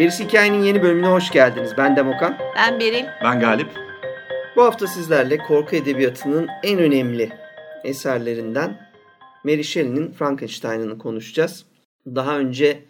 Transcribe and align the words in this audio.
Gerisi 0.00 0.24
Hikayenin 0.24 0.62
yeni 0.62 0.82
bölümüne 0.82 1.06
hoş 1.06 1.30
geldiniz. 1.30 1.76
Ben 1.76 1.96
Demokan. 1.96 2.34
Ben 2.56 2.80
Beril. 2.80 3.04
Ben 3.24 3.40
Galip. 3.40 3.89
Hafta 4.70 4.86
sizlerle 4.86 5.38
korku 5.38 5.76
edebiyatının 5.76 6.48
en 6.62 6.78
önemli 6.78 7.32
eserlerinden 7.84 8.80
Mary 9.44 9.62
Shelley'nin 9.62 10.12
Frankenstein'ını 10.12 10.98
konuşacağız. 10.98 11.64
Daha 12.06 12.38
önce 12.38 12.84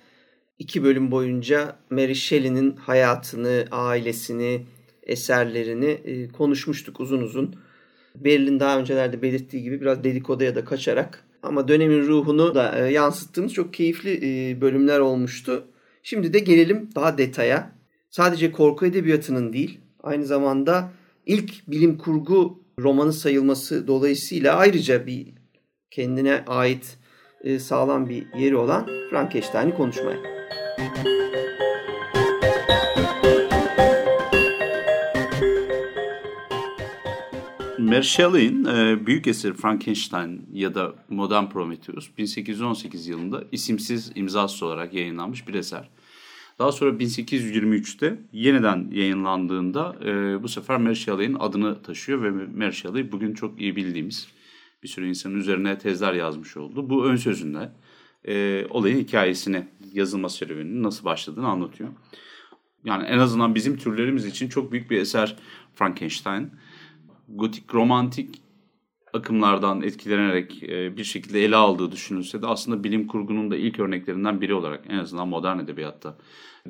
iki 0.59 0.85
bölüm 0.85 1.11
boyunca 1.11 1.77
Mary 1.91 2.15
Shelley'nin 2.15 2.77
hayatını, 2.77 3.65
ailesini, 3.71 4.67
eserlerini 5.03 5.87
e, 5.87 6.29
konuşmuştuk 6.29 7.01
uzun 7.01 7.21
uzun. 7.21 7.55
Beril'in 8.15 8.61
daha 8.61 8.79
öncelerde 8.79 9.23
belirttiği 9.23 9.63
gibi 9.63 9.81
biraz 9.81 10.05
dedikoduya 10.05 10.55
da 10.55 10.65
kaçarak 10.65 11.25
ama 11.43 11.69
dönemin 11.69 12.03
ruhunu 12.03 12.55
da 12.55 12.79
e, 12.79 12.93
yansıttığımız 12.93 13.53
çok 13.53 13.75
keyifli 13.75 14.21
e, 14.23 14.61
bölümler 14.61 14.99
olmuştu. 14.99 15.65
Şimdi 16.03 16.33
de 16.33 16.39
gelelim 16.39 16.89
daha 16.95 17.19
detaya. 17.19 17.73
Sadece 18.11 18.53
korku 18.53 18.87
edebiyatının 18.87 19.53
değil, 19.53 19.81
aynı 20.03 20.25
zamanda 20.25 21.00
ilk 21.31 21.69
bilim 21.69 21.99
kurgu 21.99 22.65
romanı 22.79 23.13
sayılması 23.13 23.87
dolayısıyla 23.87 24.57
ayrıca 24.57 25.07
bir 25.07 25.35
kendine 25.91 26.45
ait 26.47 26.99
e, 27.45 27.59
sağlam 27.59 28.09
bir 28.09 28.27
yeri 28.39 28.57
olan 28.57 28.87
Frankenstein'i 29.11 29.75
konuşmaya. 29.75 30.17
Mary 37.79 38.03
Shelley'in 38.03 38.65
e, 38.65 39.07
büyük 39.07 39.27
eseri 39.27 39.55
Frankenstein 39.55 40.47
ya 40.53 40.75
da 40.75 40.95
Modern 41.09 41.47
Prometheus 41.47 42.09
1818 42.19 43.07
yılında 43.07 43.45
isimsiz 43.53 44.13
imzasız 44.15 44.63
olarak 44.63 44.95
yayınlanmış 44.95 45.49
bir 45.49 45.55
eser. 45.55 45.91
Daha 46.61 46.73
sonra 46.73 46.91
1823'te 46.91 48.19
yeniden 48.33 48.89
yayınlandığında 48.93 49.97
e, 50.05 50.43
bu 50.43 50.49
sefer 50.49 50.77
Mary 50.77 50.95
Shelley'in 50.95 51.37
adını 51.39 51.83
taşıyor 51.83 52.23
ve 52.23 52.31
Mary 52.31 52.73
Shelley 52.73 53.13
bugün 53.13 53.35
çok 53.35 53.61
iyi 53.61 53.77
bildiğimiz 53.77 54.29
bir 54.83 54.89
sürü 54.89 55.09
insanın 55.09 55.35
üzerine 55.35 55.79
tezler 55.79 56.13
yazmış 56.13 56.57
oldu. 56.57 56.91
Bu 56.91 57.05
ön 57.05 57.17
sözünde 57.17 57.73
e, 58.29 58.67
olayın 58.71 58.99
hikayesini, 58.99 59.67
yazılma 59.93 60.29
serüveninin 60.29 60.83
nasıl 60.83 61.05
başladığını 61.05 61.49
anlatıyor. 61.49 61.91
Yani 62.85 63.07
en 63.07 63.19
azından 63.19 63.55
bizim 63.55 63.77
türlerimiz 63.77 64.27
için 64.27 64.49
çok 64.49 64.73
büyük 64.73 64.91
bir 64.91 64.99
eser 64.99 65.37
Frankenstein. 65.75 66.51
Gotik 67.29 67.75
romantik 67.75 68.43
akımlardan 69.13 69.83
etkilenerek 69.83 70.63
e, 70.63 70.97
bir 70.97 71.05
şekilde 71.05 71.45
ele 71.45 71.57
aldığı 71.57 71.93
düşünülse 71.93 72.43
de 72.43 72.47
aslında 72.47 72.85
bilim 72.85 73.07
kurgunun 73.07 73.51
da 73.51 73.57
ilk 73.57 73.81
örneklerinden 73.81 74.41
biri 74.41 74.55
olarak 74.55 74.85
en 74.89 74.99
azından 74.99 75.29
modern 75.29 75.59
edebiyatta 75.59 76.17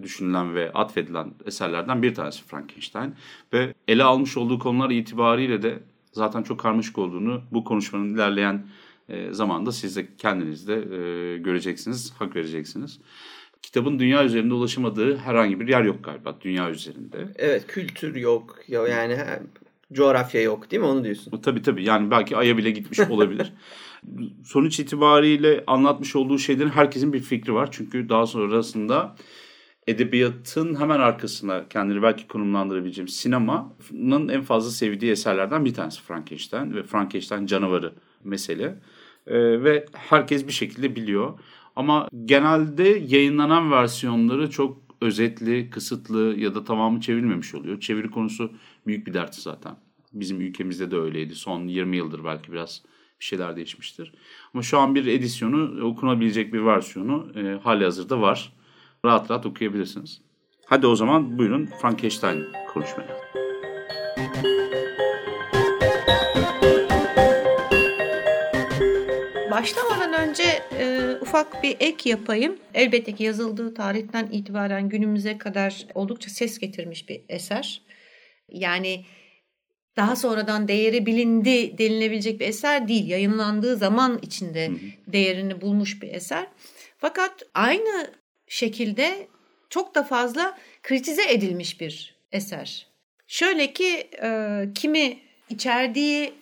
düşünülen 0.02 0.54
ve 0.54 0.72
atfedilen 0.72 1.34
eserlerden 1.46 2.02
bir 2.02 2.14
tanesi 2.14 2.44
Frankenstein. 2.44 3.14
Ve 3.52 3.74
ele 3.88 4.04
almış 4.04 4.36
olduğu 4.36 4.58
konular 4.58 4.90
itibariyle 4.90 5.62
de 5.62 5.78
zaten 6.12 6.42
çok 6.42 6.60
karmaşık 6.60 6.98
olduğunu 6.98 7.42
bu 7.52 7.64
konuşmanın 7.64 8.14
ilerleyen 8.14 8.66
e, 9.08 9.32
zamanda 9.32 9.72
siz 9.72 9.96
de 9.96 10.06
kendiniz 10.18 10.68
de 10.68 10.74
e, 10.74 11.38
göreceksiniz, 11.38 12.12
hak 12.18 12.36
vereceksiniz. 12.36 13.00
Kitabın 13.62 13.98
dünya 13.98 14.24
üzerinde 14.24 14.54
ulaşamadığı 14.54 15.16
herhangi 15.16 15.60
bir 15.60 15.68
yer 15.68 15.82
yok 15.82 16.04
galiba 16.04 16.36
dünya 16.40 16.70
üzerinde. 16.70 17.28
Evet 17.36 17.66
kültür 17.66 18.16
yok 18.16 18.58
ya 18.68 18.88
yani 18.88 19.18
coğrafya 19.92 20.42
yok 20.42 20.70
değil 20.70 20.82
mi 20.82 20.88
onu 20.88 21.04
diyorsun? 21.04 21.40
Tabii 21.42 21.62
tabii 21.62 21.84
yani 21.84 22.10
belki 22.10 22.36
Ay'a 22.36 22.56
bile 22.56 22.70
gitmiş 22.70 23.00
olabilir. 23.00 23.52
Sonuç 24.44 24.80
itibariyle 24.80 25.64
anlatmış 25.66 26.16
olduğu 26.16 26.38
şeylerin 26.38 26.68
herkesin 26.68 27.12
bir 27.12 27.20
fikri 27.20 27.54
var. 27.54 27.68
Çünkü 27.72 28.08
daha 28.08 28.26
sonrasında 28.26 29.16
edebiyatın 29.86 30.80
hemen 30.80 31.00
arkasına 31.00 31.68
kendini 31.68 32.02
belki 32.02 32.28
konumlandırabileceğim 32.28 33.08
sinemanın 33.08 34.28
en 34.28 34.42
fazla 34.42 34.70
sevdiği 34.70 35.12
eserlerden 35.12 35.64
bir 35.64 35.74
tanesi 35.74 36.02
Frankenstein 36.02 36.74
ve 36.74 36.82
Frankenstein 36.82 37.46
canavarı 37.46 37.92
mesele. 38.24 38.80
Ee, 39.26 39.64
ve 39.64 39.86
herkes 39.92 40.46
bir 40.46 40.52
şekilde 40.52 40.96
biliyor. 40.96 41.38
Ama 41.76 42.08
genelde 42.24 42.88
yayınlanan 42.88 43.70
versiyonları 43.70 44.50
çok 44.50 44.78
özetli, 45.00 45.70
kısıtlı 45.70 46.34
ya 46.38 46.54
da 46.54 46.64
tamamı 46.64 47.00
çevrilmemiş 47.00 47.54
oluyor. 47.54 47.80
Çeviri 47.80 48.10
konusu 48.10 48.52
büyük 48.86 49.06
bir 49.06 49.14
dert 49.14 49.34
zaten. 49.34 49.76
Bizim 50.12 50.40
ülkemizde 50.40 50.90
de 50.90 50.96
öyleydi. 50.96 51.34
Son 51.34 51.66
20 51.66 51.96
yıldır 51.96 52.24
belki 52.24 52.52
biraz 52.52 52.82
bir 53.20 53.24
şeyler 53.24 53.56
değişmiştir. 53.56 54.12
Ama 54.54 54.62
şu 54.62 54.78
an 54.78 54.94
bir 54.94 55.06
edisyonu, 55.06 55.86
okunabilecek 55.86 56.52
bir 56.52 56.64
versiyonu 56.64 57.32
e, 57.36 57.60
hali 57.62 57.84
hazırda 57.84 58.20
var. 58.20 58.52
Rahat 59.04 59.30
rahat 59.30 59.46
okuyabilirsiniz. 59.46 60.20
Hadi 60.66 60.86
o 60.86 60.96
zaman 60.96 61.38
buyurun 61.38 61.66
Frankenstein 61.82 62.44
konuşmaya. 62.74 63.20
Başlamadan 69.50 70.28
önce 70.28 70.42
e, 70.78 71.16
ufak 71.20 71.62
bir 71.62 71.76
ek 71.80 72.10
yapayım. 72.10 72.56
Elbette 72.74 73.14
ki 73.14 73.24
yazıldığı 73.24 73.74
tarihten 73.74 74.28
itibaren 74.32 74.88
günümüze 74.88 75.38
kadar 75.38 75.86
oldukça 75.94 76.30
ses 76.30 76.58
getirmiş 76.58 77.08
bir 77.08 77.20
eser. 77.28 77.82
Yani 78.52 79.04
daha 79.96 80.16
sonradan 80.16 80.68
değeri 80.68 81.06
bilindi 81.06 81.78
denilebilecek 81.78 82.40
bir 82.40 82.46
eser 82.48 82.88
değil. 82.88 83.08
Yayınlandığı 83.08 83.76
zaman 83.76 84.18
içinde 84.22 84.70
değerini 85.06 85.60
bulmuş 85.60 86.02
bir 86.02 86.14
eser. 86.14 86.46
Fakat 86.98 87.42
aynı 87.54 88.10
şekilde 88.48 89.28
çok 89.70 89.94
da 89.94 90.02
fazla 90.02 90.58
kritize 90.82 91.32
edilmiş 91.32 91.80
bir 91.80 92.14
eser. 92.32 92.86
Şöyle 93.26 93.72
ki 93.72 94.10
e, 94.22 94.60
kimi 94.74 95.18
içerdiği 95.48 96.32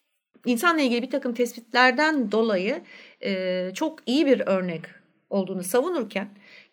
insanla 0.46 0.80
ilgili 0.80 1.02
bir 1.02 1.10
takım 1.10 1.34
tespitlerden 1.34 2.32
dolayı 2.32 2.82
e, 3.24 3.70
çok 3.74 3.98
iyi 4.06 4.26
bir 4.26 4.40
örnek 4.40 4.82
olduğunu 5.30 5.64
savunurken 5.64 6.28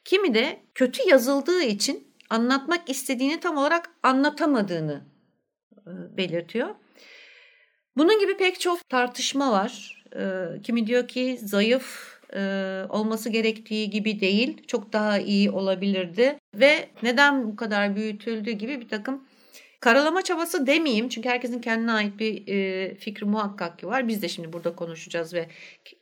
kimi 0.05 0.33
de 0.33 0.59
kötü 0.75 1.09
yazıldığı 1.09 1.63
için 1.63 2.07
anlatmak 2.29 2.89
istediğini 2.89 3.39
tam 3.39 3.57
olarak 3.57 3.89
anlatamadığını 4.03 5.14
belirtiyor. 6.17 6.69
Bunun 7.97 8.19
gibi 8.19 8.37
pek 8.37 8.59
çok 8.59 8.89
tartışma 8.89 9.51
var. 9.51 10.03
E, 10.15 10.45
kimi 10.63 10.87
diyor 10.87 11.07
ki 11.07 11.39
zayıf 11.43 12.15
e, 12.33 12.39
olması 12.89 13.29
gerektiği 13.29 13.89
gibi 13.89 14.19
değil, 14.19 14.67
çok 14.67 14.93
daha 14.93 15.19
iyi 15.19 15.51
olabilirdi 15.51 16.37
ve 16.55 16.89
neden 17.03 17.47
bu 17.47 17.55
kadar 17.55 17.95
büyütüldü 17.95 18.51
gibi 18.51 18.81
bir 18.81 18.89
takım 18.89 19.27
karalama 19.79 20.21
çabası 20.21 20.67
demeyeyim 20.67 21.09
çünkü 21.09 21.29
herkesin 21.29 21.61
kendine 21.61 21.91
ait 21.91 22.19
bir 22.19 22.47
e, 22.47 22.95
fikri 22.95 23.25
muhakkak 23.25 23.79
ki 23.79 23.87
var. 23.87 24.07
Biz 24.07 24.21
de 24.21 24.29
şimdi 24.29 24.53
burada 24.53 24.75
konuşacağız 24.75 25.33
ve 25.33 25.47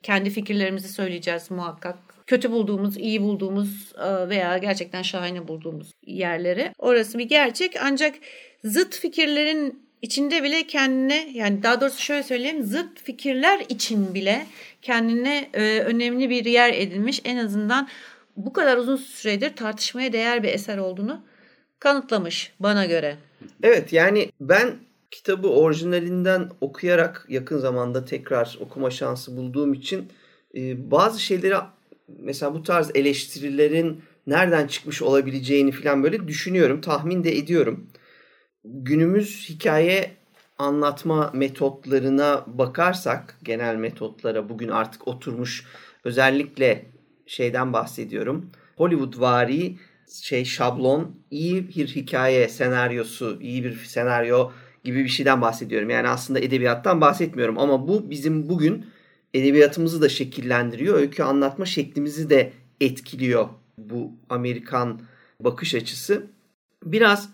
kendi 0.03 0.29
fikirlerimizi 0.29 0.87
söyleyeceğiz 0.87 1.51
muhakkak. 1.51 1.97
Kötü 2.27 2.51
bulduğumuz, 2.51 2.97
iyi 2.97 3.21
bulduğumuz 3.21 3.93
e, 3.95 4.29
veya 4.29 4.57
gerçekten 4.57 5.01
şahane 5.01 5.47
bulduğumuz 5.47 5.91
yerleri. 6.05 6.71
Orası 6.77 7.17
bir 7.17 7.29
gerçek 7.29 7.75
ancak 7.81 8.15
zıt 8.63 8.95
fikirlerin 8.95 9.83
içinde 10.01 10.43
bile 10.43 10.67
kendine 10.67 11.29
yani 11.33 11.63
daha 11.63 11.81
doğrusu 11.81 12.01
şöyle 12.01 12.23
söyleyeyim 12.23 12.63
zıt 12.63 13.03
fikirler 13.03 13.65
için 13.69 14.13
bile 14.13 14.45
kendine 14.81 15.49
e, 15.53 15.79
önemli 15.79 16.29
bir 16.29 16.45
yer 16.45 16.73
edilmiş 16.73 17.21
en 17.25 17.37
azından 17.37 17.87
bu 18.37 18.53
kadar 18.53 18.77
uzun 18.77 18.95
süredir 18.95 19.55
tartışmaya 19.55 20.13
değer 20.13 20.43
bir 20.43 20.49
eser 20.49 20.77
olduğunu 20.77 21.21
kanıtlamış 21.79 22.53
bana 22.59 22.85
göre. 22.85 23.17
Evet 23.63 23.93
yani 23.93 24.29
ben 24.41 24.75
kitabı 25.11 25.47
orijinalinden 25.47 26.49
okuyarak 26.61 27.25
yakın 27.29 27.57
zamanda 27.57 28.05
tekrar 28.05 28.57
okuma 28.61 28.91
şansı 28.91 29.37
bulduğum 29.37 29.73
için 29.73 30.07
e, 30.55 30.91
bazı 30.91 31.19
şeyleri 31.19 31.55
mesela 32.19 32.53
bu 32.53 32.63
tarz 32.63 32.91
eleştirilerin 32.95 34.01
nereden 34.27 34.67
çıkmış 34.67 35.01
olabileceğini 35.01 35.71
falan 35.71 36.03
böyle 36.03 36.27
düşünüyorum, 36.27 36.81
tahmin 36.81 37.23
de 37.23 37.37
ediyorum. 37.37 37.87
Günümüz 38.65 39.49
hikaye 39.49 40.11
anlatma 40.57 41.31
metotlarına 41.33 42.43
bakarsak, 42.47 43.37
genel 43.43 43.75
metotlara 43.75 44.49
bugün 44.49 44.69
artık 44.69 45.07
oturmuş 45.07 45.65
özellikle 46.03 46.85
şeyden 47.25 47.73
bahsediyorum. 47.73 48.51
Hollywood 48.75 49.19
vari 49.21 49.77
şey 50.21 50.45
şablon, 50.45 51.15
iyi 51.31 51.69
bir 51.69 51.87
hikaye 51.87 52.49
senaryosu, 52.49 53.37
iyi 53.41 53.63
bir 53.63 53.75
senaryo 53.75 54.51
gibi 54.83 55.03
bir 55.03 55.09
şeyden 55.09 55.41
bahsediyorum. 55.41 55.89
Yani 55.89 56.07
aslında 56.07 56.39
edebiyattan 56.39 57.01
bahsetmiyorum 57.01 57.59
ama 57.59 57.87
bu 57.87 58.09
bizim 58.09 58.49
bugün 58.49 58.85
edebiyatımızı 59.33 60.01
da 60.01 60.09
şekillendiriyor. 60.09 60.97
Öykü 60.97 61.23
anlatma 61.23 61.65
şeklimizi 61.65 62.29
de 62.29 62.53
etkiliyor 62.81 63.49
bu 63.77 64.11
Amerikan 64.29 65.01
bakış 65.39 65.75
açısı. 65.75 66.27
Biraz 66.83 67.29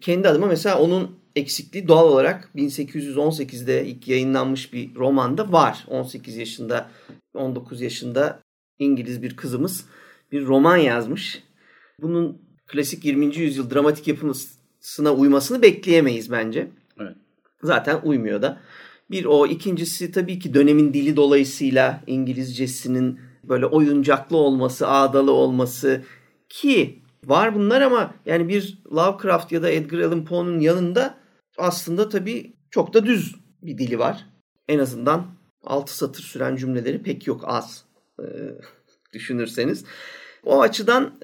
kendi 0.00 0.28
adıma 0.28 0.46
mesela 0.46 0.78
onun 0.78 1.18
eksikliği 1.36 1.88
doğal 1.88 2.08
olarak 2.08 2.50
1818'de 2.56 3.86
ilk 3.86 4.08
yayınlanmış 4.08 4.72
bir 4.72 4.94
romanda 4.94 5.52
var. 5.52 5.84
18 5.88 6.36
yaşında, 6.36 6.90
19 7.34 7.80
yaşında 7.80 8.40
İngiliz 8.78 9.22
bir 9.22 9.36
kızımız 9.36 9.84
bir 10.32 10.46
roman 10.46 10.76
yazmış. 10.76 11.42
Bunun 12.02 12.38
klasik 12.66 13.04
20. 13.04 13.36
yüzyıl 13.36 13.70
dramatik 13.70 14.08
yapımına 14.08 15.12
uymasını 15.12 15.62
bekleyemeyiz 15.62 16.30
bence. 16.30 16.70
Evet. 17.00 17.16
Zaten 17.62 18.00
uymuyor 18.04 18.42
da. 18.42 18.60
Bir 19.10 19.24
o, 19.24 19.46
ikincisi 19.46 20.12
tabii 20.12 20.38
ki 20.38 20.54
dönemin 20.54 20.94
dili 20.94 21.16
dolayısıyla 21.16 22.00
İngilizcesinin 22.06 23.20
böyle 23.44 23.66
oyuncaklı 23.66 24.36
olması, 24.36 24.88
ağdalı 24.88 25.32
olması 25.32 26.02
ki 26.48 26.98
var 27.24 27.54
bunlar 27.54 27.80
ama 27.80 28.14
yani 28.26 28.48
bir 28.48 28.78
Lovecraft 28.92 29.52
ya 29.52 29.62
da 29.62 29.70
Edgar 29.70 29.98
Allan 29.98 30.24
Poe'nun 30.24 30.60
yanında 30.60 31.18
aslında 31.58 32.08
tabii 32.08 32.52
çok 32.70 32.94
da 32.94 33.06
düz 33.06 33.34
bir 33.62 33.78
dili 33.78 33.98
var. 33.98 34.26
En 34.68 34.78
azından 34.78 35.26
6 35.64 35.96
satır 35.96 36.22
süren 36.22 36.56
cümleleri 36.56 37.02
pek 37.02 37.26
yok 37.26 37.44
az 37.46 37.84
e, 38.20 38.24
düşünürseniz. 39.12 39.84
O 40.44 40.60
açıdan 40.60 41.14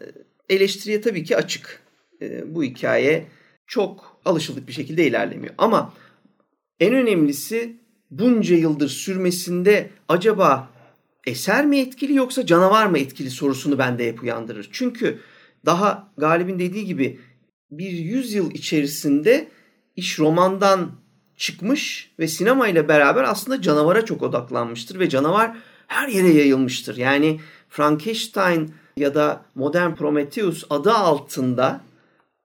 e, 0.48 0.54
eleştiriye 0.54 1.00
tabii 1.00 1.24
ki 1.24 1.36
açık. 1.36 1.82
E, 2.22 2.54
bu 2.54 2.62
hikaye 2.62 3.26
çok 3.66 4.20
alışıldık 4.24 4.68
bir 4.68 4.72
şekilde 4.72 5.06
ilerlemiyor. 5.06 5.54
Ama 5.58 5.94
en 6.80 6.94
önemlisi 6.94 7.76
bunca 8.10 8.56
yıldır 8.56 8.88
sürmesinde 8.88 9.90
acaba 10.08 10.70
eser 11.26 11.66
mi 11.66 11.80
etkili 11.80 12.14
yoksa 12.14 12.46
canavar 12.46 12.86
mı 12.86 12.98
etkili 12.98 13.30
sorusunu 13.30 13.78
bende 13.78 14.08
hep 14.08 14.22
uyandırır. 14.22 14.68
Çünkü 14.72 15.18
daha 15.66 16.12
Galip'in 16.16 16.58
dediği 16.58 16.84
gibi 16.84 17.20
bir 17.70 17.90
yüzyıl 17.90 18.50
içerisinde 18.50 19.48
iş 19.96 20.18
romandan 20.18 20.90
çıkmış 21.36 22.10
ve 22.18 22.28
sinema 22.28 22.68
ile 22.68 22.88
beraber 22.88 23.24
aslında 23.24 23.62
canavara 23.62 24.04
çok 24.04 24.22
odaklanmıştır 24.22 24.98
ve 24.98 25.08
canavar 25.08 25.56
her 25.86 26.08
yere 26.08 26.28
yayılmıştır. 26.28 26.96
Yani 26.96 27.40
Frankenstein 27.68 28.74
ya 28.96 29.14
da 29.14 29.44
Modern 29.54 29.94
Prometheus 29.94 30.64
adı 30.70 30.92
altında 30.92 31.80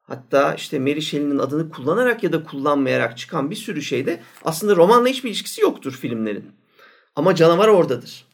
hatta 0.02 0.54
işte 0.54 0.80
Mary 0.80 1.02
Shelley'nin 1.02 1.40
adını 1.40 1.70
kullanarak 1.70 2.24
ya 2.24 2.34
da 2.34 2.44
kullanmayarak 2.44 3.18
çıkan 3.18 3.52
bir 3.52 3.56
sürü 3.56 3.82
şeyde 3.82 4.20
aslında 4.46 4.76
romanla 4.76 5.08
hiçbir 5.08 5.30
ilişkisi 5.30 5.62
yoktur 5.62 5.92
filmlerin. 5.92 6.52
Ama 7.16 7.36
canavar 7.36 7.68
oradadır. 7.68 8.26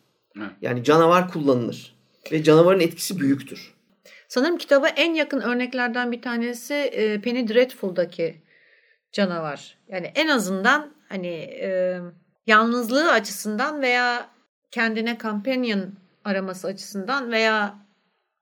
Yani 0.61 0.83
canavar 0.83 1.31
kullanılır 1.31 1.95
ve 2.31 2.43
canavarın 2.43 2.79
etkisi 2.79 3.19
büyüktür. 3.19 3.74
Sanırım 4.27 4.57
kitaba 4.57 4.87
en 4.87 5.13
yakın 5.13 5.41
örneklerden 5.41 6.11
bir 6.11 6.21
tanesi 6.21 6.73
e, 6.73 7.21
Penny 7.21 7.47
Dreadful'daki 7.47 8.41
canavar. 9.11 9.77
Yani 9.87 10.11
en 10.15 10.27
azından 10.27 10.93
hani 11.09 11.35
e, 11.61 11.99
yalnızlığı 12.47 13.11
açısından 13.11 13.81
veya 13.81 14.29
kendine 14.71 15.17
companion 15.21 15.93
araması 16.25 16.67
açısından 16.67 17.31
veya 17.31 17.75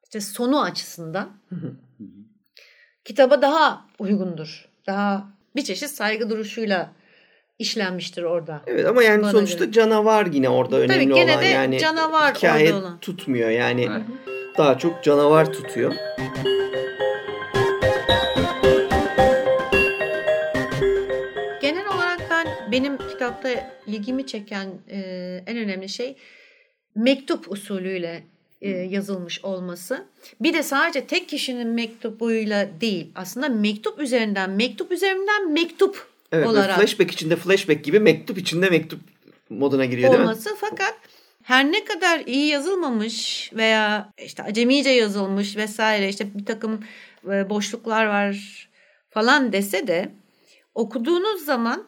işte 0.03 0.21
sonu 0.21 0.62
açısından 0.62 1.30
kitaba 3.06 3.41
daha 3.41 3.85
uygundur. 4.00 4.69
Daha 4.88 5.27
bir 5.56 5.63
çeşit 5.63 5.89
saygı 5.89 6.30
duruşuyla 6.30 6.91
işlenmiştir 7.59 8.24
orada. 8.24 8.62
Evet 8.68 8.85
ama 8.85 9.03
yani 9.03 9.31
sonuçta 9.31 9.65
göre. 9.65 9.71
canavar 9.71 10.25
yine 10.25 10.50
orada 10.50 10.77
önemli 10.77 10.94
Tabii, 10.94 11.13
gene 11.15 11.31
olan. 11.31 11.44
De 11.44 11.47
yani 11.47 11.80
canavar 11.80 12.35
hikaye 12.35 12.74
orada 12.74 12.85
olan. 12.85 13.00
tutmuyor 13.00 13.50
yani. 13.50 13.88
Evet. 13.91 14.01
Daha 14.57 14.77
çok 14.77 15.03
canavar 15.03 15.53
tutuyor. 15.53 15.94
Genel 21.61 21.88
olarak 21.95 22.21
ben 22.29 22.47
benim 22.71 22.97
kitapta 22.97 23.50
ilgimi 23.88 24.27
çeken 24.27 24.67
e, 24.89 25.00
en 25.47 25.57
önemli 25.57 25.89
şey 25.89 26.15
mektup 26.95 27.51
usulüyle 27.51 28.23
e, 28.61 28.69
yazılmış 28.69 29.45
olması. 29.45 30.05
Bir 30.41 30.53
de 30.53 30.63
sadece 30.63 31.07
tek 31.07 31.29
kişinin 31.29 31.67
mektubuyla 31.67 32.69
değil 32.81 33.11
aslında 33.15 33.49
mektup 33.49 33.99
üzerinden 33.99 34.49
mektup 34.49 34.91
üzerinden 34.91 35.51
mektup 35.51 36.07
evet, 36.31 36.47
olarak. 36.47 36.79
Flashback 36.79 37.11
içinde 37.11 37.35
flashback 37.35 37.83
gibi 37.83 37.99
mektup 37.99 38.38
içinde 38.38 38.69
mektup 38.69 38.99
moduna 39.49 39.85
giriyor 39.85 40.09
olması, 40.09 40.19
değil 40.19 40.29
mi? 40.29 40.31
Olması 40.31 40.56
fakat 40.69 40.95
her 41.44 41.72
ne 41.72 41.86
kadar 41.86 42.19
iyi 42.19 42.48
yazılmamış 42.48 43.50
veya 43.54 44.13
işte 44.25 44.44
acemice 44.44 44.90
yazılmış 44.90 45.57
vesaire 45.57 46.10
işte 46.10 46.28
bir 46.34 46.45
takım 46.45 46.80
e, 47.28 47.50
boşluklar 47.50 48.06
var 48.06 48.69
falan 49.10 49.51
dese 49.51 49.88
de 49.88 50.12
okuduğunuz 50.75 51.45
zaman 51.45 51.88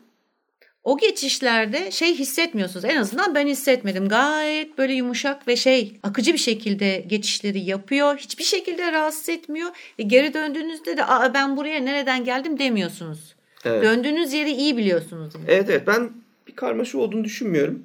o 0.84 0.98
geçişlerde 0.98 1.92
şey 1.92 2.16
hissetmiyorsunuz. 2.16 2.86
En 2.86 2.96
azından 2.96 3.36
ben 3.36 3.48
hissetmedim. 3.48 4.10
Gayet 4.10 4.78
böyle 4.78 4.94
yumuşak 4.94 5.48
ve 5.48 5.56
şey 5.56 6.00
akıcı 6.04 6.34
bir 6.34 6.38
şekilde 6.38 7.06
geçişleri 7.08 7.60
yapıyor. 7.60 8.18
Hiçbir 8.18 8.44
şekilde 8.44 8.92
rahatsız 8.92 9.30
etmiyor. 9.30 9.70
Ve 10.00 10.04
geri 10.04 10.34
döndüğünüzde 10.34 10.98
de 10.98 11.06
Aa, 11.06 11.34
ben 11.34 11.58
buraya 11.58 11.80
nereden 11.80 12.24
geldim 12.24 12.60
demiyorsunuz. 12.60 13.36
Evet. 13.66 13.84
Döndüğünüz 13.84 14.34
yeri 14.34 14.52
iyi 14.52 14.78
biliyorsunuz. 14.78 15.36
Yani. 15.36 15.46
Evet 15.48 15.70
evet 15.70 15.88
ben 15.88 16.12
bir 16.48 16.56
karmaşa 16.56 16.98
olduğunu 16.98 17.24
düşünmüyorum. 17.24 17.84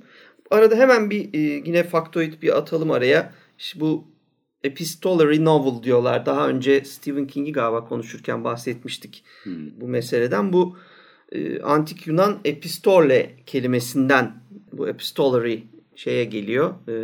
Arada 0.50 0.76
hemen 0.76 1.10
bir 1.10 1.34
e, 1.34 1.38
yine 1.38 1.82
faktoid 1.82 2.42
bir 2.42 2.58
atalım 2.58 2.90
araya. 2.90 3.32
İşte 3.58 3.80
bu 3.80 4.04
epistolary 4.64 5.44
novel 5.44 5.82
diyorlar. 5.82 6.26
Daha 6.26 6.48
önce 6.48 6.84
Stephen 6.84 7.26
King'i 7.26 7.52
galiba 7.52 7.84
konuşurken 7.84 8.44
bahsetmiştik 8.44 9.24
hmm. 9.42 9.80
bu 9.80 9.88
meseleden. 9.88 10.52
Bu 10.52 10.76
e, 11.32 11.60
antik 11.62 12.06
Yunan 12.06 12.38
epistole 12.44 13.36
kelimesinden 13.46 14.34
bu 14.72 14.88
epistolary 14.88 15.58
şeye 15.96 16.24
geliyor. 16.24 16.74
E, 16.88 16.94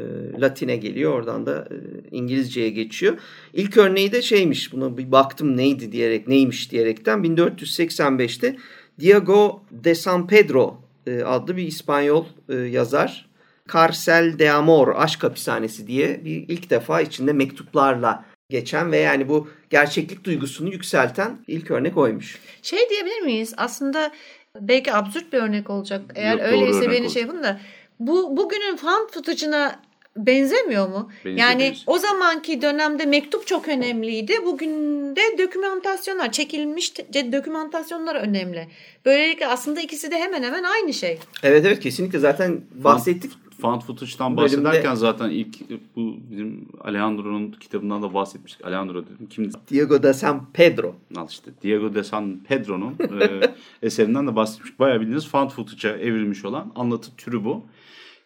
Latine 0.41 0.77
geliyor. 0.77 1.13
Oradan 1.13 1.47
da 1.47 1.69
e, 1.71 1.77
İngilizceye 2.11 2.71
geçiyor. 2.71 3.19
İlk 3.53 3.77
örneği 3.77 4.13
de 4.13 4.23
şeymiş. 4.23 4.73
Buna 4.73 4.99
bir 4.99 5.13
baktım 5.13 5.57
neydi 5.57 5.93
diyerek 5.93 6.29
neymiş 6.29 6.73
diyerekten 6.73 7.19
1485'te 7.19 8.57
Diego 9.01 9.63
de 9.71 9.95
San 9.95 10.27
Pedro 10.27 10.81
e, 11.07 11.23
adlı 11.23 11.57
bir 11.57 11.67
İspanyol 11.67 12.25
e, 12.49 12.55
yazar. 12.55 13.26
Carcel 13.73 14.39
de 14.39 14.53
Amor, 14.53 14.95
Aşk 14.97 15.23
Hapishanesi 15.23 15.87
diye 15.87 16.25
bir 16.25 16.45
ilk 16.49 16.71
defa 16.71 17.01
içinde 17.01 17.33
mektuplarla 17.33 18.25
geçen 18.51 18.93
ve 18.93 18.99
yani 18.99 19.29
bu 19.29 19.49
gerçeklik 19.71 20.25
duygusunu 20.25 20.73
yükselten 20.73 21.39
ilk 21.47 21.71
örnek 21.71 21.97
oymuş. 21.97 22.39
Şey 22.63 22.89
diyebilir 22.91 23.21
miyiz? 23.21 23.55
Aslında 23.57 24.13
belki 24.61 24.95
absürt 24.95 25.33
bir 25.33 25.39
örnek 25.39 25.71
olacak. 25.71 26.03
Eğer 26.15 26.39
Yok, 26.39 26.47
öyleyse 26.47 26.91
beni 26.91 27.11
şey 27.11 27.23
yapın 27.23 27.43
da 27.43 27.61
bu 28.01 28.37
bugünün 28.37 28.77
fan 28.77 29.07
footage'ına 29.07 29.81
benzemiyor 30.17 30.89
mu? 30.89 31.11
Benziyor, 31.25 31.49
yani 31.49 31.61
benziyor. 31.61 31.85
o 31.87 31.99
zamanki 31.99 32.63
dönemde 32.63 33.07
mektup 33.07 33.47
çok 33.47 33.69
önemliydi. 33.69 34.33
Bugün 34.45 34.71
de 35.17 35.39
dokümantasyonlar, 35.39 36.33
çekilmiş 36.33 36.99
dokümantasyonlar 37.33 38.15
önemli. 38.15 38.69
Böylelikle 39.05 39.47
aslında 39.47 39.81
ikisi 39.81 40.11
de 40.11 40.19
hemen 40.19 40.43
hemen 40.43 40.63
aynı 40.63 40.95
şey. 40.95 41.19
Evet 41.43 41.67
evet 41.67 41.81
kesinlikle 41.81 42.19
zaten 42.19 42.61
bahsettik 42.75 43.33
found 43.61 43.83
footage'dan 43.83 44.37
bahsederken 44.37 44.83
bölümde... 44.83 44.97
zaten 44.97 45.31
ilk 45.31 45.71
bu 45.97 46.17
bizim 46.31 46.69
Alejandro'nun 46.81 47.51
kitabından 47.51 48.03
da 48.03 48.15
bahsetmiştik. 48.15 48.67
Alejandro 48.67 49.05
dedim. 49.05 49.27
Kim? 49.31 49.51
Diego 49.71 50.03
de 50.03 50.15
San 50.15 50.47
Pedro. 50.53 50.95
Al 51.17 51.29
işte. 51.31 51.51
Diego 51.63 51.95
de 51.95 52.05
San 52.05 52.39
Pedro'nun 52.49 52.97
e, 53.21 53.55
eserinden 53.83 54.27
de 54.27 54.37
bahsetmiştik. 54.37 54.81
Bayağı 54.81 55.01
bildiğiniz 55.01 55.29
found 55.29 55.51
footage'a 55.51 55.97
evrilmiş 55.97 56.45
olan 56.45 56.73
anlatı 56.75 57.17
türü 57.17 57.45
bu. 57.45 57.67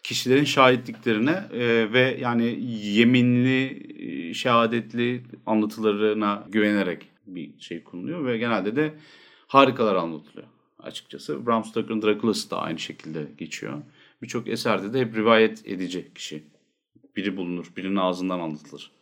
Kişilerin 0.03 0.45
şahitliklerine 0.45 1.45
e, 1.53 1.93
ve 1.93 2.19
yani 2.21 2.59
yeminli, 2.83 3.83
e, 3.99 4.35
şehadetli 4.35 5.23
anlatılarına 5.47 6.45
güvenerek 6.49 7.09
bir 7.27 7.51
şey 7.59 7.85
konuluyor 7.85 8.25
ve 8.25 8.39
genelde 8.39 8.77
de 8.77 8.95
harikalar 9.47 9.95
anlatılıyor 9.95 10.47
açıkçası. 10.83 11.47
Bram 11.47 11.65
Stoker'ın 11.65 12.03
Dracula'sı 12.03 12.51
da 12.51 12.59
aynı 12.59 12.79
şekilde 12.79 13.27
geçiyor 13.39 13.73
birçok 14.23 14.49
eserde 14.49 14.93
de 14.93 15.01
hep 15.01 15.17
rivayet 15.17 15.69
edici 15.69 16.15
kişi. 16.15 16.45
Biri 17.17 17.37
bulunur, 17.37 17.73
birinin 17.77 17.97
ağzından 17.97 18.41
anlatılır. 18.41 18.93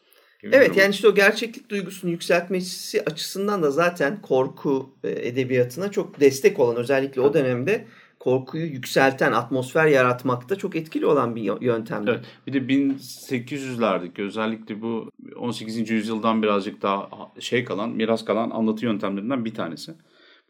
Evet 0.42 0.76
yani 0.76 0.90
işte 0.90 1.08
o 1.08 1.14
gerçeklik 1.14 1.70
duygusunu 1.70 2.10
yükseltmesi 2.10 3.04
açısından 3.04 3.62
da 3.62 3.70
zaten 3.70 4.22
korku 4.22 4.96
e, 5.04 5.10
edebiyatına 5.28 5.90
çok 5.90 6.20
destek 6.20 6.58
olan 6.58 6.76
özellikle 6.76 7.20
o 7.20 7.34
dönemde 7.34 7.87
korkuyu 8.18 8.66
yükselten, 8.66 9.32
atmosfer 9.32 9.87
yaratmakta 9.87 10.56
çok 10.56 10.76
etkili 10.76 11.06
olan 11.06 11.37
bir 11.37 11.62
yöntemdi. 11.62 12.10
Evet. 12.10 12.25
Bir 12.46 12.52
de 12.52 12.58
1800'lerdeki 12.58 14.22
özellikle 14.22 14.82
bu 14.82 15.10
18. 15.37 15.90
yüzyıldan 15.90 16.42
birazcık 16.42 16.82
daha 16.82 17.08
şey 17.40 17.64
kalan, 17.64 17.90
miras 17.90 18.25
kalan 18.25 18.50
anlatı 18.50 18.84
yöntemlerinden 18.84 19.44
bir 19.44 19.54
tanesi. 19.54 19.94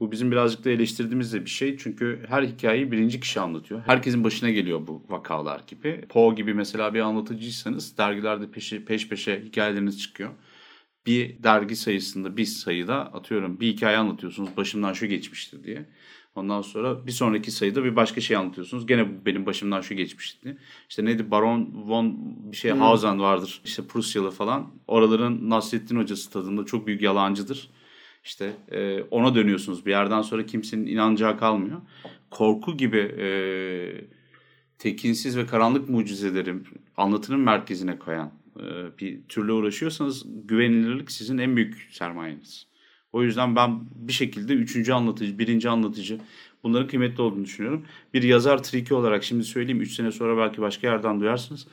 Bu 0.00 0.12
bizim 0.12 0.30
birazcık 0.30 0.64
da 0.64 0.70
eleştirdiğimiz 0.70 1.32
de 1.32 1.44
bir 1.44 1.50
şey. 1.50 1.76
Çünkü 1.76 2.24
her 2.28 2.42
hikayeyi 2.42 2.92
birinci 2.92 3.20
kişi 3.20 3.40
anlatıyor. 3.40 3.82
Herkesin 3.86 4.24
başına 4.24 4.50
geliyor 4.50 4.86
bu 4.86 5.02
vakalar 5.08 5.60
gibi. 5.66 6.04
Poe 6.08 6.34
gibi 6.34 6.54
mesela 6.54 6.94
bir 6.94 7.00
anlatıcıysanız 7.00 7.98
dergilerde 7.98 8.50
peşi, 8.50 8.84
peş 8.84 9.08
peşe 9.08 9.42
hikayeleriniz 9.44 10.02
çıkıyor. 10.02 10.30
Bir 11.06 11.42
dergi 11.42 11.76
sayısında 11.76 12.36
bir 12.36 12.44
sayıda 12.44 12.94
atıyorum 12.94 13.60
bir 13.60 13.66
hikaye 13.66 13.96
anlatıyorsunuz 13.96 14.56
başımdan 14.56 14.92
şu 14.92 15.06
geçmişti 15.06 15.64
diye. 15.64 15.86
Ondan 16.34 16.62
sonra 16.62 17.06
bir 17.06 17.12
sonraki 17.12 17.50
sayıda 17.50 17.84
bir 17.84 17.96
başka 17.96 18.20
şey 18.20 18.36
anlatıyorsunuz. 18.36 18.86
Gene 18.86 19.26
benim 19.26 19.46
başımdan 19.46 19.80
şu 19.80 19.94
geçmişti. 19.94 20.58
İşte 20.88 21.04
neydi 21.04 21.30
Baron 21.30 21.70
von 21.74 22.16
bir 22.52 22.56
şey 22.56 22.72
hmm. 22.72 22.80
Hausen 22.80 23.20
vardır. 23.20 23.60
İşte 23.64 23.86
Prusyalı 23.86 24.30
falan. 24.30 24.70
Oraların 24.86 25.50
Nasrettin 25.50 25.96
Hocası 25.96 26.30
tadında 26.30 26.64
çok 26.64 26.86
büyük 26.86 27.02
yalancıdır. 27.02 27.70
İşte 28.28 28.56
e, 28.70 29.02
ona 29.02 29.34
dönüyorsunuz. 29.34 29.86
Bir 29.86 29.90
yerden 29.90 30.22
sonra 30.22 30.46
kimsenin 30.46 30.86
inanacağı 30.86 31.38
kalmıyor. 31.38 31.80
Korku 32.30 32.76
gibi 32.76 32.98
e, 32.98 33.28
tekinsiz 34.78 35.36
ve 35.36 35.46
karanlık 35.46 35.88
mucizeleri 35.88 36.54
anlatının 36.96 37.40
merkezine 37.40 37.98
koyan 37.98 38.32
e, 38.56 38.98
bir 38.98 39.22
türlü 39.28 39.52
uğraşıyorsanız 39.52 40.26
güvenilirlik 40.44 41.10
sizin 41.10 41.38
en 41.38 41.56
büyük 41.56 41.88
sermayeniz. 41.90 42.66
O 43.12 43.22
yüzden 43.22 43.56
ben 43.56 43.80
bir 43.94 44.12
şekilde 44.12 44.54
üçüncü 44.54 44.92
anlatıcı, 44.92 45.38
birinci 45.38 45.68
anlatıcı 45.68 46.18
bunların 46.62 46.88
kıymetli 46.88 47.22
olduğunu 47.22 47.44
düşünüyorum. 47.44 47.84
Bir 48.14 48.22
yazar 48.22 48.62
triki 48.62 48.94
olarak 48.94 49.24
şimdi 49.24 49.44
söyleyeyim. 49.44 49.80
Üç 49.80 49.92
sene 49.92 50.12
sonra 50.12 50.36
belki 50.36 50.60
başka 50.60 50.86
yerden 50.86 51.20
duyarsınız. 51.20 51.66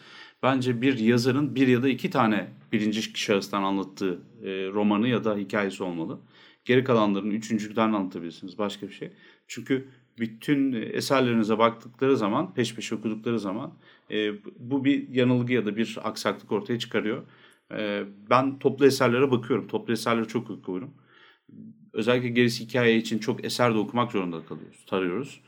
Bence 0.44 0.82
bir 0.82 1.00
yazarın 1.00 1.56
bir 1.56 1.68
ya 1.68 1.84
da 1.84 1.90
iki 1.90 2.10
tane 2.10 2.48
birinci 2.72 3.02
şahıstan 3.02 3.64
anlattığı 3.64 4.20
e, 4.44 4.50
romanı 4.50 5.08
ya 5.08 5.24
da 5.24 5.36
hikayesi 5.36 5.84
olmalı. 5.84 6.20
Geri 6.66 6.84
kalanlarını 6.84 7.34
üçüncüden 7.34 7.94
anlatabilirsiniz. 7.94 8.58
Başka 8.58 8.88
bir 8.88 8.94
şey. 8.94 9.12
Çünkü 9.48 9.88
bütün 10.20 10.72
eserlerinize 10.74 11.58
baktıkları 11.58 12.18
zaman, 12.18 12.54
peş 12.54 12.76
peşe 12.76 12.96
okudukları 12.96 13.40
zaman 13.40 13.74
e, 14.12 14.44
bu 14.60 14.86
bir 14.86 15.10
yanılgı 15.10 15.54
ya 15.54 15.66
da 15.66 15.78
bir 15.78 15.98
aksaklık 16.04 16.52
ortaya 16.52 16.80
çıkarıyor. 16.80 17.24
E, 17.72 18.04
ben 18.30 18.60
toplu 18.60 18.86
eserlere 18.86 19.32
bakıyorum. 19.32 19.68
Toplu 19.68 19.94
eserleri 19.94 20.28
çok 20.28 20.50
okuyorum. 20.50 20.94
Özellikle 21.94 22.30
gerisi 22.30 22.66
hikaye 22.66 22.98
için 22.98 23.20
çok 23.20 23.46
eser 23.46 23.74
de 23.74 23.78
okumak 23.78 24.12
zorunda 24.12 24.46
kalıyoruz, 24.46 24.86
tarıyoruz. 24.86 25.42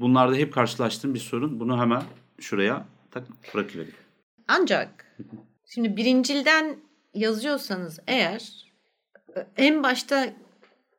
Bunlarda 0.00 0.36
hep 0.36 0.52
karşılaştığım 0.52 1.14
bir 1.14 1.18
sorun. 1.18 1.60
Bunu 1.60 1.80
hemen 1.80 2.02
şuraya 2.40 2.86
tak 3.10 3.24
bırakıverin. 3.54 3.94
Ancak 4.48 5.16
şimdi 5.66 5.96
birincilden 5.96 6.76
yazıyorsanız 7.14 8.00
eğer 8.06 8.66
en 9.56 9.82
başta 9.82 10.34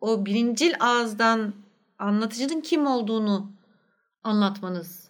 o 0.02 0.26
birincil 0.26 0.74
ağızdan 0.80 1.54
anlatıcının 2.00 2.62
kim 2.62 2.88
olduğunu 2.88 3.52
anlatmanız 4.24 5.10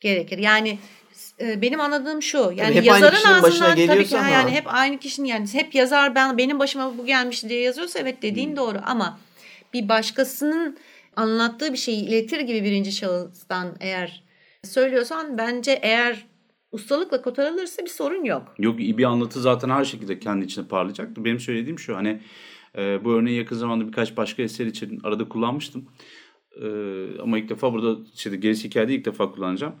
gerekir. 0.00 0.38
Yani 0.38 0.78
e, 1.40 1.62
benim 1.62 1.80
anladığım 1.80 2.22
şu. 2.22 2.52
Yani 2.56 2.74
hep 2.74 2.84
yazarın 2.84 3.24
ağzından 3.24 3.86
tabii 3.86 4.06
ki 4.06 4.18
ama. 4.18 4.28
yani 4.28 4.50
hep 4.50 4.64
aynı 4.66 4.98
kişinin 4.98 5.28
yani 5.28 5.46
hep 5.52 5.74
yazar 5.74 6.14
ben 6.14 6.38
benim 6.38 6.58
başıma 6.58 6.98
bu 6.98 7.06
gelmiş 7.06 7.44
diye 7.44 7.60
yazıyorsa 7.60 7.98
evet 7.98 8.22
dediğin 8.22 8.48
hmm. 8.48 8.56
doğru 8.56 8.78
ama 8.86 9.18
bir 9.72 9.88
başkasının 9.88 10.78
anlattığı 11.16 11.72
bir 11.72 11.78
şeyi 11.78 12.04
iletir 12.04 12.40
gibi 12.40 12.64
birinci 12.64 12.92
şahıstan 12.92 13.76
eğer 13.80 14.24
söylüyorsan 14.64 15.38
bence 15.38 15.78
eğer 15.82 16.26
ustalıkla 16.72 17.22
kotarılırsa 17.22 17.82
bir 17.82 17.90
sorun 17.90 18.24
yok. 18.24 18.54
Yok 18.58 18.80
iyi 18.80 18.98
bir 18.98 19.04
anlatı 19.04 19.40
zaten 19.40 19.70
her 19.70 19.84
şekilde 19.84 20.18
kendi 20.18 20.44
içinde 20.44 20.68
parlayacaktır. 20.68 21.24
Benim 21.24 21.40
söylediğim 21.40 21.78
şu 21.78 21.96
hani 21.96 22.20
e, 22.78 23.04
bu 23.04 23.12
örneği 23.12 23.38
yakın 23.38 23.56
zamanda 23.56 23.86
birkaç 23.86 24.16
başka 24.16 24.42
eser 24.42 24.66
için 24.66 25.00
arada 25.04 25.28
kullanmıştım. 25.28 25.88
E, 26.62 26.66
ama 27.22 27.38
ilk 27.38 27.48
defa 27.48 27.72
burada 27.72 28.00
işte 28.14 28.36
gerisi 28.36 28.68
hikayede 28.68 28.94
ilk 28.94 29.04
defa 29.04 29.32
kullanacağım. 29.32 29.74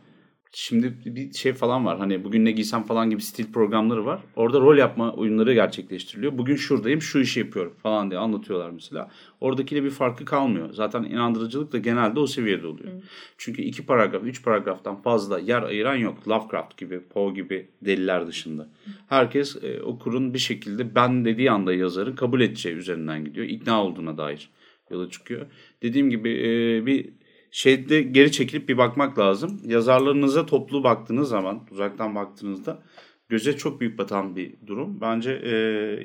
Şimdi 0.52 0.94
bir 1.04 1.32
şey 1.32 1.52
falan 1.52 1.86
var. 1.86 1.98
Hani 1.98 2.24
bugün 2.24 2.44
ne 2.44 2.50
giysem 2.50 2.82
falan 2.82 3.10
gibi 3.10 3.22
stil 3.22 3.52
programları 3.52 4.06
var. 4.06 4.20
Orada 4.36 4.60
rol 4.60 4.78
yapma 4.78 5.12
oyunları 5.12 5.54
gerçekleştiriliyor. 5.54 6.38
Bugün 6.38 6.56
şuradayım, 6.56 7.02
şu 7.02 7.18
işi 7.18 7.40
yapıyorum 7.40 7.74
falan 7.82 8.10
diye 8.10 8.20
anlatıyorlar 8.20 8.70
mesela. 8.70 9.10
Oradakiyle 9.40 9.84
bir 9.84 9.90
farkı 9.90 10.24
kalmıyor. 10.24 10.72
Zaten 10.72 11.02
inandırıcılık 11.02 11.72
da 11.72 11.78
genelde 11.78 12.20
o 12.20 12.26
seviyede 12.26 12.66
oluyor. 12.66 12.92
Hı. 12.92 13.00
Çünkü 13.38 13.62
iki 13.62 13.86
paragraf, 13.86 14.22
üç 14.24 14.44
paragraftan 14.44 15.02
fazla 15.02 15.38
yer 15.38 15.62
ayıran 15.62 15.96
yok. 15.96 16.28
Lovecraft 16.28 16.76
gibi, 16.76 17.00
Poe 17.00 17.32
gibi 17.34 17.68
deliler 17.82 18.26
dışında. 18.26 18.68
Herkes 19.08 19.56
e, 19.62 19.82
okurun 19.82 20.34
bir 20.34 20.38
şekilde 20.38 20.94
ben 20.94 21.24
dediği 21.24 21.50
anda 21.50 21.74
yazarın 21.74 22.16
kabul 22.16 22.40
edeceği 22.40 22.74
üzerinden 22.74 23.24
gidiyor. 23.24 23.46
İkna 23.46 23.84
olduğuna 23.84 24.18
dair 24.18 24.50
yola 24.90 25.10
çıkıyor. 25.10 25.46
Dediğim 25.82 26.10
gibi 26.10 26.30
e, 26.30 26.86
bir 26.86 27.10
şeyde 27.50 28.02
geri 28.02 28.32
çekilip 28.32 28.68
bir 28.68 28.78
bakmak 28.78 29.18
lazım. 29.18 29.60
Yazarlarınıza 29.64 30.46
toplu 30.46 30.84
baktığınız 30.84 31.28
zaman, 31.28 31.60
uzaktan 31.70 32.14
baktığınızda 32.14 32.82
göze 33.28 33.56
çok 33.56 33.80
büyük 33.80 33.98
batan 33.98 34.36
bir 34.36 34.54
durum. 34.66 35.00
Bence 35.00 35.30
e, 35.30 35.50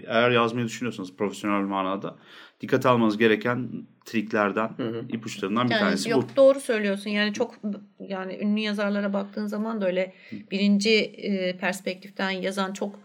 eğer 0.08 0.32
yazmayı 0.32 0.66
düşünüyorsanız 0.66 1.16
profesyonel 1.16 1.66
manada 1.66 2.16
dikkat 2.62 2.86
almanız 2.86 3.18
gereken 3.18 3.70
triklerden, 4.06 4.70
hı 4.78 4.84
hı. 4.84 5.06
ipuçlarından 5.10 5.68
bir 5.68 5.72
yani 5.72 5.80
tanesi 5.80 6.10
yok, 6.10 6.18
bu. 6.18 6.22
Yok 6.22 6.36
doğru 6.36 6.60
söylüyorsun. 6.60 7.10
Yani 7.10 7.34
çok 7.34 7.56
yani 8.00 8.38
ünlü 8.42 8.60
yazarlara 8.60 9.14
baktığın 9.14 9.48
zaman 9.48 9.82
da 9.82 9.86
öyle 9.86 10.14
birinci 10.52 10.96
e, 11.00 11.58
perspektiften 11.58 12.30
yazan 12.30 12.74
çok 12.74 13.00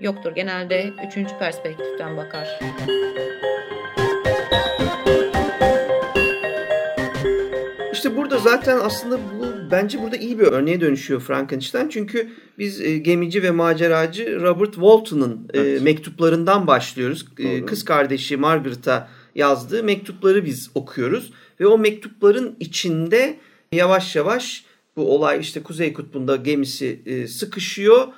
yoktur. 0.00 0.32
Genelde 0.34 0.92
üçüncü 1.08 1.38
perspektiften 1.38 2.16
bakar. 2.16 2.48
İşte 7.98 8.16
burada 8.16 8.38
zaten 8.38 8.78
aslında 8.82 9.16
bu 9.16 9.70
bence 9.70 10.02
burada 10.02 10.16
iyi 10.16 10.38
bir 10.38 10.44
örneğe 10.44 10.80
dönüşüyor 10.80 11.20
Frankenstein. 11.20 11.88
Çünkü 11.88 12.28
biz 12.58 12.80
e, 12.80 12.98
gemici 12.98 13.42
ve 13.42 13.50
maceracı 13.50 14.40
Robert 14.40 14.72
Walton'ın 14.72 15.48
e, 15.54 15.58
evet. 15.58 15.80
e, 15.80 15.84
mektuplarından 15.84 16.66
başlıyoruz. 16.66 17.26
E, 17.38 17.66
kız 17.66 17.84
kardeşi 17.84 18.36
Margaret'a 18.36 19.08
yazdığı 19.34 19.84
mektupları 19.84 20.44
biz 20.44 20.70
okuyoruz. 20.74 21.32
Ve 21.60 21.66
o 21.66 21.78
mektupların 21.78 22.56
içinde 22.60 23.36
yavaş 23.72 24.16
yavaş 24.16 24.64
bu 24.96 25.14
olay 25.14 25.40
işte 25.40 25.62
Kuzey 25.62 25.92
Kutbu'nda 25.92 26.36
gemisi 26.36 27.00
e, 27.06 27.26
sıkışıyor. 27.26 28.08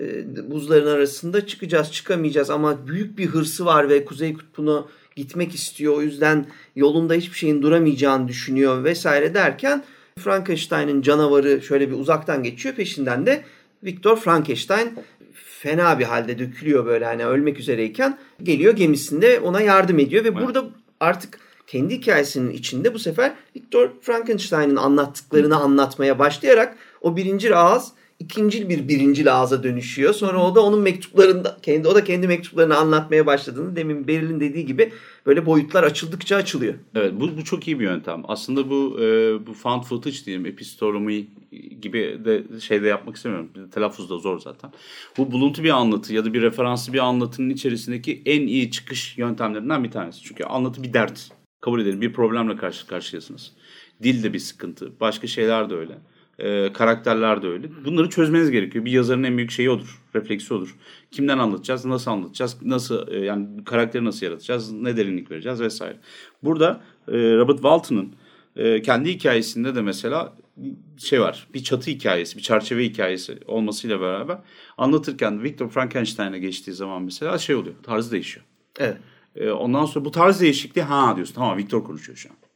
E, 0.00 0.50
buzların 0.50 0.86
arasında 0.96 1.46
çıkacağız 1.46 1.92
çıkamayacağız 1.92 2.50
ama 2.50 2.86
büyük 2.86 3.18
bir 3.18 3.26
hırsı 3.26 3.66
var 3.66 3.88
ve 3.88 4.04
Kuzey 4.04 4.34
Kutbu'nu 4.34 4.88
gitmek 5.16 5.54
istiyor. 5.54 5.96
O 5.96 6.02
yüzden 6.02 6.46
yolunda 6.76 7.14
hiçbir 7.14 7.36
şeyin 7.36 7.62
duramayacağını 7.62 8.28
düşünüyor 8.28 8.84
vesaire 8.84 9.34
derken 9.34 9.84
Frankenstein'ın 10.18 11.02
canavarı 11.02 11.62
şöyle 11.62 11.90
bir 11.90 11.96
uzaktan 11.96 12.42
geçiyor. 12.42 12.74
Peşinden 12.74 13.26
de 13.26 13.44
Viktor 13.84 14.16
Frankenstein 14.16 14.94
fena 15.32 15.98
bir 15.98 16.04
halde 16.04 16.38
dökülüyor 16.38 16.86
böyle 16.86 17.04
hani 17.04 17.26
ölmek 17.26 17.58
üzereyken 17.58 18.18
geliyor 18.42 18.76
gemisinde 18.76 19.40
ona 19.40 19.60
yardım 19.60 19.98
ediyor 19.98 20.24
ve 20.24 20.28
evet. 20.28 20.40
burada 20.42 20.64
artık 21.00 21.38
kendi 21.66 21.94
hikayesinin 21.94 22.50
içinde 22.50 22.94
bu 22.94 22.98
sefer 22.98 23.32
Viktor 23.56 23.90
Frankenstein'ın 24.02 24.76
anlattıklarını 24.76 25.56
anlatmaya 25.56 26.18
başlayarak 26.18 26.76
o 27.00 27.16
birinci 27.16 27.56
ağız 27.56 27.92
ikincil 28.20 28.68
bir 28.68 28.88
birincil 28.88 29.34
ağza 29.34 29.62
dönüşüyor. 29.62 30.14
Sonra 30.14 30.42
o 30.42 30.54
da 30.54 30.60
onun 30.60 30.80
mektuplarında 30.80 31.56
kendi 31.62 31.88
o 31.88 31.94
da 31.94 32.04
kendi 32.04 32.28
mektuplarını 32.28 32.76
anlatmaya 32.76 33.26
başladığını 33.26 33.76
demin 33.76 34.08
Beril'in 34.08 34.40
dediği 34.40 34.66
gibi 34.66 34.92
böyle 35.26 35.46
boyutlar 35.46 35.82
açıldıkça 35.82 36.36
açılıyor. 36.36 36.74
Evet 36.94 37.12
bu, 37.16 37.36
bu 37.36 37.44
çok 37.44 37.68
iyi 37.68 37.80
bir 37.80 37.84
yöntem. 37.84 38.22
Aslında 38.28 38.70
bu 38.70 39.00
e, 39.00 39.06
bu 39.46 39.54
found 39.54 39.82
footage 39.82 40.16
diyeyim 40.26 40.46
epistolomi 40.46 41.26
gibi 41.82 42.20
de 42.24 42.60
şeyde 42.60 42.88
yapmak 42.88 43.16
istemiyorum. 43.16 43.50
Telaffuz 43.74 44.10
da 44.10 44.18
zor 44.18 44.38
zaten. 44.38 44.72
Bu 45.18 45.32
buluntu 45.32 45.64
bir 45.64 45.70
anlatı 45.70 46.14
ya 46.14 46.24
da 46.24 46.32
bir 46.32 46.42
referanslı 46.42 46.92
bir 46.92 46.98
anlatının 46.98 47.50
içerisindeki 47.50 48.22
en 48.26 48.46
iyi 48.46 48.70
çıkış 48.70 49.18
yöntemlerinden 49.18 49.84
bir 49.84 49.90
tanesi. 49.90 50.22
Çünkü 50.22 50.44
anlatı 50.44 50.82
bir 50.82 50.92
dert. 50.92 51.28
Kabul 51.60 51.80
edelim 51.80 52.00
bir 52.00 52.12
problemle 52.12 52.56
karşı 52.56 52.86
karşıyasınız. 52.86 53.52
Dil 54.02 54.22
de 54.22 54.32
bir 54.32 54.38
sıkıntı. 54.38 55.00
Başka 55.00 55.26
şeyler 55.26 55.70
de 55.70 55.74
öyle. 55.74 55.98
E, 56.40 56.72
karakterler 56.72 57.42
de 57.42 57.46
öyle. 57.46 57.84
Bunları 57.84 58.10
çözmeniz 58.10 58.50
gerekiyor. 58.50 58.84
Bir 58.84 58.90
yazarın 58.90 59.22
en 59.22 59.36
büyük 59.36 59.50
şeyi 59.50 59.70
odur. 59.70 60.02
Refleksi 60.14 60.54
odur. 60.54 60.76
Kimden 61.10 61.38
anlatacağız? 61.38 61.84
Nasıl 61.84 62.10
anlatacağız? 62.10 62.56
Nasıl 62.62 63.08
e, 63.12 63.18
yani 63.18 63.64
karakteri 63.64 64.04
nasıl 64.04 64.26
yaratacağız? 64.26 64.72
Ne 64.72 64.96
derinlik 64.96 65.30
vereceğiz 65.30 65.60
vesaire. 65.60 65.96
Burada 66.42 66.80
e, 67.08 67.12
Robert 67.12 67.56
Walton'ın 67.56 68.14
e, 68.56 68.82
kendi 68.82 69.10
hikayesinde 69.10 69.74
de 69.74 69.82
mesela 69.82 70.32
şey 70.98 71.20
var. 71.20 71.46
Bir 71.54 71.62
çatı 71.62 71.90
hikayesi, 71.90 72.36
bir 72.36 72.42
çerçeve 72.42 72.84
hikayesi 72.84 73.38
olmasıyla 73.46 74.00
beraber 74.00 74.38
anlatırken 74.78 75.42
Victor 75.42 75.68
Frankenstein'e 75.68 76.38
geçtiği 76.38 76.72
zaman 76.72 77.02
mesela 77.02 77.38
şey 77.38 77.56
oluyor. 77.56 77.74
Tarzı 77.82 78.12
değişiyor. 78.12 78.46
Evet. 78.78 78.96
E, 79.36 79.50
ondan 79.50 79.84
sonra 79.84 80.04
bu 80.04 80.10
tarz 80.10 80.40
değişikliği 80.40 80.82
ha 80.82 81.16
diyorsun. 81.16 81.34
Tamam 81.34 81.58
Victor 81.58 81.84
konuşuyor 81.84 82.18
şu 82.18 82.28
an. 82.28 82.49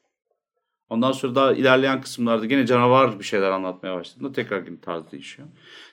Ondan 0.90 1.12
sonra 1.12 1.34
daha 1.34 1.52
ilerleyen 1.52 2.00
kısımlarda 2.00 2.46
gene 2.46 2.66
canavar 2.66 3.18
bir 3.18 3.24
şeyler 3.24 3.50
anlatmaya 3.50 3.96
başladığında 3.96 4.32
tekrar 4.32 4.66
yine 4.66 4.80
tarz 4.80 5.12
değişiyor. 5.12 5.48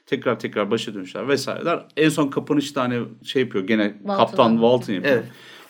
Tekrar 0.05 0.39
tekrar 0.39 0.71
başa 0.71 0.93
dönüşler 0.93 1.27
vesaireler. 1.27 1.86
En 1.98 2.10
son 2.10 2.27
kapanışta 2.27 2.81
hani 2.81 3.03
şey 3.24 3.41
yapıyor 3.41 3.67
gene 3.67 3.93
Walton 3.98 4.17
Kaptan 4.17 4.51
Walton 4.51 4.93
yapıyor. 4.93 5.15
Evet. 5.15 5.25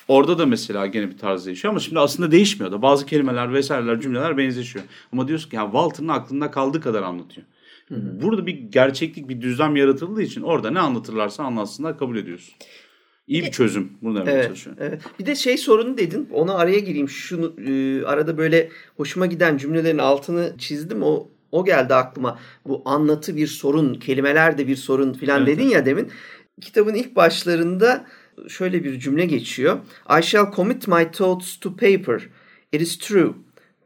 Orada 0.07 0.37
da 0.37 0.45
mesela 0.45 0.87
gene 0.87 1.09
bir 1.09 1.17
tarz 1.17 1.45
değişiyor 1.45 1.71
ama 1.71 1.79
şimdi 1.79 1.99
aslında 1.99 2.31
değişmiyor 2.31 2.71
da. 2.71 2.81
Bazı 2.81 3.05
kelimeler 3.05 3.53
vesaireler 3.53 4.01
cümleler 4.01 4.37
benzeşiyor. 4.37 4.85
Ama 5.13 5.27
diyorsun 5.27 5.49
ki 5.49 5.55
ya 5.55 5.63
Walter'ın 5.63 6.07
aklında 6.07 6.51
kaldığı 6.51 6.81
kadar 6.81 7.03
anlatıyor. 7.03 7.47
Hı-hı. 7.87 8.21
Burada 8.21 8.45
bir 8.45 8.53
gerçeklik, 8.53 9.29
bir 9.29 9.41
düzlem 9.41 9.75
yaratıldığı 9.75 10.21
için 10.21 10.41
orada 10.41 10.71
ne 10.71 10.79
anlatırlarsa 10.79 11.43
anlatsınlar 11.43 11.97
kabul 11.97 12.17
ediyorsun. 12.17 12.53
İyi 13.27 13.43
bir 13.43 13.51
çözüm. 13.51 13.91
Bunu 14.01 14.19
demeye 14.19 14.31
evet, 14.31 14.45
çalışıyorum. 14.45 14.83
Evet. 14.85 15.01
Bir 15.19 15.25
de 15.25 15.35
şey 15.35 15.57
sorunu 15.57 15.97
dedin. 15.97 16.29
Ona 16.33 16.53
araya 16.53 16.79
gireyim. 16.79 17.09
Şunu 17.09 17.53
e, 17.67 18.05
arada 18.05 18.37
böyle 18.37 18.69
hoşuma 18.97 19.25
giden 19.25 19.57
cümlelerin 19.57 19.97
altını 19.97 20.55
çizdim. 20.57 21.03
O 21.03 21.29
o 21.51 21.65
geldi 21.65 21.95
aklıma. 21.95 22.39
Bu 22.67 22.81
anlatı 22.85 23.35
bir 23.35 23.47
sorun, 23.47 23.93
kelimeler 23.93 24.57
de 24.57 24.67
bir 24.67 24.75
sorun 24.75 25.13
filan 25.13 25.43
evet. 25.43 25.57
dedin 25.57 25.69
ya 25.69 25.85
demin. 25.85 26.11
Kitabın 26.61 26.93
ilk 26.93 27.15
başlarında 27.15 28.05
şöyle 28.47 28.83
bir 28.83 28.99
cümle 28.99 29.25
geçiyor. 29.25 29.79
I 30.19 30.23
shall 30.23 30.55
commit 30.55 30.87
my 30.87 31.11
thoughts 31.11 31.59
to 31.59 31.75
paper. 31.75 32.29
It 32.71 32.81
is 32.81 32.97
true. 32.97 33.33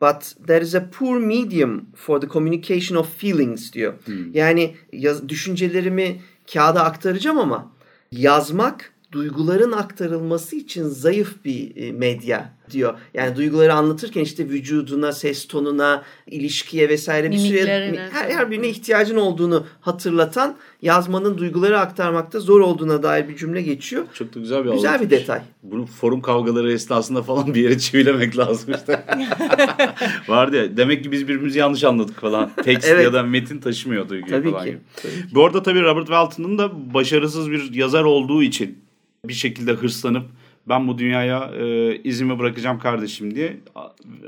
But 0.01 0.47
there 0.47 0.61
is 0.61 0.75
a 0.75 0.89
poor 0.89 1.19
medium 1.19 1.85
for 1.95 2.21
the 2.21 2.27
communication 2.27 2.97
of 2.97 3.17
feelings 3.17 3.73
diyor. 3.73 3.93
Hmm. 4.05 4.33
Yani 4.33 4.75
yaz, 4.93 5.29
düşüncelerimi 5.29 6.21
kağıda 6.53 6.83
aktaracağım 6.83 7.39
ama 7.39 7.71
yazmak 8.11 8.93
duyguların 9.11 9.71
aktarılması 9.71 10.55
için 10.55 10.83
zayıf 10.83 11.45
bir 11.45 11.75
e, 11.75 11.91
medya 11.91 12.55
diyor. 12.71 12.93
Yani 13.13 13.35
duyguları 13.35 13.73
anlatırken 13.73 14.21
işte 14.21 14.49
vücuduna, 14.49 15.11
ses 15.11 15.47
tonuna, 15.47 16.03
ilişkiye 16.27 16.89
vesaire 16.89 17.31
bir 17.31 17.37
sürü 17.37 17.67
her, 18.11 18.29
her 18.29 18.51
birine 18.51 18.69
ihtiyacın 18.69 19.15
olduğunu 19.15 19.65
hatırlatan 19.81 20.55
yazmanın 20.81 21.37
duyguları 21.37 21.79
aktarmakta 21.79 22.39
zor 22.39 22.59
olduğuna 22.59 23.03
dair 23.03 23.29
bir 23.29 23.37
cümle 23.37 23.61
geçiyor. 23.61 24.05
Çok 24.13 24.35
da 24.35 24.39
güzel 24.39 24.65
bir 24.65 24.71
Güzel 24.71 24.89
anlatmış. 24.89 25.11
bir 25.11 25.17
detay. 25.17 25.41
Bunu 25.63 25.85
forum 25.85 26.21
kavgaları 26.21 26.71
esnasında 26.71 27.23
falan 27.23 27.53
bir 27.53 27.61
yere 27.61 27.77
çivilemek 27.77 28.37
lazım 28.37 28.73
işte. 28.73 29.05
Vardı 30.27 30.57
ya 30.57 30.77
demek 30.77 31.03
ki 31.03 31.11
biz 31.11 31.27
birbirimizi 31.27 31.59
yanlış 31.59 31.83
anladık 31.83 32.21
falan. 32.21 32.51
Tekst 32.63 32.87
evet. 32.89 33.03
ya 33.03 33.13
da 33.13 33.23
metin 33.23 33.59
taşımıyor 33.59 34.09
duyguyu 34.09 34.31
tabii 34.31 34.51
falan 34.51 34.63
ki. 34.63 34.69
gibi. 34.69 34.79
Tabii 34.95 35.11
ki. 35.11 35.35
Bu 35.35 35.45
arada 35.45 35.63
tabii 35.63 35.81
Robert 35.81 36.05
Walton'ın 36.05 36.57
da 36.57 36.93
başarısız 36.93 37.51
bir 37.51 37.73
yazar 37.73 38.03
olduğu 38.03 38.43
için 38.43 38.84
bir 39.27 39.33
şekilde 39.33 39.71
hırslanıp 39.71 40.25
ben 40.69 40.87
bu 40.87 40.97
dünyaya 40.97 41.51
e, 41.57 41.95
izimi 42.03 42.39
bırakacağım 42.39 42.79
kardeşim 42.79 43.35
diye 43.35 43.57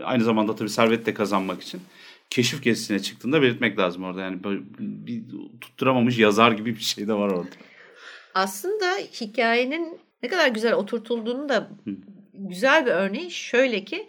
aynı 0.04 0.24
zamanda 0.24 0.56
tabii 0.56 0.70
servet 0.70 1.06
de 1.06 1.14
kazanmak 1.14 1.62
için 1.62 1.82
keşif 2.30 2.64
gezisine 2.64 3.00
çıktığında 3.00 3.42
belirtmek 3.42 3.80
lazım 3.80 4.04
orada. 4.04 4.22
Yani 4.22 4.40
bir 4.80 5.24
tutturamamış 5.62 6.18
yazar 6.18 6.52
gibi 6.52 6.76
bir 6.76 6.82
şey 6.82 7.08
de 7.08 7.14
var 7.14 7.30
orada. 7.30 7.50
Aslında 8.34 8.96
hikayenin 9.22 10.00
ne 10.24 10.30
kadar 10.30 10.48
güzel 10.48 10.74
oturtulduğunu 10.74 11.50
da 11.50 11.70
güzel 12.34 12.86
bir 12.86 12.92
örneği 12.92 13.32
şöyle 13.32 13.86
ki 13.86 14.08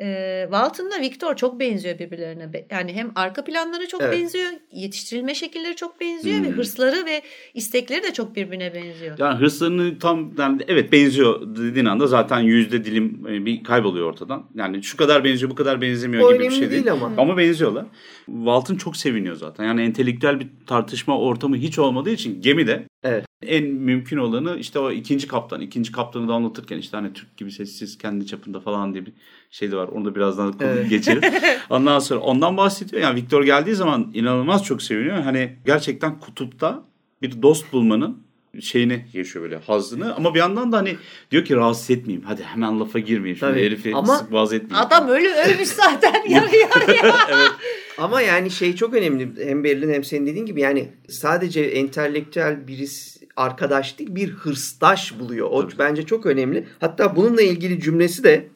e, 0.00 0.42
Walton'la 0.42 1.00
Victor 1.00 1.36
çok 1.36 1.60
benziyor 1.60 1.98
birbirlerine. 1.98 2.50
Yani 2.70 2.92
hem 2.92 3.12
arka 3.14 3.44
planları 3.44 3.88
çok 3.88 4.02
evet. 4.02 4.12
benziyor, 4.12 4.50
yetiştirilme 4.72 5.34
şekilleri 5.34 5.76
çok 5.76 6.00
benziyor 6.00 6.38
hmm. 6.38 6.44
ve 6.44 6.50
hırsları 6.50 7.06
ve 7.06 7.22
istekleri 7.54 8.02
de 8.02 8.12
çok 8.12 8.36
birbirine 8.36 8.74
benziyor. 8.74 9.18
Yani 9.18 9.38
hırslarını 9.38 9.98
tam 9.98 10.32
yani 10.38 10.62
evet 10.68 10.92
benziyor 10.92 11.56
dediğin 11.56 11.86
anda 11.86 12.06
zaten 12.06 12.40
yüzde 12.40 12.84
dilim 12.84 13.24
bir 13.46 13.64
kayboluyor 13.64 14.06
ortadan. 14.06 14.44
Yani 14.54 14.82
şu 14.82 14.96
kadar 14.96 15.24
benziyor 15.24 15.50
bu 15.50 15.54
kadar 15.54 15.80
benzemiyor 15.80 16.22
o 16.22 16.32
gibi 16.32 16.44
bir 16.44 16.50
şey 16.50 16.60
değil. 16.60 16.70
değil 16.70 16.92
ama. 16.92 17.12
ama 17.16 17.36
benziyorlar. 17.36 17.86
Walton 18.26 18.76
çok 18.76 18.96
seviniyor 18.96 19.36
zaten. 19.36 19.64
Yani 19.64 19.82
entelektüel 19.82 20.40
bir 20.40 20.48
tartışma 20.66 21.18
ortamı 21.18 21.56
hiç 21.56 21.78
olmadığı 21.78 22.10
için 22.10 22.42
gemide 22.42 22.86
evet. 23.02 23.31
En 23.42 23.64
mümkün 23.64 24.16
olanı 24.16 24.56
işte 24.58 24.78
o 24.78 24.90
ikinci 24.90 25.28
kaptan. 25.28 25.60
ikinci 25.60 25.92
kaptanı 25.92 26.28
da 26.28 26.34
anlatırken 26.34 26.78
işte 26.78 26.96
hani 26.96 27.12
Türk 27.12 27.36
gibi 27.36 27.52
sessiz 27.52 27.98
kendi 27.98 28.26
çapında 28.26 28.60
falan 28.60 28.94
diye 28.94 29.06
bir 29.06 29.12
şey 29.50 29.72
de 29.72 29.76
var. 29.76 29.88
Onu 29.88 30.04
da 30.04 30.14
birazdan 30.14 30.54
evet. 30.60 30.90
geçelim. 30.90 31.22
Ondan 31.70 31.98
sonra 31.98 32.20
ondan 32.20 32.56
bahsediyor. 32.56 33.02
Yani 33.02 33.16
Victor 33.16 33.44
geldiği 33.44 33.74
zaman 33.74 34.10
inanılmaz 34.14 34.64
çok 34.64 34.82
seviniyor. 34.82 35.22
Hani 35.22 35.56
gerçekten 35.66 36.20
kutupta 36.20 36.82
bir 37.22 37.42
dost 37.42 37.72
bulmanın 37.72 38.22
şeyini 38.60 39.06
yaşıyor 39.12 39.44
böyle 39.44 39.56
hazını 39.56 40.14
ama 40.14 40.34
bir 40.34 40.38
yandan 40.38 40.72
da 40.72 40.76
hani 40.76 40.96
diyor 41.30 41.44
ki 41.44 41.56
rahatsız 41.56 41.90
etmeyeyim 41.90 42.26
hadi 42.26 42.42
hemen 42.42 42.80
lafa 42.80 42.98
girmeyeyim 42.98 43.38
şimdi 43.38 43.52
Tabii. 43.52 43.64
herifi 43.64 43.94
ama 43.94 44.16
sık 44.16 44.32
boğaz 44.32 44.52
etmeyeyim. 44.52 44.86
Adam 44.86 45.08
öyle 45.08 45.28
ölmüş 45.34 45.68
zaten 45.68 46.14
yarı 46.28 46.56
yarıya. 46.56 47.16
evet. 47.28 47.50
Ama 47.98 48.20
yani 48.20 48.50
şey 48.50 48.76
çok 48.76 48.94
önemli 48.94 49.46
hem 49.46 49.64
Berlin 49.64 49.92
hem 49.92 50.04
senin 50.04 50.26
dediğin 50.26 50.46
gibi 50.46 50.60
yani 50.60 50.88
sadece 51.08 51.60
entelektüel 51.60 52.68
birisi 52.68 53.21
arkadaş 53.36 53.98
değil 53.98 54.14
bir 54.14 54.30
hırsdaş 54.30 55.18
buluyor. 55.20 55.48
O 55.50 55.62
Tabii. 55.62 55.78
bence 55.78 56.06
çok 56.06 56.26
önemli. 56.26 56.66
Hatta 56.80 57.16
bununla 57.16 57.42
ilgili 57.42 57.80
cümlesi 57.80 58.24
de 58.24 58.48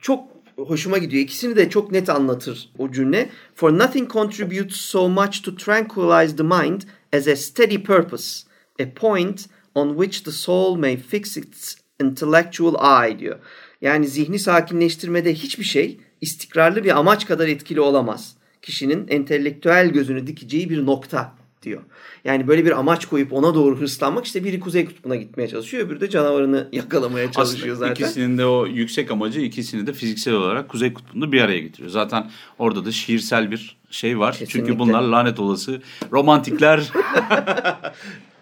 çok 0.00 0.24
hoşuma 0.56 0.98
gidiyor. 0.98 1.22
İkisini 1.22 1.56
de 1.56 1.70
çok 1.70 1.92
net 1.92 2.08
anlatır 2.08 2.70
o 2.78 2.90
cümle. 2.90 3.28
For 3.54 3.78
nothing 3.78 4.12
contributes 4.12 4.76
so 4.76 5.08
much 5.08 5.42
to 5.42 5.56
tranquilize 5.56 6.36
the 6.36 6.42
mind 6.42 6.82
as 7.16 7.28
a 7.28 7.36
steady 7.36 7.82
purpose, 7.82 8.46
a 8.80 8.84
point 8.94 9.46
on 9.74 9.88
which 9.88 10.24
the 10.24 10.30
soul 10.30 10.76
may 10.76 10.96
fix 10.96 11.36
its 11.36 11.74
intellectual 12.02 13.04
eye 13.04 13.18
diyor. 13.18 13.38
Yani 13.80 14.08
zihni 14.08 14.38
sakinleştirmede 14.38 15.34
hiçbir 15.34 15.64
şey 15.64 16.00
istikrarlı 16.20 16.84
bir 16.84 16.98
amaç 16.98 17.26
kadar 17.26 17.48
etkili 17.48 17.80
olamaz. 17.80 18.36
Kişinin 18.62 19.08
entelektüel 19.08 19.88
gözünü 19.88 20.26
dikeceği 20.26 20.70
bir 20.70 20.86
nokta 20.86 21.37
diyor. 21.62 21.82
Yani 22.24 22.48
böyle 22.48 22.64
bir 22.64 22.78
amaç 22.78 23.06
koyup 23.06 23.32
ona 23.32 23.54
doğru 23.54 23.80
hırslanmak 23.80 24.26
işte 24.26 24.44
biri 24.44 24.60
kuzey 24.60 24.84
kutbuna 24.84 25.16
gitmeye 25.16 25.48
çalışıyor 25.48 25.86
öbürü 25.86 26.00
de 26.00 26.10
canavarını 26.10 26.68
yakalamaya 26.72 27.32
çalışıyor 27.32 27.74
Aslında 27.74 27.88
zaten. 27.88 28.04
İkisinin 28.04 28.38
de 28.38 28.46
o 28.46 28.66
yüksek 28.66 29.10
amacı 29.10 29.40
ikisini 29.40 29.86
de 29.86 29.92
fiziksel 29.92 30.34
olarak 30.34 30.68
kuzey 30.68 30.94
kutbunda 30.94 31.32
bir 31.32 31.40
araya 31.40 31.58
getiriyor. 31.58 31.90
Zaten 31.90 32.30
orada 32.58 32.84
da 32.84 32.92
şiirsel 32.92 33.50
bir 33.50 33.76
şey 33.90 34.18
var. 34.18 34.32
Kesinlikle. 34.32 34.58
Çünkü 34.58 34.78
bunlar 34.78 35.02
lanet 35.02 35.40
olası 35.40 35.82
romantikler. 36.12 36.92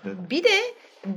bir 0.30 0.44
de 0.44 0.60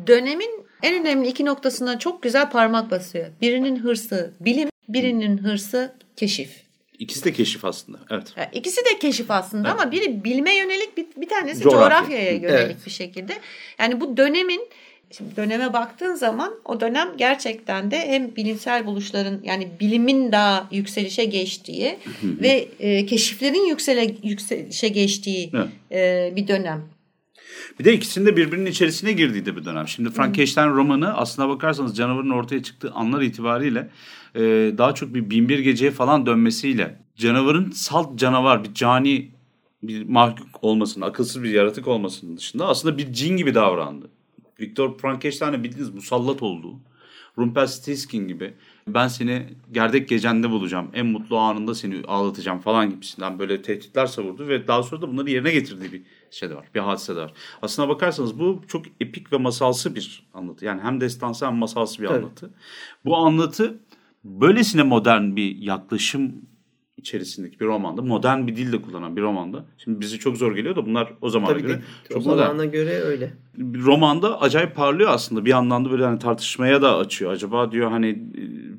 dönemin 0.07 0.65
en 0.83 1.01
önemli 1.01 1.27
iki 1.27 1.45
noktasına 1.45 1.99
çok 1.99 2.23
güzel 2.23 2.49
parmak 2.49 2.91
basıyor. 2.91 3.27
Birinin 3.41 3.79
hırsı 3.79 4.33
bilim, 4.39 4.69
birinin 4.89 5.37
hırsı 5.37 5.95
keşif. 6.15 6.68
İkisi 6.99 7.23
de 7.23 7.33
keşif 7.33 7.65
aslında. 7.65 7.97
Evet. 8.09 8.33
Yani 8.37 8.49
ikisi 8.53 8.81
de 8.85 8.99
keşif 8.99 9.31
aslında 9.31 9.69
evet. 9.69 9.81
ama 9.81 9.91
biri 9.91 10.23
bilime 10.23 10.55
yönelik 10.55 10.97
bir, 10.97 11.05
bir 11.17 11.29
tanesi 11.29 11.63
Coğrafya. 11.63 11.79
coğrafyaya 11.81 12.31
yönelik 12.31 12.51
evet. 12.51 12.85
bir 12.85 12.91
şekilde. 12.91 13.33
Yani 13.79 14.01
bu 14.01 14.17
dönemin 14.17 14.61
Şimdi 15.11 15.35
döneme 15.35 15.73
baktığın 15.73 16.15
zaman 16.15 16.53
o 16.65 16.81
dönem 16.81 17.09
gerçekten 17.17 17.91
de 17.91 18.07
hem 18.07 18.35
bilimsel 18.35 18.85
buluşların 18.85 19.39
yani 19.43 19.67
bilimin 19.79 20.31
daha 20.31 20.67
yükselişe 20.71 21.25
geçtiği 21.25 21.97
ve 22.23 22.67
e, 22.79 23.05
keşiflerin 23.05 23.65
yüksele, 23.65 24.15
yükselişe 24.23 24.87
geçtiği 24.87 25.51
evet. 25.53 25.67
e, 25.91 26.35
bir 26.35 26.47
dönem. 26.47 26.89
Bir 27.79 27.85
de 27.85 27.93
ikisinin 27.93 28.25
de 28.25 28.37
birbirinin 28.37 28.65
içerisine 28.65 29.11
girdiği 29.11 29.45
de 29.45 29.55
bir 29.55 29.65
dönem. 29.65 29.87
Şimdi 29.87 30.09
Frankenstein 30.11 30.69
romanı 30.69 31.17
aslına 31.17 31.49
bakarsanız 31.49 31.97
canavarın 31.97 32.29
ortaya 32.29 32.63
çıktığı 32.63 32.91
anlar 32.91 33.21
itibariyle 33.21 33.89
e, 34.35 34.41
daha 34.77 34.95
çok 34.95 35.13
bir 35.13 35.29
binbir 35.29 35.59
geceye 35.59 35.91
falan 35.91 36.25
dönmesiyle 36.25 36.99
canavarın 37.15 37.71
salt 37.71 38.19
canavar 38.19 38.63
bir 38.63 38.73
cani 38.73 39.31
bir 39.83 40.03
mahluk 40.03 40.47
olmasının, 40.61 41.05
akılsız 41.05 41.43
bir 41.43 41.49
yaratık 41.49 41.87
olmasının 41.87 42.37
dışında 42.37 42.67
aslında 42.67 42.97
bir 42.97 43.13
cin 43.13 43.37
gibi 43.37 43.55
davrandı. 43.55 44.09
Viktor 44.59 44.97
Frankenstein'e 44.97 45.63
bildiğiniz 45.63 45.89
musallat 45.93 46.43
olduğu, 46.43 46.79
Rumpelstiltskin 47.37 48.27
gibi 48.27 48.53
ben 48.87 49.07
seni 49.07 49.45
gerdek 49.71 50.09
gecende 50.09 50.49
bulacağım, 50.49 50.87
en 50.93 51.05
mutlu 51.05 51.37
anında 51.37 51.75
seni 51.75 52.01
ağlatacağım 52.07 52.59
falan 52.59 52.89
gibisinden 52.89 53.39
böyle 53.39 53.61
tehditler 53.61 54.05
savurdu 54.05 54.47
ve 54.47 54.67
daha 54.67 54.83
sonra 54.83 55.01
da 55.01 55.11
bunları 55.11 55.29
yerine 55.29 55.51
getirdiği 55.51 55.93
bir 55.93 56.01
şey 56.31 56.49
de 56.49 56.55
var, 56.55 56.65
bir 56.75 56.79
hadise 56.79 57.15
de 57.15 57.19
var. 57.19 57.33
Aslına 57.61 57.89
bakarsanız 57.89 58.39
bu 58.39 58.61
çok 58.67 58.85
epik 58.99 59.33
ve 59.33 59.37
masalsı 59.37 59.95
bir 59.95 60.27
anlatı. 60.33 60.65
Yani 60.65 60.81
hem 60.81 61.01
destansı 61.01 61.45
hem 61.45 61.55
masalsı 61.55 62.01
bir 62.01 62.07
Tabii. 62.07 62.17
anlatı. 62.17 62.49
Bu 63.05 63.17
anlatı 63.17 63.79
böylesine 64.23 64.83
modern 64.83 65.35
bir 65.35 65.55
yaklaşım 65.57 66.35
içerisindeki 66.97 67.59
bir 67.59 67.65
romanda, 67.65 68.01
modern 68.01 68.47
bir 68.47 68.55
dilde 68.55 68.81
kullanan 68.81 69.15
bir 69.15 69.21
romanda. 69.21 69.65
Şimdi 69.77 69.99
bizi 69.99 70.19
çok 70.19 70.37
zor 70.37 70.55
geliyor 70.55 70.75
da 70.75 70.85
bunlar 70.85 71.13
o 71.21 71.29
zamana 71.29 71.51
Tabii 71.53 71.61
göre 71.61 71.77
ki, 71.77 71.83
çok 72.09 72.17
o 72.17 72.21
zamana 72.21 72.53
modern. 72.53 72.71
göre 72.71 73.01
öyle. 73.01 73.33
Bir 73.57 73.79
romanda 73.81 74.41
acayip 74.41 74.75
parlıyor 74.75 75.09
aslında. 75.09 75.45
Bir 75.45 75.49
yandan 75.49 75.85
da 75.85 75.91
böyle 75.91 76.05
hani 76.05 76.19
tartışmaya 76.19 76.81
da 76.81 76.97
açıyor. 76.97 77.31
Acaba 77.31 77.71
diyor 77.71 77.91
hani 77.91 78.17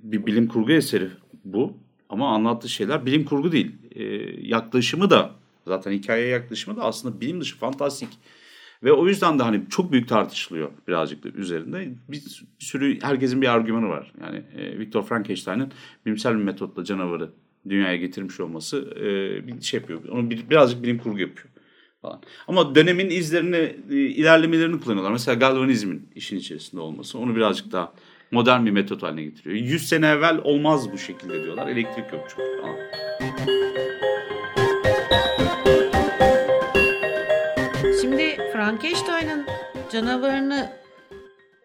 bir 0.03 0.27
bilim 0.27 0.49
kurgu 0.49 0.73
eseri 0.73 1.09
bu 1.45 1.77
ama 2.09 2.35
anlattığı 2.35 2.69
şeyler 2.69 3.07
bilim 3.07 3.25
kurgu 3.25 3.53
değil. 3.53 3.73
Ee, 3.95 4.05
yaklaşımı 4.49 5.11
da 5.11 5.31
zaten 5.66 5.92
hikayeye 5.92 6.29
yaklaşımı 6.29 6.77
da 6.77 6.83
aslında 6.83 7.20
bilim 7.20 7.40
dışı 7.40 7.59
fantastik 7.59 8.09
ve 8.83 8.92
o 8.92 9.09
yüzden 9.09 9.38
de 9.38 9.42
hani 9.42 9.62
çok 9.70 9.92
büyük 9.92 10.09
tartışılıyor 10.09 10.70
birazcık 10.88 11.25
da 11.25 11.29
üzerinde. 11.29 11.88
Bir, 12.09 12.23
bir 12.59 12.64
sürü 12.64 13.01
herkesin 13.03 13.42
bir 13.42 13.53
argümanı 13.53 13.88
var. 13.88 14.12
Yani 14.20 14.42
e, 14.57 14.79
Viktor 14.79 15.03
Frankenstein'ın 15.03 15.73
bilimsel 16.07 16.38
bir 16.38 16.42
metotla 16.42 16.85
canavarı 16.85 17.31
dünyaya 17.68 17.96
getirmiş 17.96 18.40
olması 18.40 18.94
e, 18.96 19.07
bir 19.46 19.61
şey 19.61 19.81
yapıyor. 19.81 20.05
Onu 20.09 20.31
bir, 20.31 20.51
birazcık 20.51 20.83
bilim 20.83 20.99
kurgu 20.99 21.18
yapıyor 21.18 21.49
falan. 22.03 22.23
Ama 22.49 22.75
dönemin 22.75 23.11
izlerini, 23.11 23.77
e, 23.90 23.94
ilerlemelerini 23.96 24.81
kullanıyorlar. 24.81 25.12
Mesela 25.12 25.35
galvanizmin 25.35 26.09
işin 26.14 26.37
içerisinde 26.37 26.81
olması 26.81 27.18
onu 27.18 27.37
birazcık 27.37 27.73
daha 27.73 27.92
modern 28.31 28.66
bir 28.66 28.70
metot 28.70 29.03
haline 29.03 29.23
getiriyor. 29.23 29.57
100 29.57 29.88
sene 29.88 30.07
evvel 30.07 30.38
olmaz 30.44 30.92
bu 30.92 30.99
şekilde 30.99 31.44
diyorlar. 31.44 31.68
Elektrik 31.68 32.12
yok 32.12 32.27
çünkü 32.29 32.62
falan. 32.62 32.77
Frankenstein'ın 38.71 39.47
canavarını 39.93 40.73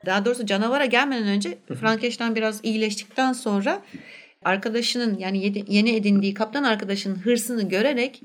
daha 0.06 0.26
doğrusu 0.26 0.46
canavara 0.46 0.86
gelmeden 0.86 1.28
önce 1.28 1.58
Frankenstein 1.80 2.36
biraz 2.36 2.60
iyileştikten 2.64 3.34
sonra 3.34 3.82
arkadaşının 4.44 5.18
yani 5.18 5.38
yedi- 5.38 5.64
yeni 5.68 5.96
edindiği 5.96 6.34
kaptan 6.34 6.64
arkadaşının 6.64 7.16
hırsını 7.16 7.70
görerek 7.70 8.22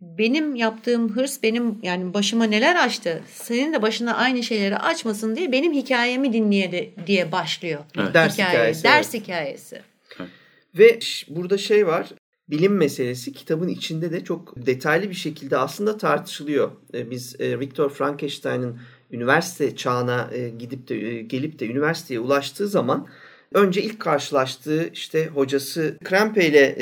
benim 0.00 0.56
yaptığım 0.56 1.16
hırs 1.16 1.42
benim 1.42 1.78
yani 1.82 2.14
başıma 2.14 2.44
neler 2.44 2.76
açtı. 2.76 3.22
Senin 3.34 3.72
de 3.72 3.82
başına 3.82 4.16
aynı 4.16 4.42
şeyleri 4.42 4.76
açmasın 4.76 5.36
diye 5.36 5.52
benim 5.52 5.72
hikayemi 5.72 6.32
dinleye 6.32 6.90
diye 7.06 7.32
başlıyor. 7.32 7.80
Evet. 7.98 8.14
Ders 8.14 8.34
Hikaye, 8.34 8.48
hikayesi, 8.50 8.84
Ders 8.84 9.14
evet. 9.14 9.24
hikayesi. 9.24 9.82
Ve 10.74 10.98
burada 11.28 11.58
şey 11.58 11.86
var. 11.86 12.06
Bilim 12.50 12.76
meselesi 12.76 13.32
kitabın 13.32 13.68
içinde 13.68 14.12
de 14.12 14.24
çok 14.24 14.66
detaylı 14.66 15.10
bir 15.10 15.14
şekilde 15.14 15.56
aslında 15.56 15.96
tartışılıyor. 15.96 16.70
E, 16.94 17.10
Biz 17.10 17.40
e, 17.40 17.60
Viktor 17.60 17.90
Frankenstein'ın 17.90 18.80
üniversite 19.10 19.76
çağına 19.76 20.30
e, 20.32 20.48
gidip 20.48 20.88
de 20.88 21.22
gelip 21.22 21.58
de 21.58 21.66
üniversiteye 21.66 22.20
ulaştığı 22.20 22.68
zaman 22.68 23.06
önce 23.52 23.82
ilk 23.82 24.00
karşılaştığı 24.00 24.90
işte 24.92 25.26
hocası 25.26 25.98
Krempe 26.04 26.46
ile 26.46 26.76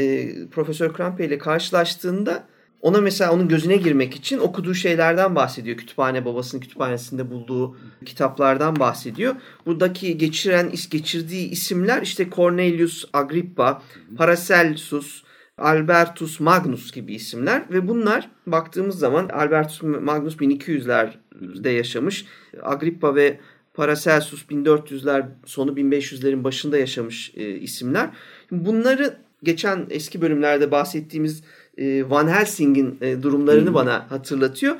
Profesör 0.50 0.92
Krempe 0.92 1.26
ile 1.26 1.38
karşılaştığında 1.38 2.48
ona 2.80 3.00
mesela 3.00 3.32
onun 3.32 3.48
gözüne 3.48 3.76
girmek 3.76 4.14
için 4.14 4.38
okuduğu 4.38 4.74
şeylerden 4.74 5.34
bahsediyor. 5.34 5.76
Kütüphane 5.76 6.24
babasının 6.24 6.60
kütüphanesinde 6.60 7.30
bulduğu 7.30 7.76
kitaplardan 8.06 8.76
bahsediyor. 8.80 9.34
Buradaki 9.66 10.18
geçiren 10.18 10.72
geçirdiği 10.90 11.50
isimler 11.50 12.02
işte 12.02 12.30
Cornelius 12.30 13.04
Agrippa, 13.12 13.82
Paracelsus, 14.16 15.22
Albertus 15.60 16.40
Magnus 16.40 16.92
gibi 16.92 17.14
isimler 17.14 17.62
ve 17.70 17.88
bunlar 17.88 18.30
baktığımız 18.46 18.98
zaman 18.98 19.28
Albertus 19.28 19.82
Magnus 19.82 20.36
1200'lerde 20.36 21.68
yaşamış. 21.68 22.24
Agrippa 22.62 23.14
ve 23.14 23.40
Paracelsus 23.74 24.44
1400'ler 24.50 25.26
sonu 25.46 25.70
1500'lerin 25.70 26.44
başında 26.44 26.78
yaşamış 26.78 27.32
e, 27.36 27.48
isimler. 27.50 28.10
Bunları 28.50 29.16
geçen 29.42 29.86
eski 29.90 30.20
bölümlerde 30.20 30.70
bahsettiğimiz 30.70 31.42
e, 31.78 32.10
Van 32.10 32.28
Helsing'in 32.28 32.98
e, 33.00 33.22
durumlarını 33.22 33.74
bana 33.74 34.10
hatırlatıyor. 34.10 34.76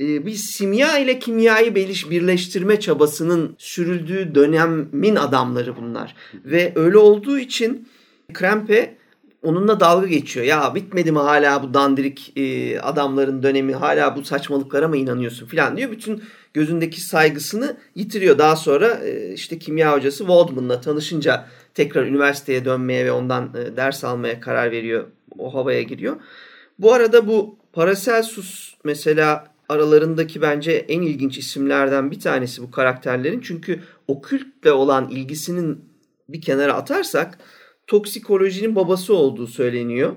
E, 0.00 0.26
bir 0.26 0.34
simya 0.34 0.98
ile 0.98 1.18
kimyayı 1.18 1.70
beliş- 1.74 2.10
birleştirme 2.10 2.80
çabasının 2.80 3.54
sürüldüğü 3.58 4.34
dönemin 4.34 5.16
adamları 5.16 5.76
bunlar. 5.76 6.14
Ve 6.44 6.72
öyle 6.76 6.98
olduğu 6.98 7.38
için 7.38 7.88
Krempe 8.32 8.96
onunla 9.44 9.80
dalga 9.80 10.06
geçiyor. 10.06 10.46
Ya 10.46 10.74
bitmedi 10.74 11.12
mi 11.12 11.18
hala 11.18 11.62
bu 11.62 11.74
dandirik 11.74 12.32
e, 12.36 12.80
adamların 12.80 13.42
dönemi 13.42 13.74
hala 13.74 14.16
bu 14.16 14.24
saçmalıklara 14.24 14.88
mı 14.88 14.96
inanıyorsun 14.96 15.46
falan 15.46 15.76
diyor. 15.76 15.90
Bütün 15.90 16.22
gözündeki 16.54 17.00
saygısını 17.00 17.76
yitiriyor. 17.94 18.38
Daha 18.38 18.56
sonra 18.56 18.88
e, 18.88 19.32
işte 19.32 19.58
kimya 19.58 19.92
hocası 19.92 20.18
Waldman'la 20.18 20.80
tanışınca 20.80 21.46
tekrar 21.74 22.06
üniversiteye 22.06 22.64
dönmeye 22.64 23.04
ve 23.04 23.12
ondan 23.12 23.50
e, 23.54 23.76
ders 23.76 24.04
almaya 24.04 24.40
karar 24.40 24.70
veriyor. 24.70 25.04
O 25.38 25.54
havaya 25.54 25.82
giriyor. 25.82 26.16
Bu 26.78 26.92
arada 26.92 27.26
bu 27.26 27.56
Paracelsus 27.72 28.74
mesela 28.84 29.46
aralarındaki 29.68 30.42
bence 30.42 30.72
en 30.72 31.02
ilginç 31.02 31.38
isimlerden 31.38 32.10
bir 32.10 32.20
tanesi 32.20 32.62
bu 32.62 32.70
karakterlerin. 32.70 33.40
Çünkü 33.40 33.80
okültle 34.08 34.72
olan 34.72 35.08
ilgisinin 35.08 35.84
bir 36.28 36.40
kenara 36.40 36.74
atarsak 36.74 37.38
toksikolojinin 37.86 38.76
babası 38.76 39.14
olduğu 39.14 39.46
söyleniyor. 39.46 40.12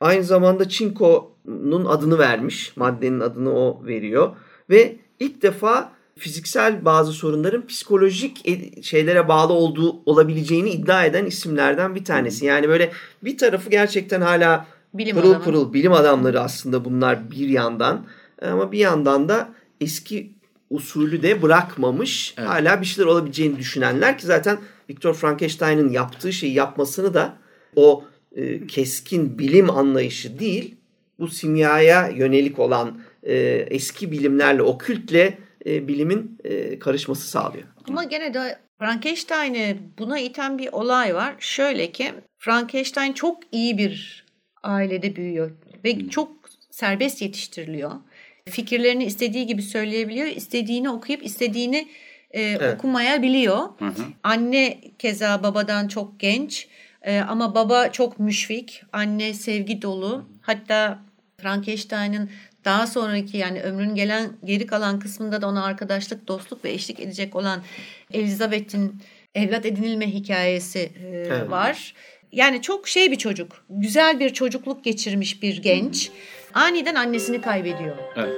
Aynı 0.00 0.24
zamanda 0.24 0.68
çinkonun 0.68 1.84
adını 1.84 2.18
vermiş. 2.18 2.72
Maddenin 2.76 3.20
adını 3.20 3.50
o 3.54 3.82
veriyor. 3.86 4.36
Ve 4.70 4.96
ilk 5.20 5.42
defa 5.42 5.92
fiziksel 6.18 6.84
bazı 6.84 7.12
sorunların 7.12 7.66
psikolojik 7.66 8.48
e- 8.48 8.82
şeylere 8.82 9.28
bağlı 9.28 9.52
olduğu 9.52 10.02
olabileceğini 10.06 10.70
iddia 10.70 11.04
eden 11.04 11.26
isimlerden 11.26 11.94
bir 11.94 12.04
tanesi. 12.04 12.46
Yani 12.46 12.68
böyle 12.68 12.92
bir 13.24 13.38
tarafı 13.38 13.70
gerçekten 13.70 14.20
hala 14.20 14.66
Bilim 14.94 15.16
pırıl 15.16 15.30
adamı. 15.30 15.44
pırıl 15.44 15.72
bilim 15.72 15.92
adamları 15.92 16.40
aslında 16.40 16.84
bunlar 16.84 17.30
bir 17.30 17.48
yandan. 17.48 18.06
Ama 18.42 18.72
bir 18.72 18.78
yandan 18.78 19.28
da 19.28 19.48
eski 19.80 20.32
usulü 20.70 21.22
de 21.22 21.42
bırakmamış. 21.42 22.34
Evet. 22.38 22.48
Hala 22.48 22.80
bir 22.80 22.86
şeyler 22.86 23.10
olabileceğini 23.10 23.58
düşünenler 23.58 24.18
ki 24.18 24.26
zaten 24.26 24.58
Viktor 24.90 25.14
Frankenstein'ın 25.14 25.88
yaptığı 25.88 26.32
şeyi 26.32 26.54
yapmasını 26.54 27.14
da 27.14 27.36
o 27.76 28.04
e, 28.36 28.66
keskin 28.66 29.38
bilim 29.38 29.70
anlayışı 29.70 30.38
değil, 30.38 30.74
bu 31.18 31.28
simyaya 31.28 32.08
yönelik 32.08 32.58
olan 32.58 33.00
e, 33.22 33.36
eski 33.70 34.12
bilimlerle, 34.12 34.62
okültle 34.62 35.38
e, 35.66 35.88
bilimin 35.88 36.38
e, 36.44 36.78
karışması 36.78 37.28
sağlıyor. 37.28 37.64
Ama 37.88 38.04
gene 38.04 38.34
de 38.34 38.58
Frankenstein'i 38.78 39.78
buna 39.98 40.18
iten 40.18 40.58
bir 40.58 40.72
olay 40.72 41.14
var. 41.14 41.34
Şöyle 41.38 41.92
ki 41.92 42.12
Frankenstein 42.38 43.12
çok 43.12 43.38
iyi 43.52 43.78
bir 43.78 44.24
ailede 44.62 45.16
büyüyor 45.16 45.50
ve 45.84 46.08
çok 46.08 46.32
serbest 46.70 47.22
yetiştiriliyor. 47.22 47.90
Fikirlerini 48.48 49.04
istediği 49.04 49.46
gibi 49.46 49.62
söyleyebiliyor. 49.62 50.26
istediğini 50.26 50.90
okuyup 50.90 51.24
istediğini 51.24 51.88
e, 52.30 52.72
okumayabiliyor. 52.74 53.58
Hı 53.78 53.84
hı. 53.84 54.02
Anne 54.22 54.78
keza 54.98 55.42
babadan 55.42 55.88
çok 55.88 56.20
genç 56.20 56.68
e, 57.02 57.20
ama 57.20 57.54
baba 57.54 57.92
çok 57.92 58.18
müşfik. 58.18 58.82
Anne 58.92 59.34
sevgi 59.34 59.82
dolu. 59.82 60.28
Hatta 60.42 60.98
Frankenstein'ın 61.40 62.30
daha 62.64 62.86
sonraki 62.86 63.36
yani 63.36 63.62
ömrünün 63.62 63.94
gelen 63.94 64.30
geri 64.44 64.66
kalan 64.66 64.98
kısmında 64.98 65.42
da 65.42 65.48
ona 65.48 65.64
arkadaşlık, 65.64 66.28
dostluk 66.28 66.64
ve 66.64 66.70
eşlik 66.70 67.00
edecek 67.00 67.36
olan 67.36 67.62
Elizabeth'in 68.12 69.02
evlat 69.34 69.66
edinilme 69.66 70.06
hikayesi 70.06 70.78
e, 70.78 71.08
Evet. 71.08 71.50
var. 71.50 71.94
Yani 72.32 72.62
çok 72.62 72.88
şey 72.88 73.10
bir 73.10 73.16
çocuk. 73.16 73.64
Güzel 73.70 74.20
bir 74.20 74.30
çocukluk 74.30 74.84
geçirmiş 74.84 75.42
bir 75.42 75.62
genç. 75.62 76.10
Aniden 76.54 76.94
annesini 76.94 77.40
kaybediyor. 77.40 77.96
Evet. 78.16 78.34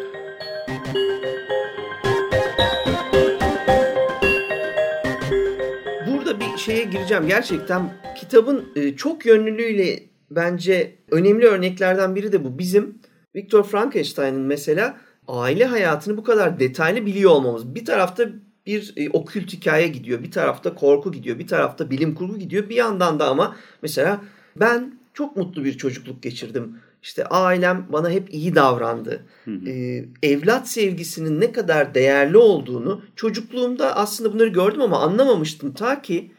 Şeye 6.61 6.85
gireceğim. 6.85 7.27
Gerçekten 7.27 7.93
kitabın 8.21 8.65
e, 8.77 8.97
çok 8.97 9.27
yönlülüğüyle 9.27 10.03
bence 10.31 10.95
önemli 11.11 11.47
örneklerden 11.47 12.15
biri 12.15 12.33
de 12.33 12.45
bu. 12.45 12.59
Bizim 12.59 12.99
Viktor 13.37 13.65
Frankenstein'ın 13.65 14.41
mesela 14.41 14.97
aile 15.29 15.65
hayatını 15.65 16.17
bu 16.17 16.25
kadar 16.25 16.61
detaylı 16.61 17.07
biliyor 17.07 17.31
olmamız. 17.31 17.75
Bir 17.75 17.85
tarafta 17.85 18.29
bir 18.67 18.93
e, 18.97 19.11
okült 19.11 19.53
hikaye 19.53 19.89
gidiyor, 19.89 20.23
bir 20.23 20.31
tarafta 20.31 20.75
korku 20.75 21.13
gidiyor, 21.13 21.39
bir 21.39 21.47
tarafta 21.47 21.91
bilim 21.91 22.15
kurgu 22.15 22.39
gidiyor. 22.39 22.69
Bir 22.69 22.77
yandan 22.77 23.19
da 23.21 23.29
ama 23.29 23.57
mesela 23.83 24.21
ben 24.57 24.95
çok 25.15 25.37
mutlu 25.37 25.65
bir 25.65 25.79
çocukluk 25.79 26.23
geçirdim. 26.23 26.77
İşte 27.03 27.25
ailem 27.25 27.87
bana 27.89 28.11
hep 28.11 28.35
iyi 28.35 28.55
davrandı. 28.55 29.27
Ee, 29.67 30.05
evlat 30.23 30.69
sevgisinin 30.69 31.41
ne 31.41 31.53
kadar 31.53 31.95
değerli 31.95 32.37
olduğunu 32.37 33.03
çocukluğumda 33.17 33.97
aslında 33.97 34.33
bunları 34.33 34.49
gördüm 34.49 34.83
ama 34.83 35.01
anlamamıştım. 35.01 35.73
Ta 35.73 36.03
ki 36.03 36.31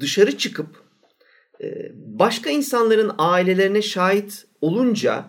dışarı 0.00 0.38
çıkıp 0.38 0.66
e, 1.62 1.92
başka 1.94 2.50
insanların 2.50 3.12
ailelerine 3.18 3.82
şahit 3.82 4.46
olunca 4.60 5.24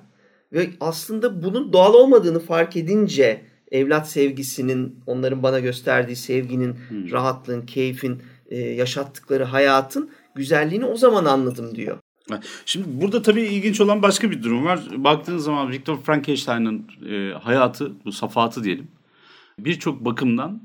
ve 0.54 0.70
aslında 0.80 1.44
bunun 1.44 1.74
doğal 1.74 1.94
olmadığını 1.94 2.40
fark 2.40 2.78
edince 2.78 3.42
evlat 3.72 4.10
sevgisinin, 4.10 5.00
onların 5.08 5.44
bana 5.44 5.60
gösterdiği 5.60 6.16
sevginin, 6.16 6.76
rahatlığın, 7.12 7.62
keyfin, 7.62 8.22
e, 8.50 8.58
yaşattıkları 8.58 9.44
hayatın 9.44 10.10
güzelliğini 10.36 10.86
o 10.86 10.96
zaman 10.96 11.26
anladım 11.26 11.76
diyor. 11.76 11.98
Şimdi 12.66 13.02
burada 13.02 13.22
tabii 13.22 13.42
ilginç 13.42 13.82
olan 13.82 14.02
başka 14.02 14.32
bir 14.32 14.44
durum 14.44 14.66
var. 14.66 14.80
Baktığınız 14.98 15.44
zaman 15.44 15.72
Viktor 15.72 16.02
Frankenstein'ın 16.02 16.88
e, 17.10 17.34
hayatı, 17.34 17.92
bu 18.06 18.12
safatı 18.12 18.64
diyelim. 18.64 18.88
Birçok 19.60 20.06
bakımdan 20.06 20.62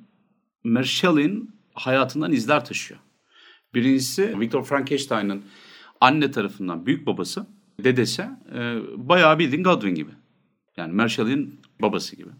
Mary 0.64 0.84
Shelley'in 0.84 1.50
hayatından 1.74 2.32
izler 2.32 2.64
taşıyor. 2.64 3.00
Birincisi 3.74 4.40
Viktor 4.40 4.64
Frankenstein'ın 4.64 5.42
anne 6.00 6.30
tarafından 6.30 6.86
büyük 6.86 7.06
babası, 7.06 7.46
dedesi 7.84 8.22
e, 8.54 8.78
bayağı 8.96 9.38
bildiğin 9.38 9.64
Godwin 9.64 9.94
gibi. 9.94 10.10
Yani 10.76 10.92
Mary 10.92 11.08
Shelley'in 11.08 11.60
babası 11.82 12.16
gibi. 12.16 12.30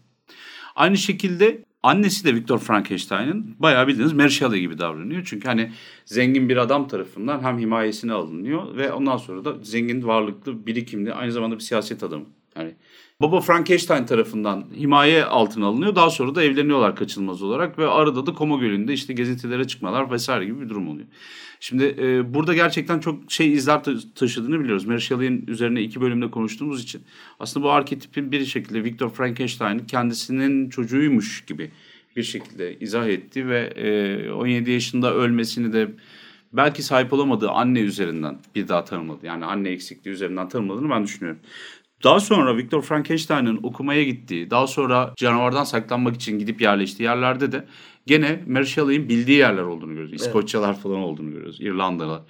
Aynı 0.75 0.97
şekilde 0.97 1.65
annesi 1.83 2.25
de 2.25 2.35
Viktor 2.35 2.59
Frankenstein'ın 2.59 3.55
bayağı 3.59 3.87
bildiğiniz 3.87 4.13
Mary 4.13 4.59
gibi 4.59 4.77
davranıyor. 4.77 5.23
Çünkü 5.25 5.47
hani 5.47 5.71
zengin 6.05 6.49
bir 6.49 6.57
adam 6.57 6.87
tarafından 6.87 7.43
hem 7.43 7.59
himayesine 7.59 8.13
alınıyor 8.13 8.75
ve 8.75 8.91
ondan 8.91 9.17
sonra 9.17 9.45
da 9.45 9.57
zengin, 9.63 10.03
varlıklı, 10.03 10.65
birikimli, 10.65 11.13
aynı 11.13 11.31
zamanda 11.31 11.55
bir 11.55 11.63
siyaset 11.63 12.03
adamı 12.03 12.25
Yani 12.55 12.75
Baba 13.21 13.41
Frankenstein 13.41 14.05
tarafından 14.05 14.65
himaye 14.75 15.25
altına 15.25 15.65
alınıyor. 15.65 15.95
Daha 15.95 16.09
sonra 16.09 16.35
da 16.35 16.43
evleniyorlar 16.43 16.95
kaçınılmaz 16.95 17.41
olarak 17.41 17.79
ve 17.79 17.87
arada 17.87 18.25
da 18.25 18.33
Koma 18.33 18.57
Gölü'nde 18.57 18.93
işte 18.93 19.13
gezintilere 19.13 19.67
çıkmalar 19.67 20.11
vesaire 20.11 20.45
gibi 20.45 20.61
bir 20.61 20.69
durum 20.69 20.89
oluyor. 20.89 21.07
Şimdi 21.59 21.95
e, 21.99 22.33
burada 22.33 22.53
gerçekten 22.53 22.99
çok 22.99 23.31
şey 23.31 23.53
izler 23.53 23.81
taşıdığını 24.15 24.59
biliyoruz. 24.59 24.85
Mary 24.85 24.99
Shelley'in 24.99 25.47
üzerine 25.47 25.81
iki 25.81 26.01
bölümde 26.01 26.31
konuştuğumuz 26.31 26.83
için 26.83 27.01
aslında 27.39 27.65
bu 27.65 27.71
arketipin 27.71 28.31
bir 28.31 28.45
şekilde 28.45 28.83
Victor 28.83 29.09
Frankenstein'in 29.09 29.85
kendisinin 29.85 30.69
çocuğuymuş 30.69 31.45
gibi 31.45 31.71
bir 32.15 32.23
şekilde 32.23 32.79
izah 32.79 33.07
etti 33.07 33.47
ve 33.47 33.59
e, 33.59 34.31
17 34.31 34.71
yaşında 34.71 35.13
ölmesini 35.13 35.73
de 35.73 35.91
belki 36.53 36.83
sahip 36.83 37.13
olamadığı 37.13 37.49
anne 37.49 37.79
üzerinden 37.79 38.37
bir 38.55 38.67
daha 38.67 38.83
tanımladı. 38.83 39.25
Yani 39.25 39.45
anne 39.45 39.69
eksikliği 39.69 40.15
üzerinden 40.15 40.49
tanımladığını 40.49 40.89
ben 40.89 41.03
düşünüyorum. 41.03 41.41
Daha 42.03 42.19
sonra 42.19 42.57
Victor 42.57 42.81
Frankenstein'ın 42.81 43.59
okumaya 43.63 44.03
gittiği, 44.03 44.49
daha 44.49 44.67
sonra 44.67 45.13
canavardan 45.17 45.63
saklanmak 45.63 46.15
için 46.15 46.39
gidip 46.39 46.61
yerleştiği 46.61 47.03
yerlerde 47.03 47.51
de 47.51 47.65
gene 48.05 48.43
Mary 48.47 48.65
Shelley'in 48.65 49.09
bildiği 49.09 49.37
yerler 49.37 49.63
olduğunu 49.63 49.91
görüyoruz. 49.91 50.13
İskoçyalar 50.13 50.73
evet. 50.73 50.83
falan 50.83 50.99
olduğunu 50.99 51.31
görüyoruz. 51.31 51.61
İrlandalar. 51.61 52.21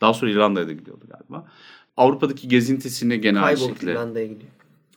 Daha 0.00 0.14
sonra 0.14 0.30
İrlanda'ya 0.30 0.68
da 0.68 0.72
gidiyordu 0.72 1.04
galiba. 1.10 1.46
Avrupa'daki 1.96 2.48
gezintisine 2.48 3.16
gene 3.16 3.40
aynı 3.40 3.58
şekilde. 3.58 3.92
İrlanda'ya 3.92 4.26
gidiyor. 4.26 4.50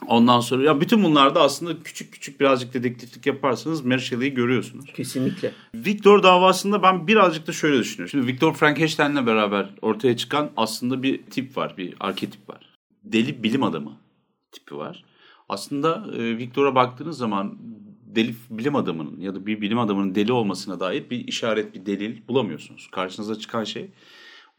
Ondan 0.07 0.39
sonra 0.39 0.63
ya 0.63 0.81
bütün 0.81 1.03
bunlarda 1.03 1.41
aslında 1.41 1.83
küçük 1.83 2.13
küçük 2.13 2.39
birazcık 2.39 2.73
dedektiflik 2.73 3.25
yaparsanız 3.25 3.85
Mary 3.85 3.99
Shelley'i 3.99 4.33
görüyorsunuz. 4.33 4.85
Kesinlikle. 4.93 5.51
Victor 5.75 6.23
davasında 6.23 6.83
ben 6.83 7.07
birazcık 7.07 7.47
da 7.47 7.51
şöyle 7.51 7.79
düşünüyorum. 7.79 8.09
Şimdi 8.09 8.27
Victor 8.27 8.53
Frankenstein'le 8.53 9.25
beraber 9.25 9.69
ortaya 9.81 10.17
çıkan 10.17 10.49
aslında 10.57 11.03
bir 11.03 11.23
tip 11.23 11.57
var, 11.57 11.73
bir 11.77 11.93
arketip 11.99 12.49
var. 12.49 12.75
Deli 13.03 13.43
bilim 13.43 13.63
adamı 13.63 13.97
tipi 14.55 14.77
var. 14.77 15.03
Aslında 15.49 16.05
e, 16.17 16.37
Victor'a 16.37 16.75
baktığınız 16.75 17.17
zaman 17.17 17.57
deli 18.15 18.35
bilim 18.49 18.75
adamının 18.75 19.19
ya 19.19 19.35
da 19.35 19.45
bir 19.45 19.61
bilim 19.61 19.79
adamının 19.79 20.15
deli 20.15 20.31
olmasına 20.31 20.79
dair 20.79 21.09
bir 21.09 21.27
işaret, 21.27 21.73
bir 21.73 21.85
delil 21.85 22.27
bulamıyorsunuz. 22.27 22.87
Karşınıza 22.91 23.35
çıkan 23.35 23.63
şey 23.63 23.91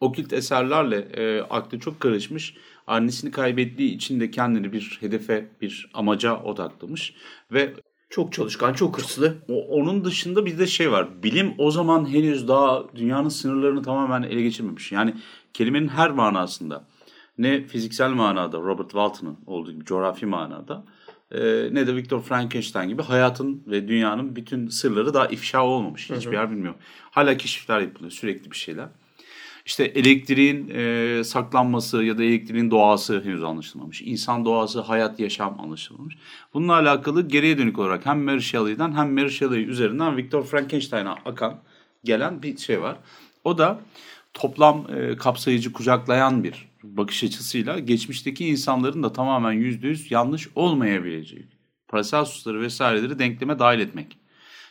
okült 0.00 0.32
eserlerle 0.32 0.96
e, 0.96 1.40
aklı 1.40 1.78
çok 1.78 2.00
karışmış. 2.00 2.54
Annesini 2.86 3.30
kaybettiği 3.30 3.94
için 3.94 4.20
de 4.20 4.30
kendini 4.30 4.72
bir 4.72 4.98
hedefe, 5.00 5.48
bir 5.60 5.90
amaca 5.94 6.42
odaklamış 6.42 7.14
ve 7.52 7.74
çok 8.10 8.32
çalışkan, 8.32 8.72
çok 8.72 8.98
hırslı. 8.98 9.36
O, 9.48 9.66
onun 9.66 10.04
dışında 10.04 10.46
bir 10.46 10.58
de 10.58 10.66
şey 10.66 10.92
var. 10.92 11.22
Bilim 11.22 11.54
o 11.58 11.70
zaman 11.70 12.12
henüz 12.12 12.48
daha 12.48 12.84
dünyanın 12.96 13.28
sınırlarını 13.28 13.82
tamamen 13.82 14.22
ele 14.22 14.42
geçirmemiş. 14.42 14.92
Yani 14.92 15.14
kelimenin 15.54 15.88
her 15.88 16.10
manasında 16.10 16.84
ne 17.38 17.62
fiziksel 17.62 18.10
manada 18.10 18.58
Robert 18.58 18.90
Walton'ın 18.90 19.36
olduğu 19.46 19.72
gibi 19.72 19.84
coğrafi 19.84 20.26
manada 20.26 20.84
e, 21.30 21.38
ne 21.72 21.86
de 21.86 21.96
Victor 21.96 22.22
Frankenstein 22.22 22.88
gibi 22.88 23.02
hayatın 23.02 23.62
ve 23.66 23.88
dünyanın 23.88 24.36
bütün 24.36 24.68
sırları 24.68 25.14
daha 25.14 25.26
ifşa 25.26 25.64
olmamış. 25.64 26.10
Hiçbir 26.10 26.32
yer 26.32 26.50
bilmiyor. 26.50 26.74
Hala 27.10 27.36
keşifler 27.36 27.80
yapılıyor 27.80 28.10
sürekli 28.10 28.50
bir 28.50 28.56
şeyler. 28.56 28.88
İşte 29.66 29.84
elektriğin 29.84 30.70
e, 30.74 31.24
saklanması 31.24 32.04
ya 32.04 32.18
da 32.18 32.22
elektriğin 32.24 32.70
doğası 32.70 33.20
henüz 33.24 33.44
anlaşılmamış. 33.44 34.02
İnsan 34.02 34.44
doğası, 34.44 34.80
hayat, 34.80 35.20
yaşam 35.20 35.60
anlaşılmamış. 35.60 36.16
Bununla 36.54 36.72
alakalı 36.72 37.28
geriye 37.28 37.58
dönük 37.58 37.78
olarak 37.78 38.06
hem 38.06 38.24
Mary 38.24 38.40
Shelley'den 38.40 38.92
hem 38.92 39.14
Mary 39.14 39.30
Shelley 39.30 39.64
üzerinden 39.64 40.16
Victor 40.16 40.44
Frankenstein'a 40.44 41.12
akan 41.24 41.58
gelen 42.04 42.42
bir 42.42 42.56
şey 42.56 42.82
var. 42.82 42.96
O 43.44 43.58
da 43.58 43.80
toplam 44.34 44.86
e, 44.96 45.16
kapsayıcı 45.16 45.72
kucaklayan 45.72 46.44
bir 46.44 46.68
bakış 46.96 47.24
açısıyla 47.24 47.78
geçmişteki 47.78 48.46
insanların 48.46 49.02
da 49.02 49.12
tamamen 49.12 49.52
yüzde 49.52 49.88
yüz 49.88 50.10
yanlış 50.10 50.48
olmayabileceği 50.54 51.46
Paracelsus'ları 51.88 52.60
vesaireleri 52.60 53.18
denkleme 53.18 53.58
dahil 53.58 53.80
etmek. 53.80 54.18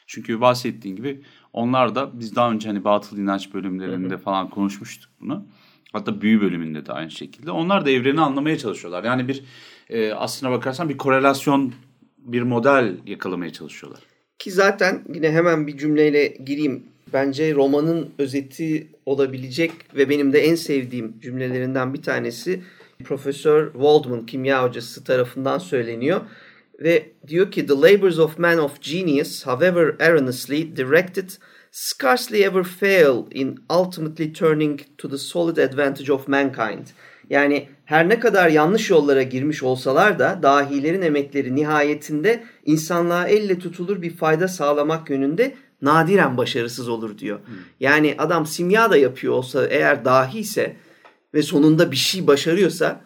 Çünkü 0.08 0.42
bahsettiğin 0.42 0.96
gibi 0.96 1.22
onlar 1.54 1.96
da 1.96 2.20
biz 2.20 2.36
daha 2.36 2.52
önce 2.52 2.68
hani 2.68 2.84
batıl 2.84 3.18
inanç 3.18 3.54
bölümlerinde 3.54 4.14
hı 4.14 4.18
hı. 4.18 4.22
falan 4.22 4.50
konuşmuştuk 4.50 5.12
bunu. 5.20 5.48
Hatta 5.92 6.22
büyü 6.22 6.42
bölümünde 6.42 6.86
de 6.86 6.94
aynı 6.94 7.12
şekilde. 7.12 7.52
Onlar 7.52 7.86
da 7.86 7.90
evreni 7.90 8.22
anlamaya 8.22 8.58
çalışıyorlar. 8.58 9.04
Yani 9.04 9.28
bir 9.28 9.44
e, 9.90 10.14
aslına 10.14 10.52
bakarsan 10.52 10.90
bir 10.90 10.98
korelasyon, 10.98 11.74
bir 12.18 12.42
model 12.42 12.98
yakalamaya 13.06 13.54
çalışıyorlar. 13.54 14.15
Ki 14.40 14.52
zaten 14.52 15.04
yine 15.14 15.32
hemen 15.32 15.68
bir 15.68 15.78
cümleyle 15.78 16.28
gireyim. 16.28 16.84
Bence 17.14 17.56
romanın 17.56 18.10
özeti 18.20 18.88
olabilecek 19.06 19.72
ve 19.96 20.10
benim 20.10 20.34
de 20.34 20.40
en 20.40 20.56
sevdiğim 20.56 21.20
cümlelerinden 21.20 21.94
bir 21.94 22.02
tanesi 22.02 22.62
Profesör 23.04 23.72
Waldman 23.72 24.26
kimya 24.26 24.64
hocası 24.64 25.04
tarafından 25.04 25.58
söyleniyor 25.58 26.22
ve 26.80 27.12
diyor 27.28 27.52
ki 27.52 27.68
the 27.68 27.74
labors 27.74 28.20
of 28.20 28.40
man 28.40 28.58
of 28.58 28.82
genius 28.82 29.46
however 29.46 29.96
erroneously 30.00 30.76
directed 30.76 31.30
scarcely 31.72 32.44
ever 32.44 32.64
fail 32.64 33.26
in 33.32 33.60
ultimately 33.70 34.34
turning 34.34 34.82
to 34.98 35.10
the 35.10 35.18
solid 35.18 35.58
advantage 35.58 36.14
of 36.14 36.28
mankind. 36.28 36.88
Yani 37.30 37.68
her 37.86 38.10
ne 38.10 38.20
kadar 38.20 38.50
yanlış 38.50 38.90
yollara 38.90 39.24
girmiş 39.24 39.64
olsalar 39.64 40.20
da 40.20 40.40
dahilerin 40.44 41.02
emekleri 41.02 41.56
nihayetinde 41.56 42.44
insanlığa 42.66 43.28
elle 43.28 43.60
tutulur 43.60 44.02
bir 44.02 44.16
fayda 44.16 44.48
sağlamak 44.48 45.10
yönünde 45.10 45.56
nadiren 45.82 46.38
başarısız 46.38 46.90
olur 46.90 47.18
diyor. 47.18 47.40
Hmm. 47.40 47.56
Yani 47.80 48.16
adam 48.18 48.46
simya 48.46 48.92
da 48.92 48.98
yapıyor 48.98 49.34
olsa 49.34 49.68
eğer 49.68 50.06
dahi 50.06 50.40
ise 50.40 50.76
ve 51.34 51.42
sonunda 51.42 51.92
bir 51.92 51.96
şey 51.96 52.28
başarıyorsa 52.28 53.02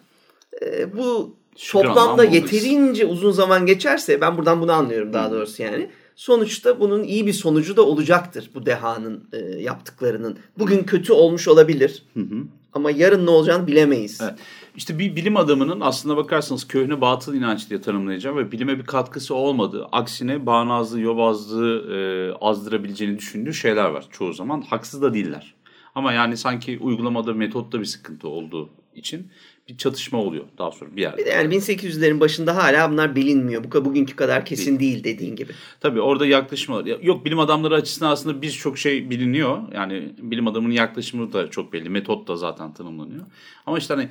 e, 0.62 0.96
bu 0.96 1.36
toplamda 1.70 2.24
yeterince 2.24 3.06
uzun 3.06 3.30
zaman 3.30 3.66
geçerse 3.66 4.20
ben 4.20 4.36
buradan 4.36 4.60
bunu 4.60 4.72
anlıyorum 4.72 5.12
daha 5.12 5.30
doğrusu 5.30 5.62
yani. 5.62 5.90
Sonuçta 6.16 6.80
bunun 6.80 7.02
iyi 7.02 7.26
bir 7.26 7.32
sonucu 7.32 7.76
da 7.76 7.82
olacaktır 7.82 8.50
bu 8.54 8.66
dehanın 8.66 9.28
e, 9.32 9.38
yaptıklarının. 9.38 10.38
Bugün 10.58 10.82
kötü 10.82 11.12
olmuş 11.12 11.48
olabilir. 11.48 12.02
Hı 12.14 12.20
hı. 12.20 12.44
Ama 12.72 12.90
yarın 12.90 13.26
ne 13.26 13.30
olacağını 13.30 13.66
bilemeyiz. 13.66 14.20
Evet. 14.22 14.38
İşte 14.76 14.98
bir 14.98 15.16
bilim 15.16 15.36
adamının 15.36 15.80
aslında 15.80 16.16
bakarsanız 16.16 16.68
köhne 16.68 17.00
batıl 17.00 17.34
inanç 17.34 17.70
diye 17.70 17.80
tanımlayacağım 17.80 18.36
ve 18.36 18.52
bilime 18.52 18.78
bir 18.78 18.84
katkısı 18.84 19.34
olmadığı, 19.34 19.86
aksine 19.92 20.46
bağnazlığı, 20.46 21.00
yobazlığı 21.00 21.94
e, 21.94 22.32
azdırabileceğini 22.40 23.18
düşündüğü 23.18 23.54
şeyler 23.54 23.84
var 23.84 24.04
çoğu 24.10 24.32
zaman. 24.32 24.60
Haksız 24.60 25.02
da 25.02 25.14
değiller. 25.14 25.54
Ama 25.94 26.12
yani 26.12 26.36
sanki 26.36 26.78
uygulamada, 26.80 27.34
metotta 27.34 27.80
bir 27.80 27.84
sıkıntı 27.84 28.28
olduğu 28.28 28.70
için 28.94 29.30
bir 29.70 29.76
çatışma 29.76 30.18
oluyor 30.18 30.44
daha 30.58 30.70
sonra 30.70 30.96
bir 30.96 31.02
yerde. 31.02 31.18
Bir 31.18 31.26
de 31.26 31.30
yani 31.30 31.54
1800'lerin 31.54 32.20
başında 32.20 32.56
hala 32.56 32.90
bunlar 32.92 33.16
bilinmiyor. 33.16 33.64
Bu 33.64 33.84
bugünkü 33.84 34.16
kadar 34.16 34.44
kesin 34.44 34.80
değil, 34.80 35.04
değil 35.04 35.04
dediğin 35.04 35.36
gibi. 35.36 35.52
Tabii 35.80 36.00
orada 36.00 36.26
yaklaşımlar. 36.26 37.02
Yok 37.02 37.24
bilim 37.24 37.38
adamları 37.38 37.74
açısından 37.74 38.10
aslında 38.10 38.42
birçok 38.42 38.78
şey 38.78 39.10
biliniyor. 39.10 39.58
Yani 39.74 40.12
bilim 40.18 40.46
adamının 40.46 40.74
yaklaşımı 40.74 41.32
da 41.32 41.50
çok 41.50 41.72
belli. 41.72 41.88
Metot 41.88 42.28
da 42.28 42.36
zaten 42.36 42.74
tanımlanıyor. 42.74 43.24
Ama 43.66 43.78
işte 43.78 43.94
hani 43.94 44.08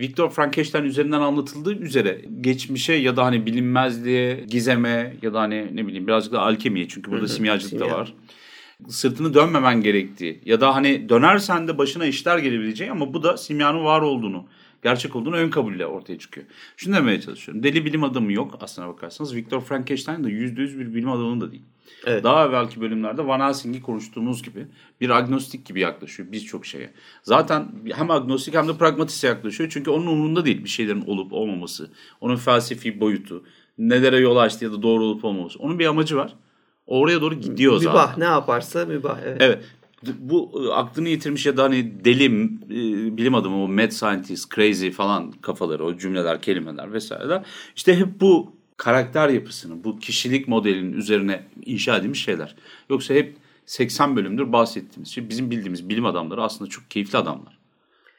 Viktor 0.00 0.30
Frankenstein 0.30 0.84
üzerinden 0.84 1.20
anlatıldığı 1.20 1.74
üzere 1.74 2.24
geçmişe 2.40 2.92
ya 2.92 3.16
da 3.16 3.24
hani 3.24 3.46
bilinmezliğe, 3.46 4.44
gizeme 4.50 5.16
ya 5.22 5.34
da 5.34 5.40
hani 5.40 5.76
ne 5.76 5.86
bileyim 5.86 6.06
birazcık 6.06 6.32
da 6.32 6.40
alkemiye 6.40 6.88
çünkü 6.88 7.10
burada 7.10 7.28
simyacılık 7.28 7.80
da 7.80 7.90
var. 7.90 8.14
Sırtını 8.88 9.34
dönmemen 9.34 9.82
gerektiği 9.82 10.40
ya 10.44 10.60
da 10.60 10.74
hani 10.74 11.08
dönersen 11.08 11.68
de 11.68 11.78
başına 11.78 12.06
işler 12.06 12.38
gelebileceği 12.38 12.90
ama 12.90 13.14
bu 13.14 13.22
da 13.22 13.36
simyanın 13.36 13.84
var 13.84 14.00
olduğunu 14.00 14.44
gerçek 14.82 15.16
olduğunu 15.16 15.36
ön 15.36 15.50
kabulle 15.50 15.86
ortaya 15.86 16.18
çıkıyor. 16.18 16.46
Şunu 16.76 16.96
demeye 16.96 17.20
çalışıyorum. 17.20 17.62
Deli 17.62 17.84
bilim 17.84 18.04
adamı 18.04 18.32
yok 18.32 18.58
aslına 18.60 18.88
bakarsanız. 18.88 19.34
Viktor 19.34 19.60
Frankenstein 19.60 20.24
de 20.24 20.30
yüzde 20.30 20.60
yüz 20.60 20.78
bir 20.78 20.94
bilim 20.94 21.10
adamı 21.10 21.40
da 21.40 21.52
değil. 21.52 21.62
Evet. 22.06 22.24
Daha 22.24 22.46
evvelki 22.46 22.80
bölümlerde 22.80 23.26
Van 23.26 23.40
Helsing'i 23.40 23.82
konuştuğumuz 23.82 24.42
gibi 24.42 24.66
bir 25.00 25.10
agnostik 25.10 25.66
gibi 25.66 25.80
yaklaşıyor 25.80 26.32
birçok 26.32 26.66
şeye. 26.66 26.92
Zaten 27.22 27.68
hem 27.94 28.10
agnostik 28.10 28.54
hem 28.54 28.68
de 28.68 28.76
pragmatist 28.76 29.24
yaklaşıyor. 29.24 29.70
Çünkü 29.72 29.90
onun 29.90 30.06
umurunda 30.06 30.44
değil 30.44 30.64
bir 30.64 30.68
şeylerin 30.68 31.04
olup 31.06 31.32
olmaması. 31.32 31.90
Onun 32.20 32.36
felsefi 32.36 33.00
boyutu, 33.00 33.44
nelere 33.78 34.18
yol 34.18 34.36
açtı 34.36 34.64
ya 34.64 34.72
da 34.72 34.82
doğru 34.82 35.04
olup 35.04 35.24
olmaması. 35.24 35.58
Onun 35.58 35.78
bir 35.78 35.86
amacı 35.86 36.16
var. 36.16 36.34
Oraya 36.86 37.20
doğru 37.20 37.34
gidiyor 37.34 37.72
mübah, 37.72 37.82
zaten. 37.82 38.00
Mübah 38.00 38.18
ne 38.18 38.24
yaparsa 38.24 38.86
mübah. 38.86 39.18
Evet. 39.24 39.36
evet 39.40 39.64
bu 40.02 40.64
e, 40.64 40.72
aklını 40.72 41.08
yitirmiş 41.08 41.46
ya 41.46 41.56
da 41.56 41.62
hani 41.62 42.04
deli 42.04 42.24
e, 42.24 43.16
bilim 43.16 43.34
adamı 43.34 43.64
o 43.64 43.68
mad 43.68 43.90
scientist, 43.90 44.54
crazy 44.54 44.90
falan 44.90 45.30
kafaları, 45.30 45.84
o 45.84 45.96
cümleler, 45.96 46.42
kelimeler 46.42 46.92
vesaireler. 46.92 47.42
İşte 47.76 47.96
hep 47.96 48.20
bu 48.20 48.52
karakter 48.76 49.28
yapısını, 49.28 49.84
bu 49.84 49.98
kişilik 49.98 50.48
modelinin 50.48 50.92
üzerine 50.92 51.44
inşa 51.66 51.96
edilmiş 51.96 52.24
şeyler. 52.24 52.56
Yoksa 52.90 53.14
hep 53.14 53.36
80 53.66 54.16
bölümdür 54.16 54.52
bahsettiğimiz 54.52 55.08
şey 55.08 55.28
bizim 55.28 55.50
bildiğimiz 55.50 55.88
bilim 55.88 56.06
adamları 56.06 56.42
aslında 56.42 56.70
çok 56.70 56.90
keyifli 56.90 57.18
adamlar. 57.18 57.58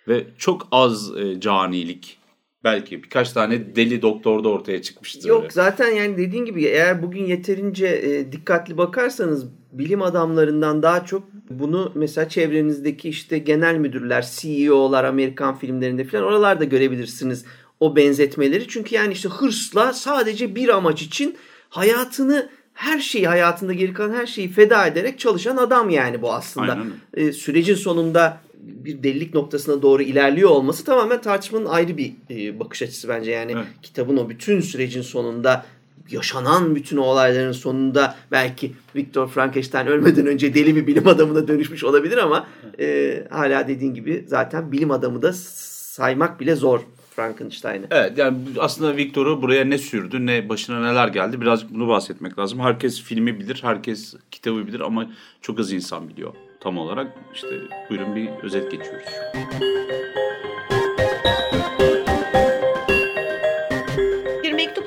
Ve 0.08 0.28
çok 0.38 0.68
az 0.72 1.18
e, 1.18 1.40
canilik, 1.40 2.18
belki 2.64 3.04
birkaç 3.04 3.32
tane 3.32 3.76
deli 3.76 4.02
doktor 4.02 4.44
da 4.44 4.50
ortaya 4.50 4.82
çıkmıştır. 4.82 5.30
Yok 5.30 5.42
öyle. 5.42 5.52
zaten 5.52 5.90
yani 5.90 6.18
dediğin 6.18 6.46
gibi 6.46 6.64
eğer 6.64 7.04
bugün 7.04 7.26
yeterince 7.26 7.88
e, 7.88 8.32
dikkatli 8.32 8.78
bakarsanız 8.78 9.46
bilim 9.72 10.02
adamlarından 10.02 10.84
daha 10.84 11.06
çok 11.06 11.24
bunu 11.60 11.92
mesela 11.96 12.30
çevrenizdeki 12.30 13.10
işte 13.10 13.38
genel 13.38 13.76
müdürler, 13.76 14.30
CEO'lar 14.32 15.04
Amerikan 15.04 15.58
filmlerinde 15.58 16.04
falan 16.04 16.24
oralarda 16.24 16.64
görebilirsiniz. 16.64 17.46
o 17.80 17.96
benzetmeleri. 17.96 18.68
Çünkü 18.68 18.96
yani 18.96 19.14
işte 19.14 19.30
hırsla 19.30 19.94
sadece 19.94 20.56
bir 20.56 20.70
amaç 20.70 21.02
için 21.02 21.36
hayatını 21.70 22.50
her 22.74 23.00
şeyi 23.00 23.28
hayatında 23.28 23.74
geri 23.74 23.94
kalan 23.94 24.14
her 24.14 24.26
şeyi 24.28 24.50
feda 24.50 24.88
ederek 24.88 25.20
çalışan 25.20 25.58
adam 25.58 25.90
yani 25.90 26.22
bu 26.22 26.34
aslında. 26.34 26.72
Aynen. 26.72 26.92
E, 27.14 27.32
sürecin 27.32 27.76
sonunda 27.76 28.38
bir 28.62 29.04
delilik 29.04 29.34
noktasına 29.34 29.82
doğru 29.82 30.04
ilerliyor 30.04 30.50
olması 30.50 30.84
tamamen 30.86 31.22
tartışmanın 31.22 31.66
ayrı 31.66 31.98
bir 31.98 32.14
e, 32.30 32.60
bakış 32.60 32.82
açısı 32.82 33.10
bence. 33.10 33.32
Yani 33.32 33.52
Evet. 33.52 33.66
kitabın 33.82 34.18
o 34.18 34.30
bütün 34.30 34.62
sürecin 34.62 35.02
sonunda 35.02 35.66
yaşanan 36.10 36.76
bütün 36.76 36.98
o 36.98 37.02
olayların 37.02 37.52
sonunda 37.52 38.16
belki 38.32 38.72
Viktor 38.96 39.28
Frankenstein 39.28 39.88
ölmeden 39.88 40.26
önce 40.26 40.54
deli 40.54 40.76
bir 40.76 40.88
bilim 40.88 41.08
adamına 41.08 41.48
dönüşmüş 41.48 41.84
olabilir 41.84 42.18
ama 42.18 42.48
e, 42.80 43.28
hala 43.30 43.68
dediğin 43.68 43.94
gibi 43.94 44.26
zaten 44.28 44.72
bilim 44.72 44.92
adamı 44.92 45.22
da 45.22 45.34
saymak 45.34 46.40
bile 46.40 46.56
zor 46.56 46.80
Frankenstein'ı. 47.16 47.86
Evet 47.92 48.18
yani 48.18 48.38
aslında 48.60 48.98
Victor'u 48.98 49.42
buraya 49.42 49.66
ne 49.66 49.78
sürdü 49.78 50.26
ne 50.26 50.50
başına 50.50 50.92
neler 50.92 51.08
geldi 51.08 51.42
birazcık 51.42 51.74
bunu 51.74 51.88
bahsetmek 51.88 52.40
lazım. 52.40 52.60
Herkes 52.60 53.02
filmi 53.02 53.40
bilir, 53.40 53.60
herkes 53.62 54.14
kitabı 54.32 54.68
bilir 54.68 54.80
ama 54.80 55.12
çok 55.42 55.60
az 55.60 55.72
insan 55.72 56.10
biliyor 56.10 56.34
tam 56.60 56.78
olarak. 56.78 57.08
İşte 57.34 57.48
buyurun 57.90 58.16
bir 58.16 58.30
özet 58.44 58.72
geçiyoruz. 58.72 59.08
Bir 59.34 60.21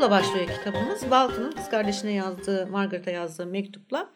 mektupla 0.04 0.10
başlıyor 0.10 0.46
kitabımız. 0.58 1.00
Walton'ın 1.00 1.52
kız 1.52 1.70
kardeşine 1.70 2.12
yazdığı, 2.12 2.66
Margaret'a 2.66 3.10
yazdığı 3.10 3.46
mektupla. 3.46 4.10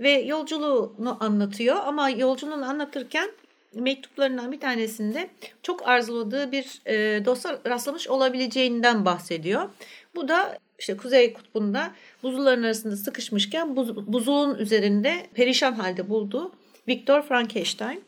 Ve 0.00 0.10
yolculuğunu 0.10 1.16
anlatıyor 1.20 1.76
ama 1.84 2.10
yolculuğunu 2.10 2.64
anlatırken 2.64 3.30
mektuplarından 3.74 4.52
bir 4.52 4.60
tanesinde 4.60 5.30
çok 5.62 5.88
arzuladığı 5.88 6.52
bir 6.52 6.82
e, 6.86 7.24
dosta 7.24 7.60
rastlamış 7.66 8.08
olabileceğinden 8.08 9.04
bahsediyor. 9.04 9.70
Bu 10.14 10.28
da 10.28 10.58
işte 10.78 10.96
Kuzey 10.96 11.32
Kutbu'nda 11.32 11.94
buzulların 12.22 12.62
arasında 12.62 12.96
sıkışmışken 12.96 13.76
buz, 13.76 13.96
buzulun 13.96 14.58
üzerinde 14.58 15.26
perişan 15.34 15.72
halde 15.72 16.08
bulduğu 16.08 16.52
Viktor 16.88 17.22
Frankenstein. 17.22 18.04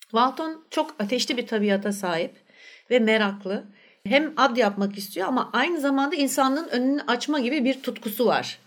Walton 0.00 0.64
çok 0.70 0.94
ateşli 0.98 1.36
bir 1.36 1.46
tabiata 1.46 1.92
sahip 1.92 2.32
ve 2.90 2.98
meraklı. 2.98 3.64
Hem 4.08 4.32
ad 4.36 4.56
yapmak 4.56 4.98
istiyor 4.98 5.28
ama 5.28 5.50
aynı 5.52 5.80
zamanda 5.80 6.16
insanlığın 6.16 6.68
önünü 6.68 7.00
açma 7.06 7.40
gibi 7.40 7.64
bir 7.64 7.82
tutkusu 7.82 8.26
var. 8.26 8.58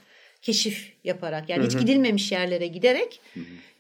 Keşif 0.42 0.94
yaparak 1.04 1.50
yani 1.50 1.66
hiç 1.66 1.80
gidilmemiş 1.80 2.32
yerlere 2.32 2.68
giderek. 2.68 3.22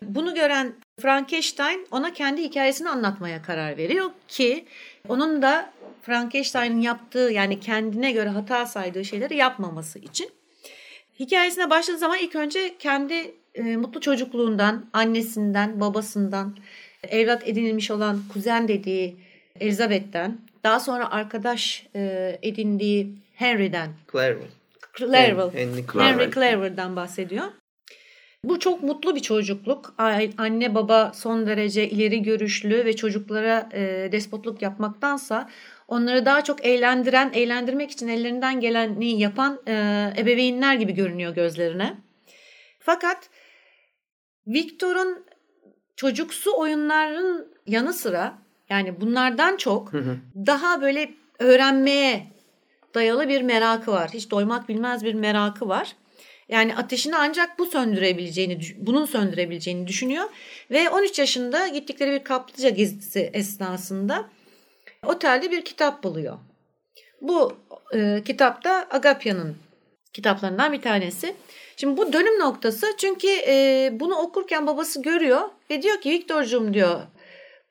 Bunu 0.01 0.35
gören 0.35 0.73
Frankenstein 0.99 1.87
ona 1.91 2.13
kendi 2.13 2.43
hikayesini 2.43 2.89
anlatmaya 2.89 3.41
karar 3.41 3.77
veriyor 3.77 4.11
ki 4.27 4.65
onun 5.09 5.41
da 5.41 5.71
Frankenstein'in 6.01 6.81
yaptığı 6.81 7.29
yani 7.33 7.59
kendine 7.59 8.11
göre 8.11 8.29
hata 8.29 8.65
saydığı 8.65 9.05
şeyleri 9.05 9.35
yapmaması 9.35 9.99
için. 9.99 10.29
Hikayesine 11.19 11.69
başladığı 11.69 11.97
zaman 11.97 12.17
ilk 12.19 12.35
önce 12.35 12.75
kendi 12.79 13.35
e, 13.55 13.61
mutlu 13.77 14.01
çocukluğundan, 14.01 14.85
annesinden, 14.93 15.81
babasından, 15.81 16.57
evlat 17.03 17.47
edinilmiş 17.47 17.91
olan 17.91 18.21
kuzen 18.33 18.67
dediği 18.67 19.15
Elizabeth'ten, 19.59 20.37
daha 20.63 20.79
sonra 20.79 21.11
arkadaş 21.11 21.87
e, 21.95 22.39
edindiği 22.41 23.15
Henry'den, 23.35 23.89
Clairville. 24.11 24.47
Clerval, 24.97 25.53
Henry 25.53 26.31
Clerval'dan 26.31 26.95
bahsediyor. 26.95 27.45
Bu 28.43 28.59
çok 28.59 28.83
mutlu 28.83 29.15
bir 29.15 29.19
çocukluk. 29.19 29.93
Anne 30.37 30.75
baba 30.75 31.11
son 31.15 31.47
derece 31.47 31.89
ileri 31.89 32.23
görüşlü 32.23 32.85
ve 32.85 32.95
çocuklara 32.95 33.69
e, 33.73 34.09
despotluk 34.11 34.61
yapmaktansa 34.61 35.49
onları 35.87 36.25
daha 36.25 36.43
çok 36.43 36.65
eğlendiren, 36.65 37.31
eğlendirmek 37.33 37.91
için 37.91 38.07
ellerinden 38.07 38.59
geleni 38.59 39.19
yapan 39.19 39.61
e, 39.67 39.73
ebeveynler 40.17 40.75
gibi 40.75 40.93
görünüyor 40.93 41.35
gözlerine. 41.35 41.97
Fakat 42.79 43.29
Victor'un 44.47 45.25
çocuksu 45.95 46.57
oyunların 46.57 47.47
yanı 47.67 47.93
sıra 47.93 48.37
yani 48.71 49.01
bunlardan 49.01 49.57
çok 49.57 49.91
daha 50.35 50.81
böyle 50.81 51.13
öğrenmeye 51.39 52.27
dayalı 52.93 53.29
bir 53.29 53.41
merakı 53.41 53.91
var. 53.91 54.09
Hiç 54.13 54.31
doymak 54.31 54.69
bilmez 54.69 55.03
bir 55.03 55.13
merakı 55.13 55.67
var. 55.67 55.95
Yani 56.49 56.75
ateşini 56.75 57.15
ancak 57.15 57.59
bu 57.59 57.65
söndürebileceğini, 57.65 58.59
bunun 58.77 59.05
söndürebileceğini 59.05 59.87
düşünüyor. 59.87 60.25
Ve 60.71 60.89
13 60.89 61.19
yaşında 61.19 61.67
gittikleri 61.67 62.11
bir 62.11 62.23
kaplıca 62.23 62.69
gezisi 62.69 63.19
esnasında 63.33 64.29
otelde 65.05 65.51
bir 65.51 65.65
kitap 65.65 66.03
buluyor. 66.03 66.37
Bu 67.21 67.53
e, 67.93 68.21
kitap 68.25 68.63
da 68.63 68.87
Agapya'nın 68.89 69.55
kitaplarından 70.13 70.73
bir 70.73 70.81
tanesi. 70.81 71.35
Şimdi 71.77 71.97
bu 71.97 72.13
dönüm 72.13 72.39
noktası 72.39 72.87
çünkü 72.97 73.27
e, 73.27 73.89
bunu 73.93 74.15
okurken 74.15 74.67
babası 74.67 75.01
görüyor 75.01 75.41
ve 75.69 75.81
diyor 75.81 76.01
ki 76.01 76.09
Viktor'cum 76.09 76.73
diyor 76.73 77.01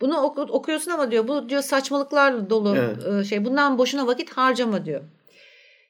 bunu 0.00 0.20
oku, 0.20 0.40
okuyorsun 0.42 0.90
ama 0.90 1.10
diyor 1.10 1.28
bu 1.28 1.48
diyor 1.48 1.62
saçmalıklarla 1.62 2.50
dolu 2.50 2.76
Evet. 2.76 3.20
e, 3.20 3.24
şey 3.28 3.44
bundan 3.44 3.78
boşuna 3.78 4.06
vakit 4.06 4.30
harcama 4.30 4.84
diyor. 4.86 5.00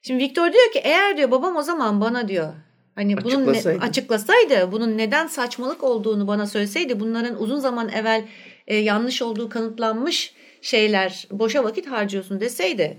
Şimdi 0.02 0.24
Viktor 0.24 0.52
diyor 0.52 0.72
ki 0.72 0.78
eğer 0.84 1.16
diyor 1.16 1.30
babam 1.30 1.56
o 1.56 1.62
zaman 1.62 2.00
bana 2.00 2.28
diyor 2.28 2.52
hani 2.94 3.16
bunun 3.24 3.30
ne- 3.46 3.50
Açıklasaydı. 3.50 3.84
açıklasaydı 3.84 4.72
bunun 4.72 4.98
neden 4.98 5.26
saçmalık 5.26 5.84
olduğunu 5.84 6.26
bana 6.28 6.46
söyleseydi 6.46 7.00
bunların 7.00 7.42
uzun 7.42 7.58
zaman 7.58 7.88
evvel 7.88 8.24
e, 8.66 8.76
yanlış 8.76 9.22
olduğu 9.22 9.48
kanıtlanmış 9.48 10.34
şeyler 10.62 11.26
boşa 11.30 11.64
vakit 11.64 11.86
harcıyorsun 11.90 12.40
deseydi 12.40 12.96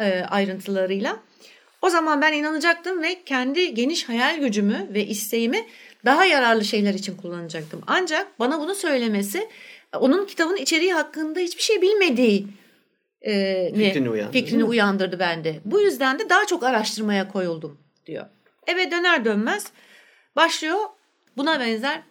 e, 0.00 0.20
ayrıntılarıyla 0.30 1.16
o 1.82 1.90
zaman 1.90 2.20
ben 2.20 2.32
inanacaktım 2.32 3.02
ve 3.02 3.22
kendi 3.26 3.74
geniş 3.74 4.08
hayal 4.08 4.38
gücümü 4.38 4.86
ve 4.94 5.06
isteğimi 5.06 5.66
daha 6.04 6.24
yararlı 6.24 6.64
şeyler 6.64 6.94
için 6.94 7.16
kullanacaktım. 7.16 7.80
Ancak 7.86 8.38
bana 8.38 8.60
bunu 8.60 8.74
söylemesi 8.74 9.48
onun 9.96 10.26
kitabın 10.26 10.56
içeriği 10.56 10.94
hakkında 10.94 11.40
hiçbir 11.40 11.62
şey 11.62 11.82
bilmediği 11.82 12.46
e, 13.22 13.32
ne- 13.74 13.88
Fikrini 13.88 14.10
uyandırdı, 14.10 14.38
fikrini 14.38 14.64
uyandırdı 14.64 15.18
bende. 15.18 15.60
Bu 15.64 15.80
yüzden 15.80 16.18
de 16.18 16.28
daha 16.30 16.46
çok 16.46 16.62
araştırmaya 16.62 17.28
koyuldum 17.28 17.78
diyor. 18.06 18.26
Eve 18.66 18.90
döner 18.90 19.24
dönmez 19.24 19.66
başlıyor 20.36 20.78
buna 21.36 21.60
benzer 21.60 22.02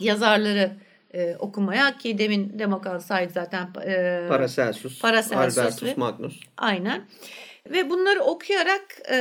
yazarları 0.00 0.70
e, 1.14 1.36
okumaya 1.38 1.98
ki 1.98 2.18
demin 2.18 2.58
Demokan 2.58 2.98
saydı 2.98 3.32
zaten 3.32 3.68
e, 3.86 4.26
Paracelsus, 4.28 5.00
Paracelsus 5.00 5.58
Albertus 5.58 5.96
Magnus. 5.96 6.40
Aynen. 6.56 7.04
Ve 7.70 7.90
bunları 7.90 8.20
okuyarak 8.20 8.84
e, 9.10 9.16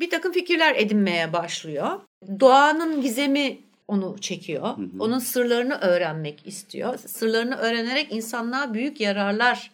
bir 0.00 0.10
takım 0.10 0.32
fikirler 0.32 0.76
edinmeye 0.76 1.32
başlıyor. 1.32 2.00
Doğanın 2.40 3.02
gizemi 3.02 3.58
onu 3.88 4.16
çekiyor. 4.20 4.76
Onun 4.98 5.18
sırlarını 5.18 5.74
öğrenmek 5.74 6.46
istiyor. 6.46 6.98
Sırlarını 6.98 7.56
öğrenerek 7.56 8.12
insanlığa 8.12 8.74
büyük 8.74 9.00
yararlar 9.00 9.70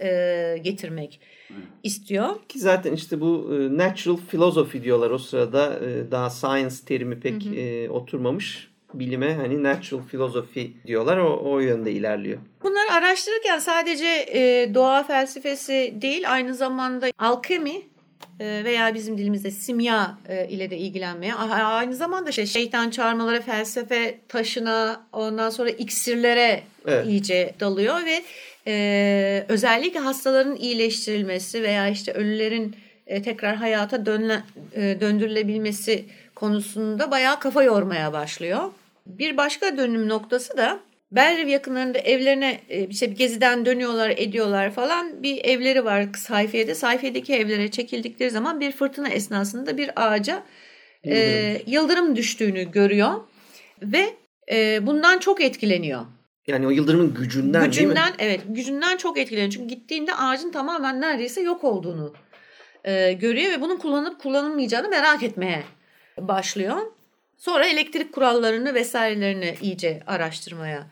e, 0.00 0.58
getirmek 0.62 1.20
istiyor. 1.82 2.28
Ki 2.48 2.58
zaten 2.58 2.92
işte 2.92 3.20
bu 3.20 3.50
e, 3.54 3.78
natural 3.78 4.16
philosophy 4.30 4.84
diyorlar 4.84 5.10
o 5.10 5.18
sırada 5.18 5.78
e, 5.78 6.10
daha 6.10 6.30
science 6.30 6.74
terimi 6.86 7.20
pek 7.20 7.46
e, 7.46 7.90
oturmamış. 7.90 8.74
Bilime 8.94 9.34
hani 9.34 9.62
natural 9.62 10.02
philosophy 10.02 10.66
diyorlar 10.86 11.16
o, 11.16 11.40
o 11.44 11.58
yönde 11.58 11.92
ilerliyor. 11.92 12.38
Bunları 12.62 12.92
araştırırken 12.92 13.58
sadece 13.58 14.06
e, 14.06 14.70
doğa 14.74 15.02
felsefesi 15.02 15.94
değil 16.02 16.32
aynı 16.32 16.54
zamanda 16.54 17.06
alkemi 17.18 17.82
veya 18.40 18.94
bizim 18.94 19.18
dilimizde 19.18 19.50
simya 19.50 20.18
e, 20.28 20.48
ile 20.48 20.70
de 20.70 20.78
ilgilenmeye 20.78 21.34
aynı 21.34 21.94
zamanda 21.96 22.32
şey 22.32 22.46
şeytan 22.46 22.90
çağırmaları 22.90 23.42
felsefe 23.42 24.18
taşına 24.28 25.00
ondan 25.12 25.50
sonra 25.50 25.70
iksirlere 25.70 26.62
Evet. 26.86 27.06
iyice 27.06 27.54
dalıyor 27.60 28.04
ve 28.04 28.22
e, 28.66 29.44
özellikle 29.48 30.00
hastaların 30.00 30.56
iyileştirilmesi 30.56 31.62
veya 31.62 31.88
işte 31.88 32.12
ölülerin 32.12 32.76
e, 33.06 33.22
tekrar 33.22 33.56
hayata 33.56 33.96
dönle- 33.96 34.42
e, 34.74 35.00
döndürülebilmesi 35.00 36.04
konusunda 36.34 37.10
bayağı 37.10 37.40
kafa 37.40 37.62
yormaya 37.62 38.12
başlıyor. 38.12 38.60
Bir 39.06 39.36
başka 39.36 39.76
dönüm 39.76 40.08
noktası 40.08 40.56
da 40.56 40.78
Belriv 41.14 41.48
yakınlarında 41.48 41.98
evlerine 41.98 42.60
e, 42.68 42.86
işte 42.86 43.10
bir 43.10 43.16
geziden 43.16 43.66
dönüyorlar 43.66 44.10
ediyorlar 44.10 44.70
falan 44.70 45.22
bir 45.22 45.44
evleri 45.44 45.84
var 45.84 46.06
sayfiyede. 46.16 46.74
Sayfiyedeki 46.74 47.34
evlere 47.34 47.70
çekildikleri 47.70 48.30
zaman 48.30 48.60
bir 48.60 48.72
fırtına 48.72 49.08
esnasında 49.08 49.76
bir 49.76 49.90
ağaca 49.96 50.42
e, 51.06 51.62
yıldırım 51.66 52.16
düştüğünü 52.16 52.70
görüyor 52.70 53.14
ve 53.82 54.14
e, 54.52 54.86
bundan 54.86 55.18
çok 55.18 55.40
etkileniyor. 55.40 56.00
Yani 56.46 56.66
o 56.66 56.70
yıldırımın 56.70 57.14
gücünden, 57.14 57.52
değil 57.52 57.64
mi? 57.64 57.70
Gücünden 57.70 58.12
evet 58.18 58.40
gücünden 58.48 58.96
çok 58.96 59.18
etkileniyor. 59.18 59.52
Çünkü 59.52 59.74
gittiğinde 59.74 60.14
ağacın 60.14 60.52
tamamen 60.52 61.00
neredeyse 61.00 61.40
yok 61.40 61.64
olduğunu 61.64 62.14
e, 62.84 63.12
görüyor 63.12 63.52
ve 63.52 63.60
bunun 63.60 63.76
kullanıp 63.76 64.20
kullanılmayacağını 64.20 64.88
merak 64.88 65.22
etmeye 65.22 65.62
başlıyor. 66.18 66.76
Sonra 67.36 67.66
elektrik 67.66 68.12
kurallarını 68.12 68.74
vesairelerini 68.74 69.54
iyice 69.62 70.02
araştırmaya 70.06 70.86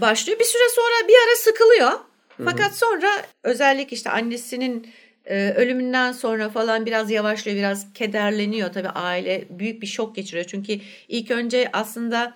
başlıyor. 0.00 0.38
Bir 0.38 0.44
süre 0.44 0.68
sonra 0.74 1.08
bir 1.08 1.14
ara 1.14 1.36
sıkılıyor. 1.36 2.00
Fakat 2.44 2.76
sonra 2.76 3.08
özellikle 3.42 3.96
işte 3.96 4.10
annesinin 4.10 4.88
e, 5.24 5.50
ölümünden 5.50 6.12
sonra 6.12 6.48
falan 6.48 6.86
biraz 6.86 7.10
yavaşlıyor, 7.10 7.56
biraz 7.56 7.92
kederleniyor. 7.92 8.72
Tabii 8.72 8.88
aile 8.88 9.44
büyük 9.50 9.82
bir 9.82 9.86
şok 9.86 10.16
geçiriyor. 10.16 10.46
Çünkü 10.46 10.78
ilk 11.08 11.30
önce 11.30 11.70
aslında 11.72 12.34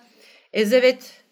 Ezevet 0.53 1.23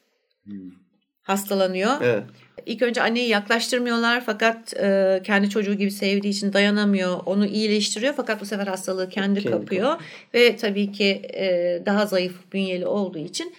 hastalanıyor. 1.21 1.91
Evet. 2.01 2.23
İlk 2.65 2.81
önce 2.81 3.01
anneyi 3.01 3.29
yaklaştırmıyorlar 3.29 4.23
fakat 4.25 4.73
e, 4.73 5.21
kendi 5.23 5.49
çocuğu 5.49 5.73
gibi 5.73 5.91
sevdiği 5.91 6.33
için 6.33 6.53
dayanamıyor. 6.53 7.19
Onu 7.25 7.45
iyileştiriyor 7.45 8.13
fakat 8.13 8.41
bu 8.41 8.45
sefer 8.45 8.67
hastalığı 8.67 9.09
kendi 9.09 9.41
Kendi 9.41 9.57
kapıyor. 9.57 10.01
Ve 10.33 10.55
tabii 10.55 10.91
ki 10.91 11.21
e, 11.33 11.81
daha 11.85 12.05
zayıf 12.05 12.33
bünyeli 12.53 12.85
olduğu 12.85 13.19
için 13.19 13.53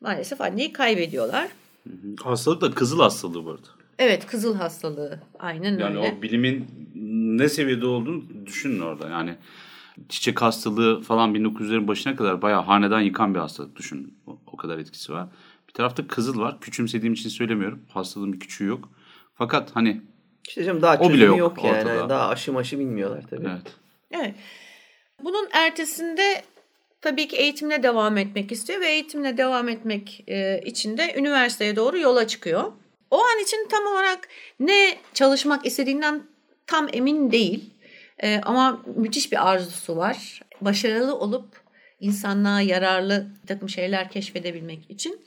maalesef 0.00 0.40
anneyi 0.40 0.72
kaybediyorlar. 0.72 1.48
Hastalık 2.22 2.60
da 2.60 2.70
kızıl 2.70 3.00
hastalığı 3.00 3.44
bu 3.44 3.50
arada. 3.50 3.66
Evet 3.98 4.26
kızıl 4.26 4.54
hastalığı 4.56 5.20
aynen 5.38 5.78
Yani 5.78 5.98
öyle. 5.98 6.14
o 6.18 6.22
bilimin 6.22 6.66
ne 7.38 7.48
seviyede 7.48 7.86
olduğunu 7.86 8.22
düşünün 8.46 8.80
orada. 8.80 9.08
Yani 9.08 9.34
çiçek 10.08 10.42
hastalığı 10.42 11.00
falan 11.02 11.34
1900'lerin 11.34 11.88
başına 11.88 12.16
kadar 12.16 12.42
bayağı 12.42 12.62
haneden 12.62 13.00
yıkan 13.00 13.34
bir 13.34 13.38
hastalık 13.38 13.76
düşünün. 13.76 14.18
O, 14.26 14.38
o 14.46 14.56
kadar 14.56 14.78
etkisi 14.78 15.12
var. 15.12 15.26
Bir 15.68 15.72
tarafta 15.72 16.06
kızıl 16.06 16.40
var. 16.40 16.60
Küçümsediğim 16.60 17.12
için 17.14 17.28
söylemiyorum. 17.28 17.82
Hastalığın 17.88 18.32
bir 18.32 18.40
küçüğü 18.40 18.64
yok. 18.66 18.88
Fakat 19.34 19.76
hani 19.76 20.00
İşte 20.48 20.64
canım 20.64 20.82
daha 20.82 20.96
O 20.98 21.12
bile 21.12 21.24
yok 21.24 21.38
yok, 21.38 21.64
yani. 21.64 21.76
ortada. 21.76 22.08
Daha 22.08 22.28
aşı 22.28 22.52
maşı 22.52 22.78
bilmiyorlar 22.78 23.24
tabii. 23.30 23.46
evet. 23.46 23.72
Evet. 24.10 24.34
Bunun 25.24 25.48
ertesinde 25.52 26.42
tabii 27.00 27.28
ki 27.28 27.36
eğitimine 27.36 27.82
devam 27.82 28.16
etmek 28.16 28.52
istiyor 28.52 28.80
ve 28.80 28.88
eğitimine 28.88 29.36
devam 29.36 29.68
etmek 29.68 30.24
e, 30.26 30.60
için 30.64 30.98
de 30.98 31.14
üniversiteye 31.16 31.76
doğru 31.76 31.98
yola 31.98 32.26
çıkıyor. 32.26 32.72
O 33.10 33.20
an 33.20 33.42
için 33.42 33.68
tam 33.70 33.86
olarak 33.86 34.28
ne 34.60 34.98
çalışmak 35.14 35.66
istediğinden 35.66 36.22
tam 36.66 36.88
emin 36.92 37.32
değil. 37.32 37.70
E, 38.22 38.40
ama 38.40 38.82
müthiş 38.96 39.32
bir 39.32 39.50
arzusu 39.50 39.96
var. 39.96 40.40
Başarılı 40.60 41.18
olup 41.18 41.46
insanlığa 42.00 42.60
yararlı 42.60 43.26
bir 43.42 43.48
takım 43.48 43.68
şeyler 43.68 44.10
keşfedebilmek 44.10 44.90
için. 44.90 45.20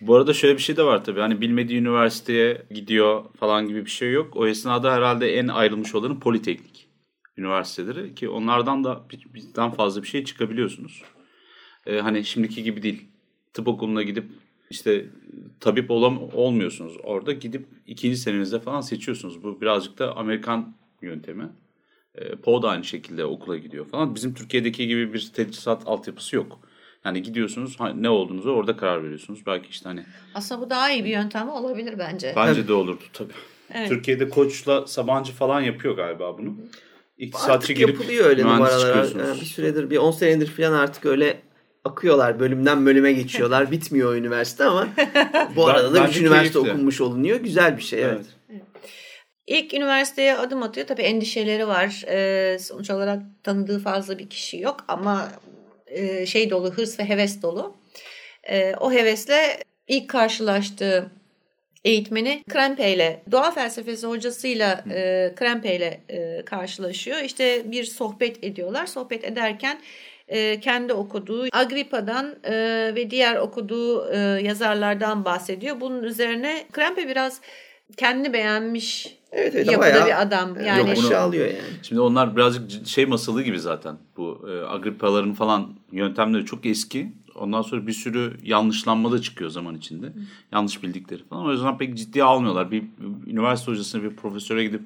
Bu 0.00 0.14
arada 0.16 0.34
şöyle 0.34 0.54
bir 0.54 0.62
şey 0.62 0.76
de 0.76 0.82
var 0.82 1.04
tabii. 1.04 1.20
Hani 1.20 1.40
bilmediği 1.40 1.78
üniversiteye 1.78 2.62
gidiyor 2.70 3.24
falan 3.40 3.68
gibi 3.68 3.84
bir 3.84 3.90
şey 3.90 4.12
yok. 4.12 4.36
O 4.36 4.46
esnada 4.46 4.92
herhalde 4.92 5.38
en 5.38 5.48
ayrılmış 5.48 5.94
olanı 5.94 6.20
politeknik 6.20 6.83
üniversiteleri 7.36 8.14
ki 8.14 8.28
onlardan 8.28 8.84
da 8.84 9.02
bir- 9.10 9.34
bizden 9.34 9.70
fazla 9.70 10.02
bir 10.02 10.08
şey 10.08 10.24
çıkabiliyorsunuz. 10.24 11.02
Ee, 11.86 11.98
hani 11.98 12.24
şimdiki 12.24 12.62
gibi 12.62 12.82
değil. 12.82 13.04
Tıp 13.52 13.68
okuluna 13.68 14.02
gidip 14.02 14.24
işte 14.70 15.06
tabip 15.60 15.90
olam 15.90 16.18
olmuyorsunuz. 16.34 16.96
Orada 17.02 17.32
gidip 17.32 17.66
ikinci 17.86 18.16
senenizde 18.16 18.60
falan 18.60 18.80
seçiyorsunuz. 18.80 19.42
Bu 19.42 19.60
birazcık 19.60 19.98
da 19.98 20.16
Amerikan 20.16 20.74
yöntemi. 21.02 21.48
E, 22.14 22.36
Poe 22.36 22.62
da 22.62 22.68
aynı 22.70 22.84
şekilde 22.84 23.24
okula 23.24 23.56
gidiyor 23.56 23.86
falan. 23.86 24.14
Bizim 24.14 24.34
Türkiye'deki 24.34 24.86
gibi 24.88 25.12
bir 25.12 25.30
tedrisat 25.34 25.82
altyapısı 25.88 26.36
yok. 26.36 26.60
Yani 27.04 27.22
gidiyorsunuz 27.22 27.76
ne 27.94 28.08
olduğunuzu 28.08 28.50
orada 28.50 28.76
karar 28.76 29.02
veriyorsunuz. 29.02 29.46
Belki 29.46 29.68
işte 29.70 29.88
hani 29.88 30.04
Aslında 30.34 30.60
bu 30.60 30.70
daha 30.70 30.90
iyi 30.92 31.04
bir 31.04 31.10
yöntem 31.10 31.48
olabilir 31.48 31.94
bence. 31.98 32.32
bence 32.36 32.68
de 32.68 32.72
olurdu 32.72 33.02
tabii. 33.12 33.32
Evet. 33.74 33.88
Türkiye'de 33.88 34.28
Koç'la 34.28 34.86
Sabancı 34.86 35.32
falan 35.32 35.60
yapıyor 35.60 35.96
galiba 35.96 36.38
bunu. 36.38 36.56
İktisatçı 37.18 37.52
Artık 37.52 37.76
girip 37.76 37.88
yapılıyor 37.88 38.26
öyle 38.26 38.42
numaralar. 38.42 38.80
çıkıyorsunuz. 38.86 39.28
Yani 39.28 39.40
bir 39.40 39.46
süredir 39.46 39.90
bir 39.90 39.96
10 39.96 40.10
senedir 40.10 40.46
falan 40.46 40.72
artık 40.72 41.06
öyle 41.06 41.40
akıyorlar. 41.84 42.40
Bölümden 42.40 42.86
bölüme 42.86 43.12
geçiyorlar. 43.12 43.70
Bitmiyor 43.70 44.12
o 44.12 44.16
üniversite 44.16 44.64
ama 44.64 44.88
bu 45.56 45.66
arada 45.66 45.94
da 45.94 46.00
bence 46.02 46.10
3 46.10 46.20
üniversite 46.20 46.52
keyifli. 46.52 46.70
okunmuş 46.72 47.00
olunuyor. 47.00 47.40
Güzel 47.40 47.76
bir 47.76 47.82
şey 47.82 48.02
evet. 48.04 48.24
Evet. 48.50 48.62
İlk 49.46 49.74
üniversiteye 49.74 50.36
adım 50.36 50.62
atıyor. 50.62 50.86
Tabii 50.86 51.02
endişeleri 51.02 51.68
var. 51.68 52.04
Ee, 52.08 52.58
sonuç 52.58 52.90
olarak 52.90 53.22
tanıdığı 53.42 53.78
fazla 53.78 54.18
bir 54.18 54.28
kişi 54.30 54.58
yok 54.58 54.76
ama 54.88 55.28
e, 55.86 56.26
şey 56.26 56.50
dolu, 56.50 56.70
hırs 56.70 56.98
ve 56.98 57.04
heves 57.04 57.42
dolu. 57.42 57.76
Ee, 58.50 58.74
o 58.80 58.92
hevesle 58.92 59.58
ilk 59.88 60.10
karşılaştığı 60.10 61.10
eğitmeni 61.84 62.44
Krempe 62.48 62.92
ile 62.94 63.22
doğa 63.32 63.50
felsefesi 63.50 64.06
hocasıyla 64.06 64.84
e, 64.90 65.32
Krempe 65.36 65.76
ile 65.76 66.00
e, 66.08 66.44
karşılaşıyor. 66.44 67.18
İşte 67.20 67.62
bir 67.70 67.84
sohbet 67.84 68.44
ediyorlar. 68.44 68.86
Sohbet 68.86 69.24
ederken 69.24 69.80
e, 70.28 70.60
kendi 70.60 70.92
okuduğu 70.92 71.46
Agrippa'dan 71.52 72.34
e, 72.44 72.52
ve 72.94 73.10
diğer 73.10 73.36
okuduğu 73.36 74.10
e, 74.12 74.16
yazarlardan 74.18 75.24
bahsediyor. 75.24 75.80
Bunun 75.80 76.02
üzerine 76.02 76.64
Krempe 76.72 77.08
biraz 77.08 77.40
kendini 77.96 78.32
beğenmiş 78.32 79.16
Evet 79.32 79.54
evet 79.54 79.66
yapıda 79.66 79.80
bayağı 79.80 80.06
bir 80.06 80.22
adam. 80.22 80.54
yani 80.56 80.66
Yani 80.66 80.78
Yok, 80.88 80.96
bunu- 80.96 81.06
aşağılıyor 81.06 81.46
yani. 81.46 81.58
Şimdi 81.82 82.00
onlar 82.00 82.36
birazcık 82.36 82.86
şey 82.86 83.06
masalı 83.06 83.42
gibi 83.42 83.60
zaten. 83.60 83.96
Bu 84.16 84.46
e, 84.50 84.66
Agrippa'ların 84.74 85.34
falan 85.34 85.74
yöntemleri 85.92 86.44
çok 86.44 86.66
eski. 86.66 87.12
Ondan 87.34 87.62
sonra 87.62 87.86
bir 87.86 87.92
sürü 87.92 88.36
yanlışlanma 88.42 89.12
da 89.12 89.22
çıkıyor 89.22 89.50
zaman 89.50 89.74
içinde. 89.74 90.12
Yanlış 90.52 90.82
bildikleri 90.82 91.24
falan. 91.24 91.46
O 91.46 91.52
yüzden 91.52 91.78
pek 91.78 91.94
ciddiye 91.96 92.24
almıyorlar. 92.24 92.70
Bir, 92.70 92.82
bir 92.82 93.32
üniversite 93.32 93.72
hocasına 93.72 94.02
bir 94.02 94.16
profesöre 94.16 94.64
gidip 94.64 94.82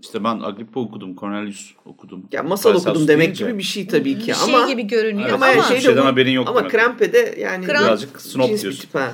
işte 0.00 0.24
ben 0.24 0.40
Agrippa 0.40 0.80
okudum, 0.80 1.16
Cornelius 1.16 1.72
okudum. 1.84 2.28
Ya 2.32 2.42
masal 2.42 2.72
Felsefe 2.72 2.90
okudum 2.90 3.08
demek 3.08 3.26
deyince 3.26 3.44
gibi 3.46 3.58
bir 3.58 3.62
şey 3.62 3.86
tabii 3.86 4.18
ki 4.18 4.28
bir 4.28 4.34
şey 4.34 4.54
ama 4.56 4.68
gibi 4.68 4.82
görünüyor 4.82 5.28
Evet, 5.28 5.34
ama, 5.34 5.46
ama, 5.46 5.62
şey 5.62 5.76
de 5.76 5.80
şeyden 5.80 6.02
bu- 6.02 6.06
haberin 6.06 6.30
yok 6.30 6.48
Ama 6.48 6.58
demek. 6.58 6.72
Krempe'de 6.72 7.34
yani 7.38 7.64
Kramp- 7.66 7.84
birazcık 7.84 8.20
snob 8.20 8.48
diyorsun. 8.48 8.70
tip, 8.70 8.94
ha. 8.94 9.12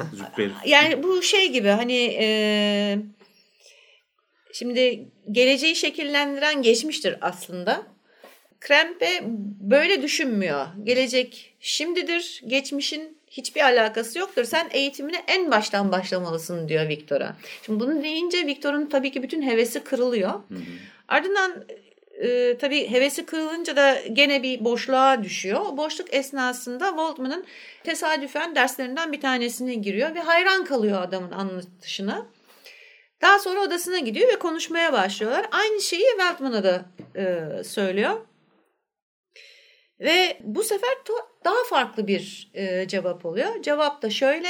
Yani 0.66 1.03
bu 1.03 1.23
şey 1.23 1.53
gibi 1.53 1.68
hani 1.68 2.16
e, 2.21 2.99
şimdi 4.53 5.09
geleceği 5.33 5.77
şekillendiren 5.77 6.62
geçmiştir 6.62 7.16
aslında. 7.21 7.87
Krempe 8.61 9.20
böyle 9.61 10.02
düşünmüyor. 10.02 10.66
Gelecek 10.84 11.54
şimdidir, 11.61 12.42
geçmişin 12.46 13.18
hiçbir 13.30 13.61
alakası 13.61 14.18
yoktur. 14.18 14.44
Sen 14.44 14.68
eğitimine 14.72 15.22
en 15.26 15.50
baştan 15.50 15.92
başlamalısın 15.92 16.68
diyor 16.68 16.88
Viktor'a. 16.88 17.36
Şimdi 17.66 17.80
bunu 17.80 18.02
deyince 18.02 18.46
Viktor'un 18.46 18.86
tabii 18.86 19.12
ki 19.12 19.22
bütün 19.22 19.42
hevesi 19.42 19.84
kırılıyor. 19.84 20.32
Ardından 21.08 21.64
e, 22.20 22.58
tabii 22.58 22.90
hevesi 22.90 23.26
kırılınca 23.26 23.76
da 23.76 24.00
gene 24.12 24.42
bir 24.42 24.64
boşluğa 24.64 25.22
düşüyor. 25.22 25.61
O 25.61 25.76
boşluk 25.76 26.14
esnasında 26.14 26.86
Waldman'ın 26.86 27.44
tesadüfen 27.84 28.54
derslerinden 28.54 29.12
bir 29.12 29.20
tanesine 29.20 29.74
giriyor 29.74 30.14
ve 30.14 30.20
hayran 30.20 30.64
kalıyor 30.64 31.02
adamın 31.02 31.30
anlatışına. 31.30 32.26
Daha 33.20 33.38
sonra 33.38 33.61
odasına 33.61 33.98
gidiyor 33.98 34.28
ve 34.28 34.38
konuşmaya 34.38 34.92
başlıyorlar. 34.92 35.46
Aynı 35.50 35.80
şeyi 35.80 36.06
Waldman'a 36.18 36.64
da 36.64 36.84
e, 37.16 37.64
söylüyor. 37.64 38.20
Ve 40.01 40.36
bu 40.44 40.62
sefer 40.62 40.90
daha 41.44 41.64
farklı 41.70 42.07
bir 42.07 42.51
e, 42.55 42.88
cevap 42.88 43.26
oluyor. 43.26 43.62
Cevap 43.62 44.03
da 44.03 44.11
şöyle. 44.11 44.48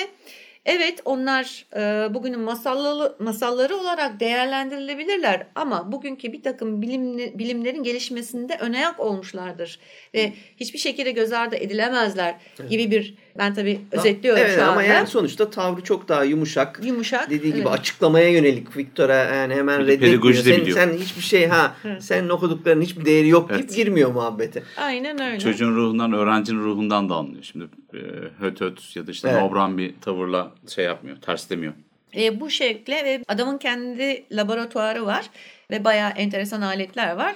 Evet 0.66 1.00
onlar 1.04 1.66
e, 1.76 2.14
bugünün 2.14 2.40
masalları, 2.40 3.16
masalları 3.18 3.76
olarak 3.76 4.20
değerlendirilebilirler 4.20 5.46
ama 5.54 5.92
bugünkü 5.92 6.32
bir 6.32 6.42
takım 6.42 6.82
bilimli, 6.82 7.38
bilimlerin 7.38 7.82
gelişmesinde 7.82 8.56
önayak 8.60 9.00
olmuşlardır 9.00 9.80
ve 10.14 10.32
hiçbir 10.56 10.78
şekilde 10.78 11.10
göz 11.10 11.32
ardı 11.32 11.56
edilemezler 11.56 12.34
gibi 12.70 12.90
bir 12.90 13.14
ben 13.40 13.54
tabii 13.54 13.80
özetliyorum 13.92 14.42
evet, 14.42 14.54
şu 14.54 14.62
anda. 14.62 14.72
ama 14.72 14.82
yani 14.82 15.06
sonuçta 15.06 15.50
tavrı 15.50 15.80
çok 15.80 16.08
daha 16.08 16.24
yumuşak. 16.24 16.80
Yumuşak. 16.84 17.30
Dediği 17.30 17.54
gibi 17.54 17.68
evet. 17.68 17.80
açıklamaya 17.80 18.28
yönelik 18.28 18.76
Viktor'a 18.76 19.14
yani 19.14 19.54
hemen 19.54 19.86
de 19.86 19.92
Sen, 19.92 20.60
biliyor. 20.60 20.78
sen 20.78 20.92
hiçbir 20.92 21.22
şey 21.22 21.46
ha 21.46 21.74
senin 22.00 22.28
okuduklarının 22.28 22.82
hiçbir 22.82 23.04
değeri 23.04 23.28
yok 23.28 23.48
deyip 23.50 23.64
Evet. 23.64 23.76
girmiyor 23.76 24.10
muhabbete. 24.10 24.62
Aynen 24.76 25.22
öyle. 25.22 25.38
Çocuğun 25.38 25.76
ruhundan, 25.76 26.12
öğrencinin 26.12 26.64
ruhundan 26.64 27.08
da 27.08 27.14
anlıyor. 27.14 27.42
Şimdi 27.42 27.64
e, 27.94 27.98
höt 28.40 28.60
höt 28.60 28.96
ya 28.96 29.06
da 29.06 29.10
işte 29.10 29.28
Evet. 29.28 29.42
nobran 29.42 29.78
bir 29.78 29.94
tavırla 30.00 30.52
şey 30.68 30.84
yapmıyor, 30.84 31.16
terslemiyor. 31.16 31.72
E, 32.16 32.40
bu 32.40 32.50
şekle 32.50 33.04
ve 33.04 33.24
adamın 33.28 33.58
kendi 33.58 34.24
laboratuvarı 34.32 35.06
var 35.06 35.30
ve 35.70 35.84
bayağı 35.84 36.10
enteresan 36.10 36.62
aletler 36.62 37.16
var. 37.16 37.34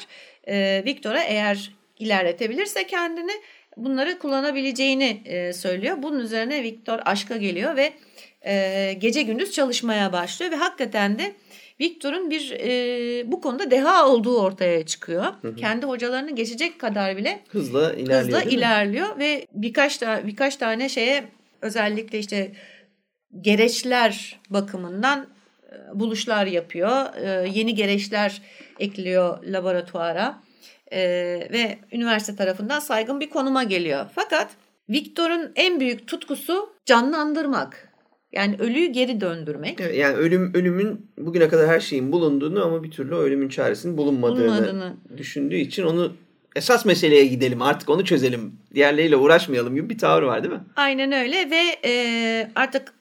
E, 0.49 0.83
Victor'a 0.87 1.23
eğer 1.23 1.71
ilerletebilirse 1.99 2.87
kendini 2.87 3.33
bunları 3.77 4.19
kullanabileceğini 4.19 5.23
e, 5.25 5.53
söylüyor. 5.53 5.97
Bunun 6.03 6.21
üzerine 6.21 6.63
Victor 6.63 6.99
aşka 7.05 7.37
geliyor 7.37 7.77
ve 7.77 7.93
e, 8.47 8.93
gece 8.99 9.23
gündüz 9.23 9.53
çalışmaya 9.53 10.13
başlıyor 10.13 10.53
ve 10.53 10.57
hakikaten 10.57 11.19
de 11.19 11.35
Victor'un 11.81 12.31
bir 12.31 12.51
e, 12.51 13.33
bu 13.33 13.41
konuda 13.41 13.71
deha 13.71 14.09
olduğu 14.09 14.41
ortaya 14.41 14.87
çıkıyor. 14.87 15.25
Kendi 15.57 15.87
hocalarını 15.87 16.31
geçecek 16.35 16.79
kadar 16.79 17.17
bile 17.17 17.41
Hızla 17.49 17.93
ilerliyor. 17.93 18.21
hızla 18.21 18.43
ilerliyor 18.43 19.19
ve 19.19 19.47
birkaç 19.53 20.01
da 20.01 20.21
birkaç 20.27 20.57
tane 20.57 20.89
şeye 20.89 21.25
özellikle 21.63 22.19
işte 22.19 22.53
gereçler 23.41 24.41
bakımından 24.51 25.27
e, 25.73 26.01
buluşlar 26.01 26.47
yapıyor. 26.47 27.15
E, 27.17 27.49
Yeni 27.49 27.75
gereçler 27.75 28.43
ekliyor 28.81 29.45
laboratuvara 29.45 30.43
E, 30.95 31.01
ve 31.53 31.79
üniversite 31.93 32.37
tarafından 32.37 32.81
saygın 32.81 33.21
bir 33.21 33.31
konuma 33.31 33.63
geliyor. 33.65 34.07
Fakat 34.15 34.51
Victor'un 34.91 35.53
en 35.57 35.81
büyük 35.81 36.07
tutkusu 36.07 36.69
canlandırmak. 36.87 37.89
Yani 38.33 38.57
ölüyü 38.59 38.87
geri 38.87 39.21
döndürmek. 39.21 39.81
Evet, 39.81 39.97
yani 39.97 40.17
ölüm 40.17 40.55
ölümün 40.55 41.11
bugüne 41.19 41.49
kadar 41.49 41.69
her 41.69 41.81
şeyin 41.81 42.13
bulunduğunu 42.13 42.65
ama 42.65 42.83
bir 42.83 42.91
türlü 42.91 43.15
ölümün 43.15 43.49
çaresinin 43.49 43.97
bulunmadığını, 43.97 44.45
Bulunmadığını. 44.45 44.97
düşündüğü 45.17 45.57
için 45.57 45.83
onu 45.83 46.13
esas 46.57 46.85
meseleye 46.85 47.27
gidelim 47.27 47.63
artık 47.63 47.89
onu 47.91 48.05
çözelim. 48.05 48.53
Diğerleriyle 48.75 49.17
uğraşmayalım 49.17 49.75
gibi 49.75 49.91
bir 49.91 49.99
tavır 49.99 50.23
var 50.23 50.43
değil 50.43 50.55
mi? 50.55 50.61
Aynen 50.77 51.13
öyle 51.13 51.51
ve 51.51 51.63
e, 51.85 52.51
artık 52.55 52.93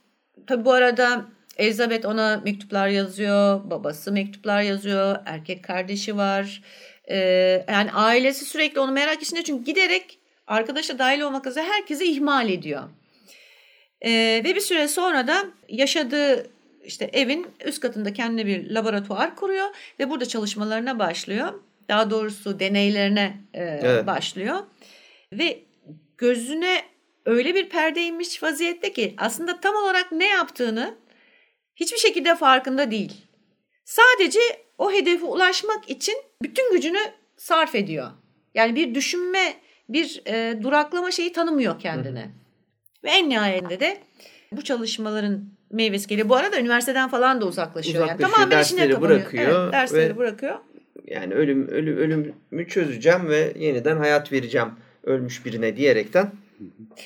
tabi 0.48 0.66
bu 0.66 0.72
arada 0.74 1.26
Elizabeth 1.58 2.06
ona 2.06 2.42
mektuplar 2.46 2.88
yazıyor, 2.88 3.62
babası 3.70 4.12
mektuplar 4.12 4.62
yazıyor, 4.62 5.16
erkek 5.26 5.64
kardeşi 5.64 6.18
var. 6.18 6.62
E, 7.10 7.18
yani 7.70 7.92
ailesi 7.92 8.46
sürekli 8.46 8.80
onu 8.80 8.92
merak 8.92 9.22
içinde 9.22 9.44
çünkü 9.44 9.64
giderek 9.64 10.20
arkadaşa 10.48 11.00
dahil 11.00 11.22
olmak 11.22 11.48
üzere 11.48 11.66
herkesi 11.66 12.06
ihmal 12.06 12.50
ediyor. 12.50 12.84
E, 14.02 14.12
ve 14.46 14.56
bir 14.56 14.62
süre 14.62 14.88
sonra 14.88 15.28
da 15.28 15.46
yaşadığı 15.70 16.50
işte 16.86 17.10
evin 17.14 17.48
üst 17.66 17.80
katında 17.80 18.14
kendine 18.14 18.46
bir 18.46 18.70
laboratuvar 18.70 19.36
kuruyor 19.36 19.68
ve 20.00 20.10
burada 20.10 20.26
çalışmalarına 20.26 21.00
başlıyor. 21.00 21.54
Daha 21.90 22.10
doğrusu 22.10 22.60
deneylerine 22.60 23.38
e, 23.54 23.64
Evet. 23.64 24.08
başlıyor. 24.08 24.60
Ve 25.34 25.60
gözüne 26.18 26.82
öyle 27.26 27.56
bir 27.56 27.70
perde 27.70 28.02
inmiş 28.02 28.44
vaziyette 28.44 28.94
ki 28.94 29.14
aslında 29.18 29.60
tam 29.60 29.76
olarak 29.76 30.12
ne 30.12 30.28
yaptığını 30.28 30.96
hiçbir 31.76 31.98
şekilde 31.98 32.36
farkında 32.36 32.92
değil. 32.92 33.14
Sadece 33.86 34.40
o 34.78 34.92
hedefe 34.92 35.26
ulaşmak 35.26 35.90
için 35.90 36.16
bütün 36.42 36.74
gücünü 36.74 37.00
sarf 37.38 37.76
ediyor. 37.76 38.12
Yani 38.56 38.76
bir 38.76 38.96
düşünme, 38.96 39.54
bir 39.90 40.22
e, 40.28 40.64
duraklama 40.64 41.12
şeyi 41.12 41.34
tanımıyor 41.34 41.80
kendine. 41.80 42.30
Ve 43.04 43.10
en 43.10 43.30
nihayetinde 43.30 43.80
de 43.80 43.98
bu 44.52 44.62
çalışmaların 44.64 45.46
meyvesi 45.72 46.08
geliyor. 46.08 46.30
Bu 46.30 46.36
arada 46.36 46.60
üniversiteden 46.60 47.10
falan 47.10 47.42
da 47.42 47.46
uzaklaşıyor. 47.46 47.96
Uzaklaşıyor, 47.96 48.30
yani 48.30 48.34
tamamen 48.36 48.64
işine 48.64 48.80
dersleri 48.80 48.94
kapanıyor. 48.94 49.20
bırakıyor 49.20 49.64
Evet, 49.64 49.74
dersleri 49.74 50.10
ve- 50.10 50.18
bırakıyor. 50.18 50.60
Yani 51.06 51.34
ölüm, 51.34 51.68
ölüm 51.68 51.98
ölümü 51.98 52.68
çözeceğim 52.68 53.28
ve 53.30 53.54
yeniden 53.60 53.98
hayat 53.98 54.32
vereceğim 54.32 54.70
ölmüş 55.04 55.46
birine 55.46 55.78
diyerekten. 55.78 56.32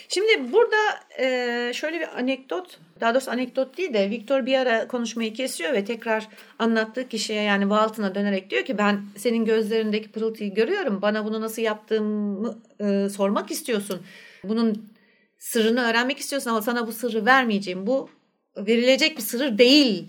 Şimdi 0.08 0.54
burada 0.54 0.76
e, 1.20 1.72
şöyle 1.74 2.00
bir 2.00 2.18
anekdot, 2.18 2.80
daha 3.02 3.14
doğrusu 3.14 3.32
anekdot 3.32 3.78
değil 3.78 3.94
de 3.94 4.10
Victor 4.10 4.46
bir 4.46 4.58
ara 4.58 4.88
konuşmayı 4.88 5.34
kesiyor 5.34 5.74
ve 5.74 5.86
tekrar 5.86 6.28
anlattığı 6.60 7.08
kişiye 7.08 7.42
yani 7.42 7.62
Walton'a 7.62 8.16
dönerek 8.16 8.50
diyor 8.50 8.66
ki 8.66 8.78
ben 8.78 9.02
senin 9.18 9.46
gözlerindeki 9.46 10.12
pırıltıyı 10.12 10.54
görüyorum. 10.54 11.02
Bana 11.02 11.26
bunu 11.26 11.42
nasıl 11.42 11.62
yaptığımı 11.62 12.58
e, 12.80 13.10
sormak 13.10 13.52
istiyorsun. 13.52 14.02
Bunun 14.44 14.90
sırrını 15.38 15.82
öğrenmek 15.82 16.18
istiyorsun 16.18 16.50
ama 16.50 16.62
sana 16.62 16.88
bu 16.88 16.92
sırrı 16.92 17.26
vermeyeceğim. 17.26 17.88
Bu 17.88 18.10
verilecek 18.58 19.18
bir 19.18 19.24
sır 19.24 19.58
değil 19.58 20.08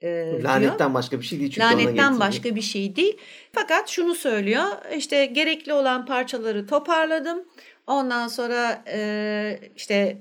e, 0.00 0.26
diyor. 0.30 0.42
Lanetten 0.42 0.94
başka 0.94 1.20
bir 1.20 1.24
şey 1.24 1.38
değil 1.38 1.50
çünkü 1.50 1.66
Lanetten 1.66 2.20
başka 2.20 2.56
bir 2.56 2.62
şey 2.62 2.96
değil. 2.96 3.16
Fakat 3.52 3.88
şunu 3.88 4.14
söylüyor. 4.14 4.64
işte 4.96 5.26
gerekli 5.26 5.72
olan 5.72 6.06
parçaları 6.06 6.66
toparladım. 6.66 7.44
Ondan 7.86 8.28
sonra 8.28 8.84
e, 8.92 9.60
işte 9.76 10.18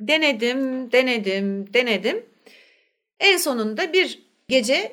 denedim, 0.00 0.92
denedim, 0.92 1.74
denedim. 1.74 2.24
En 3.20 3.36
sonunda 3.36 3.92
bir 3.92 4.22
gece 4.48 4.92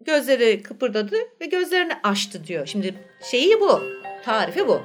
gözleri 0.00 0.62
kıpırdadı 0.62 1.16
ve 1.40 1.46
gözlerini 1.46 1.92
açtı 2.02 2.46
diyor. 2.46 2.66
Şimdi 2.66 2.94
şeyi 3.30 3.60
bu. 3.60 3.82
Tarifi 4.24 4.68
bu. 4.68 4.82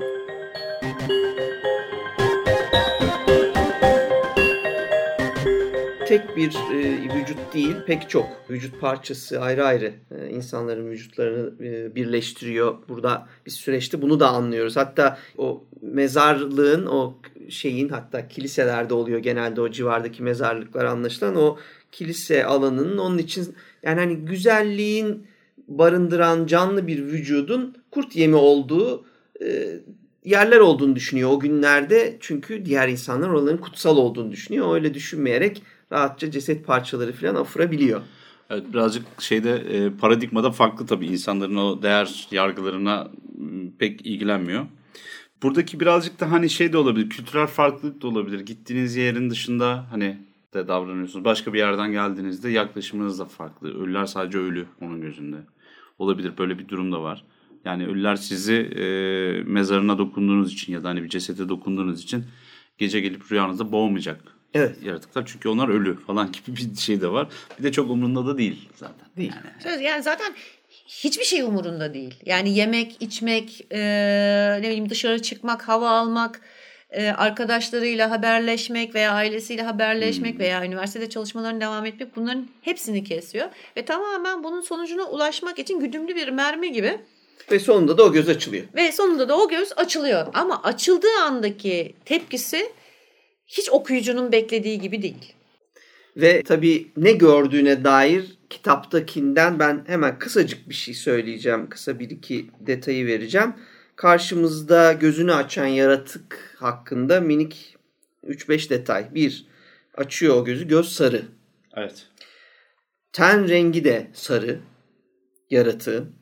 Tek 6.09 6.37
bir 6.37 6.55
e, 6.73 7.13
vücut 7.15 7.53
değil 7.53 7.75
pek 7.87 8.09
çok 8.09 8.25
vücut 8.49 8.81
parçası 8.81 9.41
ayrı 9.41 9.65
ayrı 9.65 9.93
e, 10.11 10.29
insanların 10.29 10.89
vücutlarını 10.89 11.65
e, 11.65 11.95
birleştiriyor. 11.95 12.77
Burada 12.89 13.27
bir 13.45 13.51
süreçte 13.51 14.01
bunu 14.01 14.19
da 14.19 14.29
anlıyoruz. 14.29 14.77
Hatta 14.77 15.17
o 15.37 15.63
mezarlığın 15.81 16.85
o 16.85 17.17
şeyin 17.49 17.89
hatta 17.89 18.27
kiliselerde 18.27 18.93
oluyor 18.93 19.19
genelde 19.19 19.61
o 19.61 19.71
civardaki 19.71 20.23
mezarlıklar 20.23 20.85
anlaşılan 20.85 21.35
o 21.35 21.57
kilise 21.91 22.45
alanının 22.45 22.97
onun 22.97 23.17
için 23.17 23.55
yani 23.83 23.99
hani 23.99 24.15
güzelliğin 24.15 25.27
barındıran 25.67 26.45
canlı 26.45 26.87
bir 26.87 27.05
vücudun 27.05 27.75
kurt 27.91 28.15
yemi 28.15 28.35
olduğu 28.35 29.05
e, 29.41 29.79
yerler 30.23 30.59
olduğunu 30.59 30.95
düşünüyor 30.95 31.29
o 31.31 31.39
günlerde. 31.39 32.17
Çünkü 32.19 32.65
diğer 32.65 32.87
insanlar 32.87 33.29
oraların 33.29 33.57
kutsal 33.57 33.97
olduğunu 33.97 34.31
düşünüyor. 34.31 34.75
Öyle 34.75 34.93
düşünmeyerek 34.93 35.61
rahatça 35.91 36.31
ceset 36.31 36.65
parçaları 36.65 37.13
falan 37.13 37.35
afırabiliyor. 37.35 38.01
Evet 38.49 38.73
birazcık 38.73 39.21
şeyde 39.21 39.55
e, 39.55 39.89
paradigmada 39.97 40.51
farklı 40.51 40.85
tabii 40.85 41.05
insanların 41.05 41.55
o 41.55 41.81
değer 41.81 42.27
yargılarına 42.31 43.11
pek 43.79 44.05
ilgilenmiyor. 44.05 44.65
Buradaki 45.43 45.79
birazcık 45.79 46.19
da 46.19 46.31
hani 46.31 46.49
şey 46.49 46.73
de 46.73 46.77
olabilir, 46.77 47.09
kültürel 47.09 47.47
farklılık 47.47 48.01
da 48.01 48.07
olabilir. 48.07 48.39
Gittiğiniz 48.39 48.95
yerin 48.95 49.29
dışında 49.29 49.85
hani 49.91 50.17
de 50.53 50.67
davranıyorsunuz. 50.67 51.25
Başka 51.25 51.53
bir 51.53 51.57
yerden 51.57 51.91
geldiğinizde 51.91 52.49
yaklaşımınız 52.49 53.19
da 53.19 53.25
farklı. 53.25 53.83
Ölüler 53.83 54.05
sadece 54.05 54.37
ölü 54.37 54.65
onun 54.81 55.01
gözünde. 55.01 55.37
Olabilir 55.99 56.33
böyle 56.37 56.59
bir 56.59 56.67
durum 56.67 56.91
da 56.91 57.01
var. 57.01 57.23
Yani 57.65 57.87
ölüler 57.87 58.15
sizi 58.15 58.53
e, 58.53 58.83
mezarına 59.43 59.97
dokunduğunuz 59.97 60.53
için 60.53 60.73
ya 60.73 60.83
da 60.83 60.89
hani 60.89 61.03
bir 61.03 61.09
cesete 61.09 61.49
dokunduğunuz 61.49 62.03
için 62.03 62.25
gece 62.77 62.99
gelip 62.99 63.31
rüyanızda 63.31 63.71
boğmayacak 63.71 64.38
Evet. 64.53 64.75
yaratıklar. 64.83 65.23
Çünkü 65.25 65.49
onlar 65.49 65.69
ölü 65.69 65.99
falan 66.07 66.31
gibi 66.45 66.57
bir 66.57 66.75
şey 66.75 67.01
de 67.01 67.07
var. 67.07 67.27
Bir 67.59 67.63
de 67.63 67.71
çok 67.71 67.89
umurunda 67.89 68.25
da 68.25 68.37
değil 68.37 68.69
zaten. 68.75 69.07
Değil. 69.17 69.33
Yani. 69.35 69.63
Söz 69.63 69.81
yani 69.81 70.03
zaten 70.03 70.33
hiçbir 70.87 71.25
şey 71.25 71.41
umurunda 71.41 71.93
değil. 71.93 72.15
Yani 72.25 72.55
yemek, 72.55 72.97
içmek, 72.99 73.67
e, 73.71 73.79
ne 74.61 74.63
bileyim 74.67 74.89
dışarı 74.89 75.21
çıkmak, 75.21 75.67
hava 75.67 75.89
almak, 75.89 76.41
e, 76.89 77.09
arkadaşlarıyla 77.09 78.11
haberleşmek 78.11 78.95
veya 78.95 79.11
ailesiyle 79.11 79.61
haberleşmek 79.63 80.39
veya 80.39 80.65
üniversitede 80.65 81.09
çalışmalarına 81.09 81.61
devam 81.61 81.85
etmek 81.85 82.15
bunların 82.15 82.47
hepsini 82.61 83.03
kesiyor. 83.03 83.47
Ve 83.77 83.85
tamamen 83.85 84.43
bunun 84.43 84.61
sonucuna 84.61 85.03
ulaşmak 85.03 85.59
için 85.59 85.79
güdümlü 85.79 86.15
bir 86.15 86.27
mermi 86.29 86.71
gibi 86.71 86.97
Ve 87.51 87.59
sonunda 87.59 87.97
da 87.97 88.03
o 88.03 88.11
göz 88.11 88.29
açılıyor. 88.29 88.63
ve 88.75 88.91
sonunda 88.91 89.29
da 89.29 89.37
o 89.37 89.49
göz 89.49 89.73
açılıyor. 89.77 90.27
Ama 90.33 90.63
açıldığı 90.63 91.21
andaki 91.23 91.95
tepkisi 92.05 92.71
hiç 93.49 93.69
okuyucunun 93.69 94.31
beklediği 94.31 94.79
gibi 94.79 95.01
değil. 95.01 95.33
Ve 96.17 96.43
tabii 96.43 96.91
ne 96.97 97.11
gördüğüne 97.11 97.83
dair 97.83 98.37
kitaptakinden 98.49 99.59
ben 99.59 99.83
hemen 99.87 100.19
kısacık 100.19 100.69
bir 100.69 100.73
şey 100.73 100.93
söyleyeceğim. 100.93 101.69
Kısa 101.69 101.99
bir 101.99 102.09
iki 102.09 102.49
detayı 102.59 103.05
vereceğim. 103.05 103.53
Karşımızda 103.95 104.93
gözünü 104.93 105.33
açan 105.33 105.65
yaratık 105.65 106.55
hakkında 106.57 107.21
minik 107.21 107.77
3-5 108.23 108.69
detay. 108.69 109.15
Bir, 109.15 109.45
açıyor 109.97 110.35
o 110.35 110.45
gözü. 110.45 110.67
Göz 110.67 110.89
sarı. 110.89 111.25
Evet. 111.75 112.07
Ten 113.13 113.49
rengi 113.49 113.83
de 113.83 114.07
sarı 114.13 114.59
yaratığın. 115.49 116.15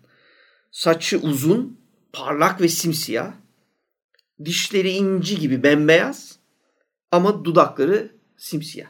Saçı 0.72 1.20
uzun, 1.20 1.80
parlak 2.14 2.62
ve 2.62 2.68
simsiyah. 2.68 3.34
Dişleri 4.46 4.90
inci 4.90 5.40
gibi 5.40 5.64
bembeyaz 5.64 6.37
ama 7.12 7.46
dudakları 7.46 8.12
simsiyah. 8.38 8.88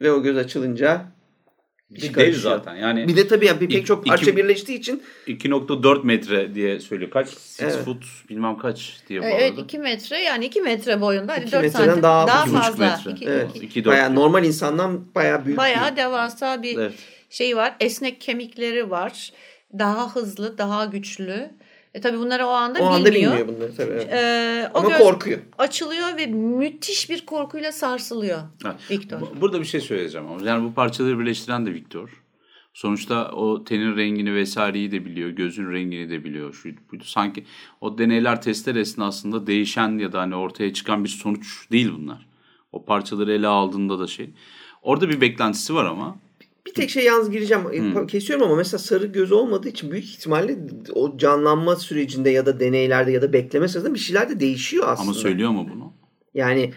Ve 0.00 0.12
o 0.12 0.22
göz 0.22 0.36
açılınca 0.36 1.06
Bir 1.90 2.00
şey 2.00 2.14
dev 2.14 2.32
zaten. 2.34 2.76
Yani 2.76 3.08
Bir 3.08 3.16
de 3.16 3.28
tabii 3.28 3.46
yani 3.46 3.60
bir 3.60 3.68
pek 3.68 3.76
İki- 3.76 3.86
çok 3.86 4.06
parça 4.06 4.22
iki- 4.26 4.36
birleştiği 4.36 4.78
için 4.78 5.02
2.4 5.26 6.04
metre 6.04 6.54
diye 6.54 6.80
söylüyor. 6.80 7.10
Kaç? 7.10 7.28
6 7.28 7.36
Evet. 7.58 7.76
foot 7.84 8.04
bilmem 8.28 8.58
kaç 8.58 9.00
diye 9.08 9.20
bu 9.20 9.24
Evet 9.24 9.50
arada. 9.52 9.60
2 9.60 9.78
metre 9.78 10.18
yani 10.22 10.44
2 10.44 10.60
metre 10.60 11.00
boyunda 11.00 11.32
hadi 11.32 11.42
İki 11.42 11.52
4 11.52 11.62
metreden 11.62 11.84
santim 11.86 12.02
daha- 12.02 12.26
daha, 12.26 12.46
fazla. 12.46 12.86
metre. 13.06 13.30
Evet, 13.30 13.50
iki- 13.56 13.66
iki, 13.66 13.84
dört 13.84 13.92
bayağı 13.92 14.10
diyor. 14.10 14.22
normal 14.22 14.44
insandan 14.44 15.14
bayağı 15.14 15.44
büyük. 15.44 15.58
bayağı 15.58 15.92
bir- 15.92 15.96
devasa 15.96 16.62
bir 16.62 16.78
Evet. 16.78 16.94
şey 17.30 17.56
var. 17.56 17.76
Esnek 17.80 18.20
kemikleri 18.20 18.90
var. 18.90 19.32
Daha 19.78 20.14
hızlı, 20.14 20.58
daha 20.58 20.84
güçlü. 20.84 21.50
E 21.94 22.00
tabii 22.00 22.18
bunları 22.18 22.46
o 22.46 22.48
anda 22.50 22.80
o 22.82 22.84
anda 22.86 23.10
bilmiyor. 23.10 23.32
bilmiyor 23.38 23.48
bunları 23.56 23.76
tabii. 23.76 23.90
evet. 23.92 24.08
Ee, 24.12 24.70
o 24.74 24.78
Ama 24.78 24.98
korkuyor. 24.98 25.38
açılıyor 25.58 26.16
ve 26.16 26.26
müthiş 26.26 27.10
bir 27.10 27.26
korkuyla 27.26 27.72
sarsılıyor 27.72 28.38
Evet. 28.64 28.90
Victor. 28.90 29.20
Bu- 29.20 29.40
Burada 29.40 29.60
bir 29.60 29.64
şey 29.64 29.80
söyleyeceğim 29.80 30.26
ama. 30.26 30.46
Yani 30.48 30.64
bu 30.64 30.74
parçaları 30.74 31.18
birleştiren 31.18 31.66
de 31.66 31.74
Victor. 31.74 32.22
Sonuçta 32.74 33.30
o 33.32 33.64
tenin 33.64 33.96
rengini 33.96 34.34
vesaireyi 34.34 34.92
de 34.92 35.04
biliyor. 35.04 35.30
Gözün 35.30 35.72
rengini 35.72 36.10
de 36.10 36.24
biliyor. 36.24 36.54
Şu, 36.54 36.68
bu- 36.92 37.04
sanki 37.04 37.44
o 37.80 37.98
deneyler 37.98 38.42
testler 38.42 38.74
esnasında 38.74 39.46
değişen 39.46 39.98
ya 39.98 40.12
da 40.12 40.20
hani 40.20 40.34
ortaya 40.34 40.72
çıkan 40.72 41.04
bir 41.04 41.08
sonuç 41.08 41.70
değil 41.72 41.92
bunlar. 41.98 42.26
O 42.72 42.84
parçaları 42.84 43.32
ele 43.32 43.46
aldığında 43.46 43.98
da 43.98 44.06
şey. 44.06 44.30
Orada 44.82 45.08
bir 45.08 45.20
beklentisi 45.20 45.74
var 45.74 45.84
ama. 45.84 46.16
Bir 46.70 46.74
tek 46.74 46.90
şey 46.90 47.04
yalnız 47.04 47.30
gireceğim. 47.30 47.64
Hmm. 47.64 48.06
Kesiyorum 48.06 48.46
ama 48.46 48.56
mesela 48.56 48.78
sarı 48.78 49.06
göz 49.06 49.32
olmadığı 49.32 49.68
için 49.68 49.90
büyük 49.90 50.04
ihtimalle 50.04 50.58
o 50.94 51.18
canlanma 51.18 51.76
sürecinde 51.76 52.30
ya 52.30 52.46
da 52.46 52.60
deneylerde 52.60 53.12
ya 53.12 53.22
da 53.22 53.32
bekleme 53.32 53.68
sırasında 53.68 53.94
bir 53.94 53.98
şeyler 53.98 54.28
de 54.28 54.40
değişiyor 54.40 54.84
aslında. 54.88 55.10
Ama 55.10 55.14
söylüyor 55.14 55.50
mu 55.50 55.66
bunu? 55.72 55.92
Yani 56.34 56.72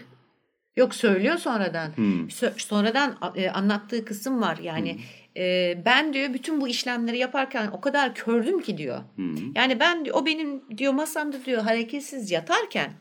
Yok 0.76 0.94
söylüyor 0.94 1.36
sonradan. 1.36 1.96
Hmm. 1.96 2.30
Sonradan 2.56 3.16
e, 3.36 3.50
anlattığı 3.50 4.04
kısım 4.04 4.40
var. 4.42 4.58
Yani 4.62 4.98
e, 5.36 5.74
ben 5.84 6.12
diyor 6.12 6.34
bütün 6.34 6.60
bu 6.60 6.68
işlemleri 6.68 7.18
yaparken 7.18 7.70
o 7.72 7.80
kadar 7.80 8.14
kördüm 8.14 8.62
ki 8.62 8.78
diyor. 8.78 9.00
Hmm. 9.16 9.54
Yani 9.54 9.80
ben 9.80 10.06
o 10.12 10.26
benim 10.26 10.78
diyor 10.78 10.92
masamda 10.92 11.44
diyor 11.44 11.62
hareketsiz 11.62 12.30
yatarken 12.30 12.92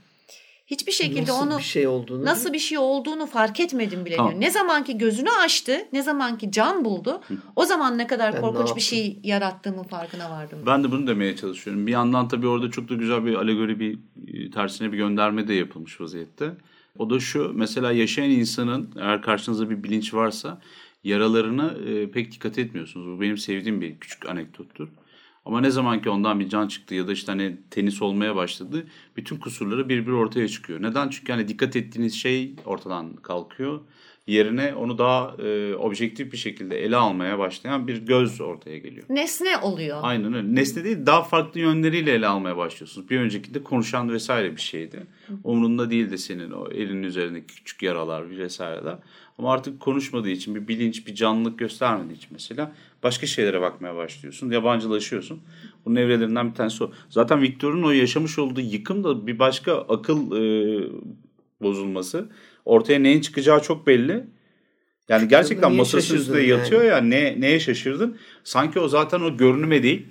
hiçbir 0.74 0.92
şekilde 0.92 1.22
Nasıl 1.32 1.48
onu 1.48 1.58
bir 1.58 1.64
şey 1.64 1.88
olduğunu. 1.88 2.26
nasıl 2.26 2.54
bir 2.54 2.60
şey 2.60 2.78
olduğunu 2.78 3.26
fark 3.26 3.60
etmedim 3.60 4.06
bile 4.06 4.16
Tamam. 4.16 4.32
diyor. 4.32 4.42
Ne 4.42 4.52
zaman 4.52 4.84
ki 4.84 4.98
gözünü 4.98 5.30
açtı, 5.30 5.78
ne 5.94 6.02
zaman 6.02 6.38
ki 6.38 6.52
can 6.52 6.86
buldu, 6.86 7.22
o 7.56 7.66
zaman 7.66 7.98
ne 7.98 8.08
kadar 8.08 8.32
Ben 8.34 8.38
ne 8.38 8.42
korkunç 8.42 8.58
yaptım? 8.60 8.76
bir 8.78 8.82
şey 8.82 9.20
yarattığımın 9.24 9.84
farkına 9.84 10.30
vardım. 10.32 10.60
Ben 10.66 10.84
de 10.84 10.92
bunu 10.92 11.08
demeye 11.08 11.36
çalışıyorum. 11.36 11.88
Bir 11.88 11.92
yandan 11.92 12.28
tabii 12.28 12.48
orada 12.48 12.72
çok 12.72 12.90
da 12.90 12.94
güzel 12.94 13.26
bir 13.26 13.34
alegori 13.36 13.80
bir 13.80 14.00
e, 14.28 14.52
tersine 14.52 14.92
bir 14.92 14.98
gönderme 14.98 15.48
de 15.48 15.54
yapılmış 15.54 16.02
vaziyette. 16.02 16.52
O 17.00 17.10
da 17.10 17.20
şu 17.20 17.52
mesela 17.56 17.92
yaşayan 17.92 18.30
insanın 18.30 18.90
eğer 19.00 19.22
karşınızda 19.22 19.70
bir 19.70 19.84
bilinç 19.84 20.14
varsa 20.14 20.62
yaralarına 21.04 21.74
e, 21.90 22.12
pek 22.12 22.32
dikkat 22.32 22.58
etmiyorsunuz. 22.58 23.18
Bu 23.18 23.22
benim 23.22 23.38
sevdiğim 23.38 23.82
bir 23.82 24.00
küçük 24.00 24.30
anekdottur. 24.30 24.88
Ama 25.46 25.62
ne 25.62 25.72
zaman 25.72 26.02
ki 26.02 26.10
ondan 26.10 26.40
bir 26.40 26.50
can 26.50 26.68
çıktı 26.68 26.96
ya 26.96 27.08
da 27.08 27.12
işte 27.12 27.32
hani 27.32 27.58
tenis 27.72 28.02
olmaya 28.02 28.36
başladı 28.36 28.88
bütün 29.18 29.38
kusurları 29.38 29.90
bir 29.90 30.08
bir 30.08 30.12
ortaya 30.12 30.48
çıkıyor. 30.48 30.82
Neden? 30.82 31.10
Çünkü 31.10 31.32
hani 31.32 31.48
dikkat 31.48 31.76
ettiğiniz 31.76 32.14
şey 32.14 32.56
ortadan 32.66 33.16
kalkıyor. 33.16 33.82
Yerine 34.28 34.74
onu 34.76 34.98
daha 34.98 35.36
e, 35.44 35.76
objektif 35.76 36.32
bir 36.32 36.38
şekilde 36.38 36.84
ele 36.84 36.96
almaya 36.96 37.40
başlayan 37.40 37.88
bir 37.88 37.98
göz 37.98 38.42
ortaya 38.42 38.78
geliyor. 38.78 39.06
Nesne 39.10 39.58
oluyor. 39.58 40.00
Aynen 40.02 40.34
öyle. 40.34 40.56
Nesne 40.56 40.84
değil 40.84 41.06
daha 41.06 41.24
farklı 41.24 41.60
yönleriyle 41.60 42.12
ele 42.12 42.28
almaya 42.28 42.58
başlıyorsunuz. 42.58 43.10
Bir 43.10 43.20
öncekinde 43.20 43.64
konuşan 43.64 44.14
vesaire 44.14 44.56
bir 44.56 44.62
şeydi. 44.62 45.04
Umrunda 45.44 45.90
değildi 45.90 46.18
senin 46.18 46.52
o 46.52 46.68
elinin 46.72 47.04
üzerindeki 47.04 47.56
küçük 47.56 47.84
yaralar 47.84 48.38
vesaireler. 48.38 48.98
Ama 49.38 49.54
artık 49.54 49.80
konuşmadığı 49.80 50.30
için 50.30 50.56
bir 50.56 50.68
bilinç, 50.68 51.08
bir 51.08 51.16
canlılık 51.16 51.60
göstermediği 51.60 52.18
için 52.18 52.30
mesela 52.32 52.72
başka 53.04 53.28
şeylere 53.28 53.62
bakmaya 53.62 53.96
başlıyorsun. 53.96 54.52
Yabancılaşıyorsun. 54.52 55.42
Bunun 55.86 55.96
evrelerinden 55.96 56.50
bir 56.50 56.56
tanesi 56.56 56.84
o. 56.84 56.92
Zaten 57.10 57.42
Victor'un 57.42 57.84
o 57.84 57.92
yaşamış 57.92 58.40
olduğu 58.40 58.62
yıkım 58.62 59.04
da 59.04 59.28
bir 59.28 59.40
başka 59.40 59.74
akıl 59.74 60.32
e, 60.32 60.44
bozulması. 61.62 62.30
Ortaya 62.66 63.00
neyin 63.00 63.22
çıkacağı 63.22 63.62
çok 63.62 63.88
belli. 63.88 64.24
Yani 65.10 65.28
gerçekten 65.28 65.70
Niye 65.70 65.78
masası 65.80 66.02
şaşırdın 66.02 66.20
üstünde 66.22 66.40
yani? 66.40 66.50
yatıyor 66.50 66.84
ya 66.84 66.98
ne 66.98 67.42
neye 67.42 67.60
şaşırdın? 67.60 68.18
Sanki 68.44 68.80
o 68.80 68.88
zaten 68.88 69.22
o 69.22 69.38
görünüme 69.38 69.84
değil. 69.84 70.06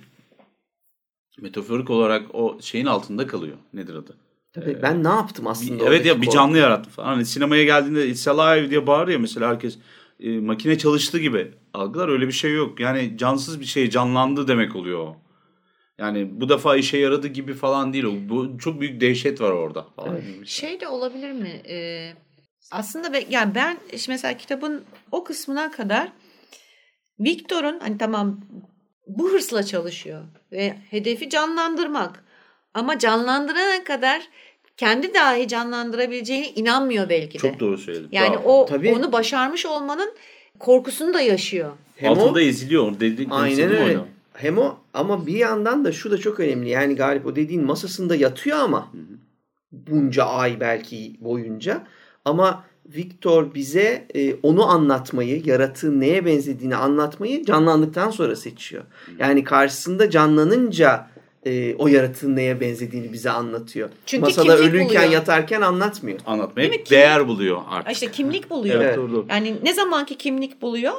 Metaforik 1.41 1.89
olarak 1.89 2.35
o 2.35 2.57
şeyin 2.61 2.85
altında 2.85 3.27
kalıyor. 3.27 3.57
Nedir 3.73 3.95
adı? 3.95 4.17
Tabii 4.53 4.77
ben 4.81 5.03
ne 5.03 5.07
yaptım 5.07 5.45
Bir- 5.45 5.49
aslında? 5.51 5.83
evet 5.85 6.05
ya 6.05 6.21
bir 6.21 6.25
korku? 6.25 6.35
canlı 6.37 6.57
yarattı 6.57 6.89
falan. 6.89 7.07
Hani 7.07 7.25
sinemaya 7.25 7.63
geldiğinde 7.63 8.07
It's 8.07 8.27
Alive 8.27 8.69
diye 8.69 8.87
bağırıyor 8.87 9.19
mesela 9.19 9.49
herkes. 9.49 9.77
E, 10.19 10.29
makine 10.39 10.77
çalıştı 10.77 11.19
gibi 11.19 11.51
algılar 11.73 12.09
öyle 12.09 12.27
bir 12.27 12.31
şey 12.31 12.53
yok. 12.53 12.79
Yani 12.79 13.13
cansız 13.17 13.59
bir 13.59 13.65
şey 13.65 13.89
canlandı 13.89 14.47
demek 14.47 14.75
oluyor 14.75 14.99
o. 14.99 15.17
Yani 15.97 16.41
bu 16.41 16.49
defa 16.49 16.75
işe 16.75 16.97
yaradı 16.97 17.27
gibi 17.27 17.53
falan 17.53 17.93
değil. 17.93 18.05
Bu 18.29 18.57
çok 18.59 18.81
büyük 18.81 19.01
dehşet 19.01 19.41
var 19.41 19.51
orada 19.51 19.85
falan. 19.95 20.17
bir 20.17 20.45
şey. 20.45 20.69
Şey 20.69 20.79
de 20.81 20.87
olabilir 20.87 21.31
mi? 21.31 21.61
Ee, 21.69 22.13
aslında 22.71 23.13
be- 23.13 23.25
yani 23.29 23.55
ben 23.55 23.77
işte 23.93 24.11
mesela 24.11 24.37
kitabın 24.37 24.83
o 25.11 25.23
kısmına 25.23 25.71
kadar 25.71 26.11
Victor'un 27.19 27.79
hani 27.79 27.97
tamam 27.97 28.41
bu 29.07 29.31
hırsla 29.31 29.63
çalışıyor 29.63 30.21
ve 30.51 30.75
hedefi 30.89 31.29
canlandırmak. 31.29 32.23
Ama 32.73 32.99
canlandırana 32.99 33.83
kadar 33.83 34.21
kendi 34.77 35.13
dahi 35.13 35.47
canlandırabileceğine 35.47 36.49
inanmıyor 36.49 37.09
belki 37.09 37.33
de. 37.33 37.37
Çok 37.37 37.59
doğru 37.59 37.77
söyledin. 37.77 38.09
Yani 38.11 38.35
Bravo. 38.35 38.61
o 38.61 38.65
Tabii. 38.65 38.93
onu 38.93 39.11
başarmış 39.11 39.65
olmanın 39.65 40.13
korkusunu 40.59 41.13
da 41.13 41.21
yaşıyor. 41.21 41.71
Hem 41.95 42.11
o- 42.11 42.15
altında 42.21 42.41
eziliyor. 42.41 42.99
Dedi, 42.99 43.27
Aynen 43.31 43.69
öyle. 43.71 43.97
orada. 43.97 44.05
Hem 44.33 44.57
o 44.57 44.77
ama 44.93 45.27
bir 45.27 45.33
yandan 45.37 45.85
da 45.85 45.91
şu 45.91 46.11
da 46.11 46.17
çok 46.17 46.39
önemli. 46.39 46.69
Yani 46.69 46.95
Galip 46.95 47.25
o 47.25 47.35
dediğin 47.35 47.63
masasında 47.65 48.15
yatıyor 48.15 48.57
ama 48.59 48.91
bunca 49.71 50.23
ay 50.25 50.59
belki 50.59 51.15
boyunca 51.19 51.83
ama 52.25 52.63
Victor 52.85 53.53
bize 53.53 54.07
e, 54.15 54.33
onu 54.33 54.65
anlatmayı, 54.69 55.41
yaratığın 55.45 56.01
neye 56.01 56.25
benzediğini 56.25 56.75
anlatmayı 56.75 57.45
canlandıktan 57.45 58.09
sonra 58.11 58.35
seçiyor. 58.35 58.83
Yani 59.19 59.43
karşısında 59.43 60.09
canlanınca 60.09 61.07
e, 61.45 61.75
o 61.75 61.87
yaratığın 61.87 62.35
neye 62.35 62.61
benzediğini 62.61 63.13
bize 63.13 63.29
anlatıyor. 63.29 63.89
Çünkü 64.05 64.21
Masada 64.21 64.55
kimlik 64.55 64.69
ölürken 64.69 64.87
buluyor. 64.87 65.11
yatarken 65.11 65.61
anlatmıyor. 65.61 66.19
Anlatmaya 66.25 66.69
Değil 66.69 66.81
mi? 66.81 66.89
değer 66.89 67.27
buluyor 67.27 67.61
artık. 67.69 67.91
İşte 67.93 68.11
kimlik 68.11 68.49
buluyor. 68.49 68.75
Evet, 68.75 68.85
Evet. 68.85 68.97
doğru. 68.97 69.25
Yani 69.29 69.55
ne 69.63 69.73
zamanki 69.73 70.17
kimlik 70.17 70.61
buluyor 70.61 70.93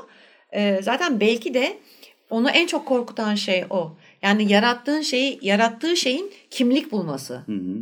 e, 0.53 0.83
zaten 0.83 1.21
belki 1.21 1.55
de 1.55 1.79
onu 2.31 2.51
en 2.51 2.67
çok 2.67 2.87
korkutan 2.87 3.35
şey 3.35 3.65
o. 3.71 3.97
Yani 4.23 4.53
yarattığın 4.53 5.01
şeyi 5.01 5.39
yarattığı 5.43 5.97
şeyin 5.97 6.33
kimlik 6.51 6.93
bulması. 6.93 7.35
Hı 7.35 7.53
hı. 7.53 7.75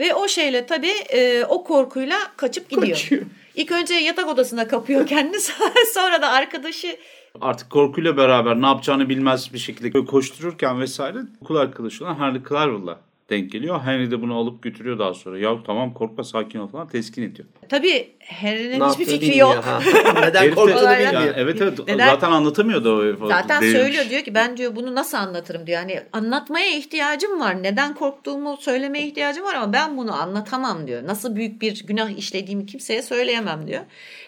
Ve 0.00 0.14
o 0.14 0.28
şeyle 0.28 0.66
tabii 0.66 0.94
e, 1.08 1.44
o 1.44 1.64
korkuyla 1.64 2.18
kaçıp 2.36 2.70
gidiyor. 2.70 2.88
Kaçıyor. 2.88 3.22
İlk 3.54 3.72
önce 3.72 3.94
yatak 3.94 4.28
odasına 4.28 4.68
kapıyor 4.68 5.06
kendini 5.06 5.40
sonra 5.94 6.22
da 6.22 6.28
arkadaşı 6.28 6.96
Artık 7.40 7.70
korkuyla 7.70 8.16
beraber 8.16 8.62
ne 8.62 8.66
yapacağını 8.66 9.08
bilmez 9.08 9.52
bir 9.52 9.58
şekilde 9.58 10.04
koştururken 10.04 10.80
vesaire 10.80 11.18
okul 11.42 11.56
arkadaşı 11.56 12.04
olan 12.04 12.18
Henry 12.18 12.42
Clavell'la 12.48 13.00
denk 13.30 13.52
geliyor. 13.52 13.80
Henry 13.80 14.10
de 14.10 14.22
bunu 14.22 14.34
alıp 14.36 14.62
götürüyor 14.62 14.98
daha 14.98 15.14
sonra. 15.14 15.38
Ya 15.38 15.56
tamam 15.66 15.94
korkma 15.94 16.24
sakin 16.24 16.58
ol 16.58 16.68
falan 16.68 16.88
teskin 16.88 17.22
ediyor. 17.22 17.48
tabii 17.68 18.08
Harry'nin 18.40 18.80
Ne 18.80 18.84
hiçbir 18.86 19.04
fikri 19.04 19.38
yok. 19.38 19.64
Neden 20.20 20.54
korktuğunu 20.54 20.76
bilmiyor. 20.80 21.12
Yani 21.12 21.32
evet 21.36 21.62
evet 21.62 21.78
Neden? 21.88 22.06
zaten 22.06 22.30
anlatamıyordu 22.32 23.16
o. 23.24 23.28
Zaten 23.28 23.62
Delirmiş. 23.62 23.80
söylüyor 23.82 24.04
diyor 24.10 24.22
ki 24.22 24.34
ben 24.34 24.56
diyor 24.56 24.76
bunu 24.76 24.94
nasıl 24.94 25.18
anlatırım 25.18 25.66
diyor. 25.66 25.78
Yani 25.80 26.00
anlatmaya 26.12 26.76
ihtiyacım 26.76 27.40
var. 27.40 27.62
Neden 27.62 27.94
korktuğumu 27.94 28.56
söylemeye 28.56 29.06
ihtiyacım 29.06 29.44
var 29.44 29.54
ama 29.54 29.72
ben 29.72 29.96
bunu 29.96 30.22
anlatamam 30.22 30.86
diyor. 30.86 31.06
Nasıl 31.06 31.36
büyük 31.36 31.62
bir 31.62 31.86
günah 31.86 32.10
işlediğimi 32.18 32.66
kimseye 32.66 33.02
söyleyemem 33.02 33.66
diyor. 33.66 33.80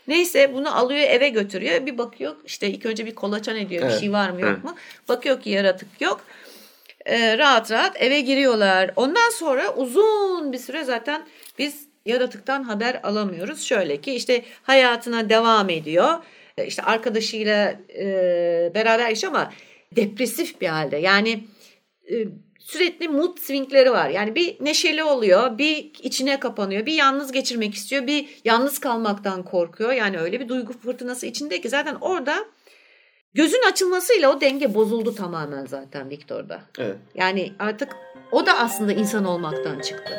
Neyse 0.09 0.51
bunu 0.55 0.77
alıyor 0.79 1.01
eve 1.01 1.29
götürüyor. 1.29 1.87
Bir 1.87 1.99
bakıyor 1.99 2.35
işte 2.47 2.69
ilk 2.71 2.87
önce 2.87 3.07
bir 3.07 3.15
kolaçan 3.15 3.57
ediyor. 3.57 3.83
Bir 3.83 3.89
Evet. 3.91 4.01
şey 4.01 4.13
var 4.13 4.31
mı 4.31 4.41
yok 4.41 4.51
Evet. 4.53 4.65
mu? 4.65 4.75
Bakıyor 5.09 5.41
ki 5.41 5.51
yaratık 5.51 5.89
yok. 6.01 6.21
Ee, 7.07 7.39
rahat 7.39 7.71
rahat 7.71 8.03
eve 8.03 8.21
giriyorlar. 8.21 8.91
Ondan 8.97 9.31
sonra 9.31 9.75
uzun 9.75 10.53
bir 10.53 10.59
süre 10.59 10.85
zaten 10.85 11.27
biz 11.59 11.89
yaratıktan 12.07 12.63
haber 12.63 13.01
alamıyoruz. 13.03 13.63
Şöyle 13.63 14.01
ki 14.01 14.13
işte 14.15 14.45
hayatına 14.63 15.29
devam 15.29 15.71
ediyor. 15.71 16.25
E, 16.59 16.67
İşte 16.67 16.83
arkadaşıyla 16.83 17.75
e, 17.99 18.05
beraber 18.75 19.09
yaşıyor 19.09 19.33
ama 19.33 19.53
depresif 19.97 20.61
bir 20.61 20.67
halde. 20.67 20.97
Yani 20.97 21.45
e, 22.11 22.15
sürekli 22.59 23.09
mood 23.09 23.39
swingleri 23.39 23.91
var. 23.91 24.09
Yani 24.09 24.35
bir 24.35 24.57
neşeli 24.61 25.05
oluyor, 25.05 25.59
bir 25.59 25.91
içine 26.03 26.41
kapanıyor, 26.41 26.87
bir 26.87 26.93
yalnız 26.95 27.33
geçirmek 27.33 27.75
istiyor, 27.75 28.07
bir 28.07 28.29
yalnız 28.45 28.79
kalmaktan 28.79 29.43
korkuyor. 29.43 29.93
Yani 29.93 30.19
öyle 30.19 30.41
bir 30.41 30.49
duygu 30.49 30.73
fırtınası 30.73 31.27
içinde 31.27 31.61
ki 31.61 31.69
zaten 31.69 31.95
orada 32.01 32.45
gözün 33.35 33.63
açılmasıyla 33.71 34.37
o 34.37 34.41
denge 34.41 34.75
bozuldu 34.75 35.15
tamamen 35.15 35.67
zaten 35.67 36.11
Victor'da. 36.11 36.63
Evet. 36.79 36.97
Yani 37.15 37.53
artık 37.59 37.89
o 38.33 38.47
da 38.47 38.59
aslında 38.59 38.93
insan 38.93 39.25
olmaktan 39.25 39.81
çıktı. 39.81 40.13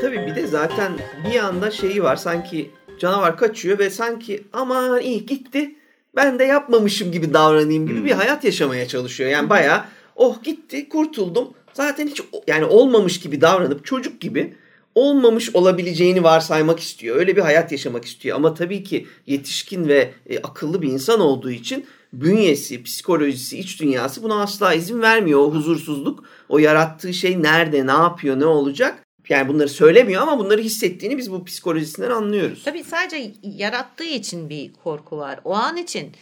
Tabii 0.00 0.26
bir 0.26 0.34
de 0.34 0.46
zaten 0.46 0.92
bir 1.30 1.38
anda 1.38 1.70
şeyi 1.70 2.02
var 2.02 2.16
sanki 2.16 2.70
canavar 2.98 3.36
kaçıyor 3.36 3.78
ve 3.78 3.90
sanki 3.90 4.44
aman 4.52 5.00
iyi 5.00 5.26
gitti 5.26 5.74
ben 6.16 6.38
de 6.38 6.44
yapmamışım 6.44 7.12
gibi 7.12 7.34
davranayım 7.34 7.86
gibi 7.86 8.04
bir 8.04 8.12
hayat 8.12 8.44
yaşamaya 8.44 8.88
çalışıyor. 8.88 9.30
Yani 9.30 9.50
bayağı 9.50 9.84
oh 10.16 10.42
gitti 10.42 10.88
kurtuldum 10.88 11.54
zaten 11.72 12.06
hiç 12.06 12.22
yani 12.46 12.64
olmamış 12.64 13.20
gibi 13.20 13.40
davranıp 13.40 13.84
çocuk 13.84 14.20
gibi 14.20 14.56
olmamış 14.96 15.54
olabileceğini 15.54 16.22
varsaymak 16.22 16.80
istiyor. 16.80 17.16
Öyle 17.16 17.36
bir 17.36 17.42
hayat 17.42 17.72
yaşamak 17.72 18.04
istiyor 18.04 18.36
ama 18.36 18.54
tabii 18.54 18.84
ki 18.84 19.06
yetişkin 19.26 19.88
ve 19.88 20.10
e, 20.26 20.38
akıllı 20.38 20.82
bir 20.82 20.88
insan 20.88 21.20
olduğu 21.20 21.50
için 21.50 21.86
bünyesi, 22.12 22.82
psikolojisi, 22.82 23.58
iç 23.58 23.80
dünyası 23.80 24.22
buna 24.22 24.42
asla 24.42 24.74
izin 24.74 25.02
vermiyor. 25.02 25.40
O 25.40 25.50
huzursuzluk, 25.50 26.24
o 26.48 26.58
yarattığı 26.58 27.14
şey 27.14 27.42
nerede, 27.42 27.86
ne 27.86 27.92
yapıyor, 27.92 28.40
ne 28.40 28.46
olacak? 28.46 29.02
Yani 29.28 29.48
bunları 29.48 29.68
söylemiyor 29.68 30.22
ama 30.22 30.38
bunları 30.38 30.60
hissettiğini 30.62 31.18
biz 31.18 31.32
bu 31.32 31.44
psikolojisinden 31.44 32.10
anlıyoruz. 32.10 32.64
Tabii 32.64 32.84
sadece 32.84 33.32
yarattığı 33.42 34.04
için 34.04 34.48
bir 34.48 34.72
korku 34.84 35.18
var. 35.18 35.40
O 35.44 35.54
an 35.54 35.76
için 35.76 36.12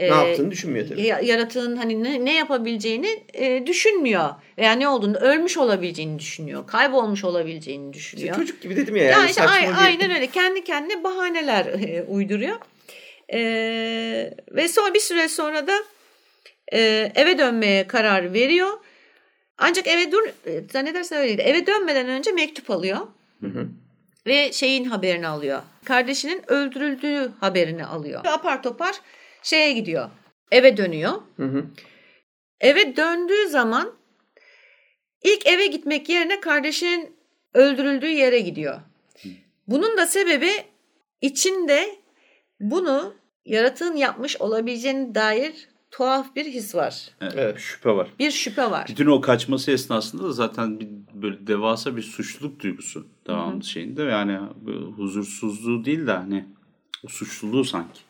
Ne 0.00 0.04
e, 0.04 0.06
yaptığını 0.06 0.50
düşünmüyor 0.50 0.88
tabii. 0.88 1.02
ya- 1.02 1.20
yaratığın 1.20 1.76
hani 1.76 2.04
ne, 2.04 2.24
ne 2.24 2.34
yapabileceğini 2.34 3.22
e, 3.34 3.66
düşünmüyor. 3.66 4.28
Veya 4.58 4.72
ne 4.72 4.88
olduğunu 4.88 5.16
ölmüş 5.16 5.56
olabileceğini 5.58 6.18
düşünüyor. 6.18 6.66
Kaybolmuş 6.66 7.24
olabileceğini 7.24 7.96
İşte 7.96 8.16
düşünüyor. 8.16 8.36
çocuk 8.36 8.62
gibi 8.62 8.76
dedim 8.76 8.96
ya. 8.96 9.04
Ya 9.04 9.10
Yani 9.10 9.30
işte 9.30 9.42
ay- 9.42 9.68
aynen 9.76 10.10
öyle. 10.10 10.26
Kendi 10.26 10.64
kendine 10.64 11.04
bahaneler 11.04 11.66
e, 11.66 12.02
uyduruyor. 12.02 12.56
E, 13.32 13.40
ve 14.52 14.68
sonra 14.68 14.94
bir 14.94 15.00
süre 15.00 15.28
sonra 15.28 15.66
da 15.66 15.72
e, 16.72 17.12
eve 17.14 17.38
dönmeye 17.38 17.86
karar 17.86 18.32
veriyor. 18.34 18.68
Ancak 19.58 19.86
eve 19.86 20.12
dur 20.12 20.22
e, 20.46 20.62
zannedersen 20.72 21.18
öyleydi. 21.18 21.42
Eve 21.42 21.66
dönmeden 21.66 22.08
önce 22.08 22.32
mektup 22.32 22.70
alıyor. 22.70 22.98
Ve 24.26 24.52
şeyin 24.52 24.84
haberini 24.84 25.28
alıyor. 25.28 25.62
Kardeşinin 25.84 26.42
öldürüldüğü 26.52 27.30
haberini 27.40 27.84
alıyor. 27.86 28.24
Apar 28.26 28.62
topar 28.62 28.94
şeye 29.42 29.72
gidiyor. 29.72 30.10
Eve 30.52 30.76
dönüyor. 30.76 31.12
Hı 31.36 31.44
hı. 31.44 31.64
Eve 32.60 32.96
döndüğü 32.96 33.48
zaman 33.48 33.94
ilk 35.22 35.46
eve 35.46 35.66
gitmek 35.66 36.08
yerine 36.08 36.40
kardeşinin 36.40 37.16
öldürüldüğü 37.54 38.10
yere 38.10 38.40
gidiyor. 38.40 38.80
Bunun 39.66 39.96
da 39.96 40.06
sebebi 40.06 40.50
içinde 41.20 41.96
bunu 42.60 43.14
yaratığın 43.44 43.96
yapmış 43.96 44.36
olabileceğine 44.36 45.14
dair 45.14 45.68
tuhaf 45.90 46.36
bir 46.36 46.44
his 46.44 46.74
var. 46.74 47.10
Evet, 47.20 47.34
Evet. 47.36 47.58
Şüphe 47.58 47.90
var. 47.90 48.08
Bir 48.18 48.30
şüphe 48.30 48.70
var. 48.70 48.86
Bütün 48.88 49.06
o 49.06 49.20
kaçması 49.20 49.70
esnasında 49.70 50.22
da 50.22 50.32
zaten 50.32 50.80
bir, 50.80 50.88
böyle 51.14 51.46
devasa 51.46 51.96
bir 51.96 52.02
suçluluk 52.02 52.60
duygusu 52.60 53.06
devamlı 53.26 53.64
şeyinde. 53.64 54.02
Yani 54.02 54.38
huzursuzluğu 54.96 55.84
değil 55.84 56.06
de 56.06 56.12
hani 56.12 56.44
o 57.04 57.08
suçluluğu 57.08 57.64
sanki. 57.64 58.00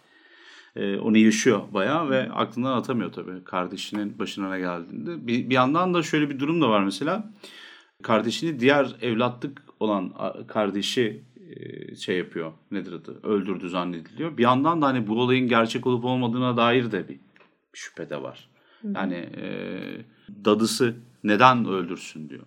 Ee, 0.79 0.99
onu 0.99 1.19
yaşıyor 1.19 1.63
bayağı 1.73 2.11
ve 2.11 2.31
aklından 2.33 2.73
atamıyor 2.73 3.13
tabii 3.13 3.45
kardeşinin 3.45 4.19
başına 4.19 4.51
ne 4.51 4.59
geldiğinde. 4.59 5.27
Bir, 5.27 5.51
bir 5.51 5.55
yandan 5.55 5.95
da 5.95 6.03
şöyle 6.03 6.31
bir 6.31 6.39
durum 6.39 6.61
da 6.61 6.71
var 6.71 6.83
mesela. 6.83 7.33
Kardeşini 8.03 8.61
diğer 8.61 8.97
evlatlık 9.03 9.63
olan 9.81 10.13
kardeşi 10.47 11.23
e, 11.51 11.95
şey 11.97 12.19
yapıyor. 12.19 12.53
Nedir 12.71 12.93
adı? 12.93 13.21
Öldürdü 13.23 13.69
zannediliyor. 13.69 14.37
Bir 14.37 14.43
yandan 14.43 14.83
da 14.83 14.87
hani 14.87 15.07
bu 15.07 15.21
olayın 15.21 15.49
gerçek 15.49 15.87
olup 15.87 16.05
olmadığına 16.05 16.57
dair 16.57 16.93
de 16.93 17.09
bir 17.09 17.19
şüphe 17.73 18.11
de 18.11 18.23
var. 18.23 18.49
Yani 18.95 19.15
e, 19.15 19.47
dadısı 20.45 20.97
neden 21.25 21.65
öldürsün 21.65 22.29
diyor. 22.29 22.43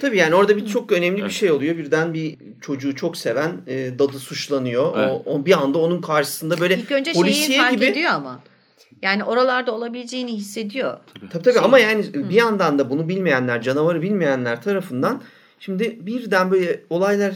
Tabii 0.00 0.16
yani 0.16 0.34
orada 0.34 0.56
bir 0.56 0.66
çok 0.66 0.92
önemli 0.92 1.24
bir 1.24 1.30
şey 1.30 1.50
oluyor. 1.50 1.76
Birden 1.76 2.14
bir 2.14 2.36
çocuğu 2.60 2.94
çok 2.96 3.16
seven 3.16 3.52
e, 3.66 3.98
dadı 3.98 4.18
suçlanıyor. 4.18 4.92
Evet. 4.98 5.22
O, 5.26 5.32
o 5.34 5.46
bir 5.46 5.52
anda 5.52 5.78
onun 5.78 6.00
karşısında 6.00 6.60
böyle 6.60 6.76
İlk 6.76 6.92
önce 6.92 7.12
şeyi 7.12 7.22
polisiye 7.22 7.58
fark 7.58 7.72
gibi. 7.72 7.84
ediyor 7.84 8.10
ama. 8.10 8.40
Yani 9.02 9.24
oralarda 9.24 9.72
olabileceğini 9.72 10.32
hissediyor. 10.36 10.98
Tabii 11.32 11.42
tabii 11.42 11.58
ama 11.60 11.78
yani 11.78 12.04
bir 12.14 12.34
yandan 12.34 12.78
da 12.78 12.90
bunu 12.90 13.08
bilmeyenler, 13.08 13.62
canavarı 13.62 14.02
bilmeyenler 14.02 14.62
tarafından 14.62 15.22
şimdi 15.58 15.98
birden 16.06 16.50
böyle 16.50 16.80
olaylar 16.90 17.34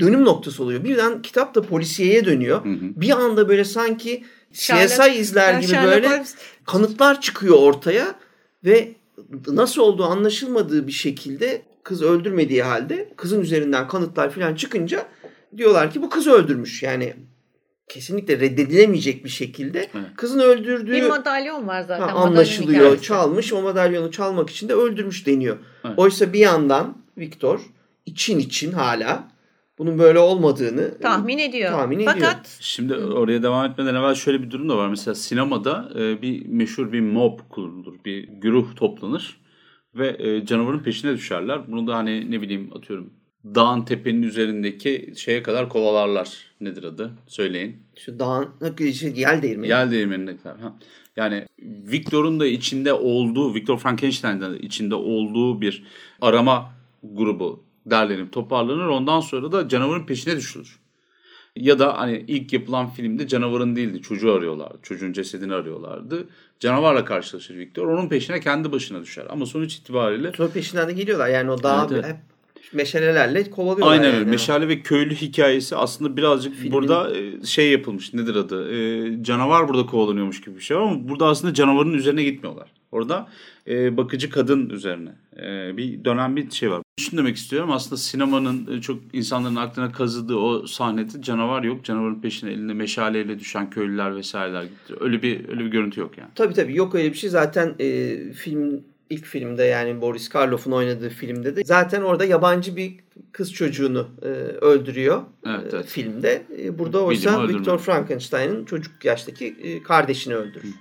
dönüm 0.00 0.24
noktası 0.24 0.62
oluyor. 0.62 0.84
Birden 0.84 1.22
kitap 1.22 1.54
da 1.54 1.62
polisiyeye 1.62 2.24
dönüyor. 2.24 2.60
Bir 2.96 3.10
anda 3.10 3.48
böyle 3.48 3.64
sanki 3.64 4.24
Sherlock- 4.52 5.10
CSI 5.10 5.18
izler 5.20 5.54
gibi 5.60 5.70
Sherlock 5.70 5.94
böyle 5.94 6.06
Holmes- 6.06 6.34
kanıtlar 6.64 7.20
çıkıyor 7.20 7.56
ortaya 7.58 8.14
ve 8.64 8.92
nasıl 9.48 9.82
olduğu 9.82 10.04
anlaşılmadığı 10.04 10.86
bir 10.86 10.92
şekilde 10.92 11.62
kız 11.88 12.02
öldürmediği 12.02 12.62
halde 12.62 13.08
kızın 13.16 13.40
üzerinden 13.40 13.88
kanıtlar 13.88 14.30
falan 14.30 14.54
çıkınca 14.54 15.06
diyorlar 15.56 15.90
ki 15.90 16.02
bu 16.02 16.10
kız 16.10 16.26
öldürmüş. 16.26 16.82
Yani 16.82 17.14
kesinlikle 17.88 18.40
reddedilemeyecek 18.40 19.24
bir 19.24 19.28
şekilde 19.28 19.78
Evet. 19.78 20.06
kızın 20.16 20.40
öldürdüğü 20.40 20.92
Bir 20.92 21.08
madalyon 21.08 21.68
var 21.68 21.82
zaten. 21.82 22.08
Ha, 22.08 22.14
anlaşılıyor. 22.14 23.00
Çalmış. 23.00 23.52
O 23.52 23.62
madalyonu 23.62 24.10
çalmak 24.10 24.50
için 24.50 24.68
de 24.68 24.74
öldürmüş 24.74 25.26
deniyor. 25.26 25.56
Evet. 25.84 25.98
Oysa 25.98 26.32
bir 26.32 26.38
yandan 26.38 26.98
Viktor 27.18 27.60
için 28.06 28.38
için 28.38 28.72
hala 28.72 29.28
bunun 29.78 29.98
böyle 29.98 30.18
olmadığını 30.18 30.98
Tahmin 30.98 31.38
ediyor. 31.38 31.72
Tahmin 31.72 31.96
ediyor. 31.96 32.12
Fakat 32.14 32.58
Şimdi 32.60 32.94
oraya 32.94 33.42
devam 33.42 33.70
etmeden 33.70 33.94
evvel 33.94 34.14
şöyle 34.14 34.42
bir 34.42 34.50
durum 34.50 34.68
da 34.68 34.76
var. 34.76 34.88
Mesela 34.88 35.14
sinemada 35.14 35.90
e, 35.98 36.22
bir 36.22 36.46
meşhur 36.46 36.92
bir 36.92 37.00
mob 37.00 37.38
kurulur. 37.50 37.94
Bir 38.04 38.28
güruh 38.28 38.76
toplanır 38.76 39.47
ve 39.94 40.16
e, 40.18 40.46
canavarın 40.46 40.78
peşine 40.78 41.12
düşerler. 41.12 41.72
Bunu 41.72 41.86
da 41.86 41.96
hani 41.96 42.30
ne 42.30 42.42
bileyim 42.42 42.70
atıyorum 42.76 43.10
dağın 43.44 43.82
tepenin 43.82 44.22
üzerindeki 44.22 45.12
şeye 45.16 45.42
kadar 45.42 45.68
kovalarlar. 45.68 46.44
Nedir 46.60 46.84
adı? 46.84 47.12
Söyleyin. 47.26 47.76
Şu 47.96 48.18
dağın 48.18 48.48
şey, 48.92 49.12
yel 49.16 49.42
değirmeni. 49.42 49.68
Yel 49.68 49.90
değirmenine 49.90 50.36
kadar. 50.36 50.60
Ha. 50.60 50.78
Yani 51.16 51.46
Victor'un 51.62 52.40
da 52.40 52.46
içinde 52.46 52.92
olduğu, 52.92 53.54
Victor 53.54 53.78
Frankenstein'ın 53.78 54.40
da 54.40 54.56
içinde 54.56 54.94
olduğu 54.94 55.60
bir 55.60 55.84
arama 56.20 56.74
grubu 57.02 57.64
derlenip 57.86 58.32
toparlanır. 58.32 58.86
Ondan 58.86 59.20
sonra 59.20 59.52
da 59.52 59.68
canavarın 59.68 60.06
peşine 60.06 60.36
düşülür. 60.36 60.78
Ya 61.56 61.78
da 61.78 61.98
hani 61.98 62.24
ilk 62.28 62.52
yapılan 62.52 62.90
filmde 62.90 63.28
canavarın 63.28 63.76
değildi. 63.76 64.02
Çocuğu 64.02 64.32
arıyorlardı. 64.32 64.78
Çocuğun 64.82 65.12
cesedini 65.12 65.54
arıyorlardı. 65.54 66.28
Canavarla 66.60 67.04
karşılaşır 67.04 67.56
Victor. 67.58 67.88
Onun 67.88 68.08
peşine 68.08 68.40
kendi 68.40 68.72
başına 68.72 69.02
düşer. 69.02 69.26
Ama 69.28 69.46
sonuç 69.46 69.74
itibariyle 69.74 70.32
Sonra 70.36 70.48
peşinden 70.50 70.88
de 70.88 70.92
geliyorlar. 70.92 71.28
Yani 71.28 71.50
o 71.50 71.62
dağı 71.62 71.86
Evet, 71.90 72.04
evet. 72.04 72.04
hep 72.04 72.16
meşalelerle 72.72 73.50
kovalıyorlar. 73.50 73.92
Aynen 73.92 74.04
yani. 74.04 74.16
öyle. 74.16 74.30
Meşale 74.30 74.68
ve 74.68 74.80
köylü 74.80 75.14
hikayesi 75.14 75.76
aslında 75.76 76.16
birazcık 76.16 76.54
Filmin- 76.56 76.72
burada 76.72 77.16
e, 77.16 77.44
şey 77.44 77.70
yapılmış. 77.70 78.14
Nedir 78.14 78.34
adı? 78.34 78.72
E, 78.74 79.22
canavar 79.22 79.68
burada 79.68 79.86
kovalanıyormuş 79.86 80.40
gibi 80.40 80.56
bir 80.56 80.60
şey 80.60 80.76
ama 80.76 81.08
burada 81.08 81.26
aslında 81.26 81.54
canavarın 81.54 81.94
üzerine 81.94 82.22
gitmiyorlar. 82.22 82.68
Orada 82.92 83.28
e, 83.68 83.96
bakıcı 83.96 84.30
kadın 84.30 84.70
üzerine 84.70 85.10
e, 85.36 85.76
bir 85.76 86.04
dönem 86.04 86.36
bir 86.36 86.50
şey 86.50 86.70
var. 86.70 86.82
Şunu 86.98 87.20
demek 87.20 87.36
istiyorum 87.36 87.70
aslında 87.70 87.96
sinemanın 87.96 88.76
e, 88.76 88.80
çok 88.80 89.00
insanların 89.12 89.56
aklına 89.56 89.92
kazıdığı 89.92 90.36
o 90.36 90.66
sahnede 90.66 91.22
canavar 91.22 91.62
yok. 91.62 91.84
Canavarın 91.84 92.20
peşine 92.20 92.50
elinde 92.50 92.74
meşaleyle 92.74 93.38
düşen 93.38 93.70
köylüler 93.70 94.16
vesaireler 94.16 94.62
gitti. 94.62 94.94
Öyle 95.00 95.22
bir 95.22 95.48
öyle 95.48 95.60
bir 95.60 95.70
görüntü 95.70 96.00
yok 96.00 96.18
yani. 96.18 96.30
Tabii 96.34 96.54
tabii 96.54 96.76
yok 96.76 96.94
öyle 96.94 97.12
bir 97.12 97.16
şey. 97.18 97.30
Zaten 97.30 97.74
e, 97.80 98.16
film 98.32 98.80
ilk 99.10 99.24
filmde 99.24 99.64
yani 99.64 100.00
Boris 100.00 100.28
Karloff'un 100.28 100.72
oynadığı 100.72 101.08
filmde 101.10 101.56
de 101.56 101.62
zaten 101.64 102.02
orada 102.02 102.24
yabancı 102.24 102.76
bir 102.76 102.94
kız 103.32 103.52
çocuğunu 103.52 104.08
e, 104.22 104.26
öldürüyor 104.60 105.22
Evet, 105.46 105.74
e, 105.74 105.76
evet. 105.76 105.86
filmde. 105.86 106.42
E, 106.62 106.78
burada 106.78 107.02
oysa. 107.04 107.48
Victor 107.48 107.78
Frankenstein'ın 107.78 108.64
çocuk 108.64 109.04
yaştaki 109.04 109.56
e, 109.62 109.82
kardeşini 109.82 110.34
öldürür. 110.34 110.74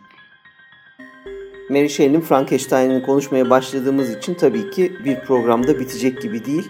Mary 1.69 1.89
Shelley'nin 1.89 2.21
Frankenstein'ını 2.21 3.03
konuşmaya 3.03 3.49
başladığımız 3.49 4.15
için 4.15 4.33
tabii 4.33 4.69
ki 4.69 4.93
bir 5.05 5.19
programda 5.19 5.79
bitecek 5.79 6.21
gibi 6.21 6.45
değil. 6.45 6.69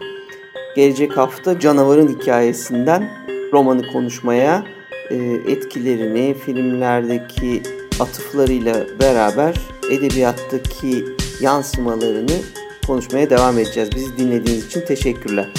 Gelecek 0.75 1.17
hafta 1.17 1.59
canavarın 1.59 2.07
hikayesinden 2.07 3.09
romanı 3.53 3.87
konuşmaya, 3.87 4.63
e, 5.09 5.15
etkilerini, 5.47 6.35
filmlerdeki 6.45 7.61
atıflarıyla 7.99 8.85
beraber 8.99 9.55
edebiyattaki 9.91 11.05
yansımalarını 11.41 12.37
konuşmaya 12.87 13.29
devam 13.29 13.59
edeceğiz. 13.59 13.89
Bizi 13.95 14.17
dinlediğiniz 14.17 14.65
için 14.65 14.81
teşekkürler. 14.81 15.53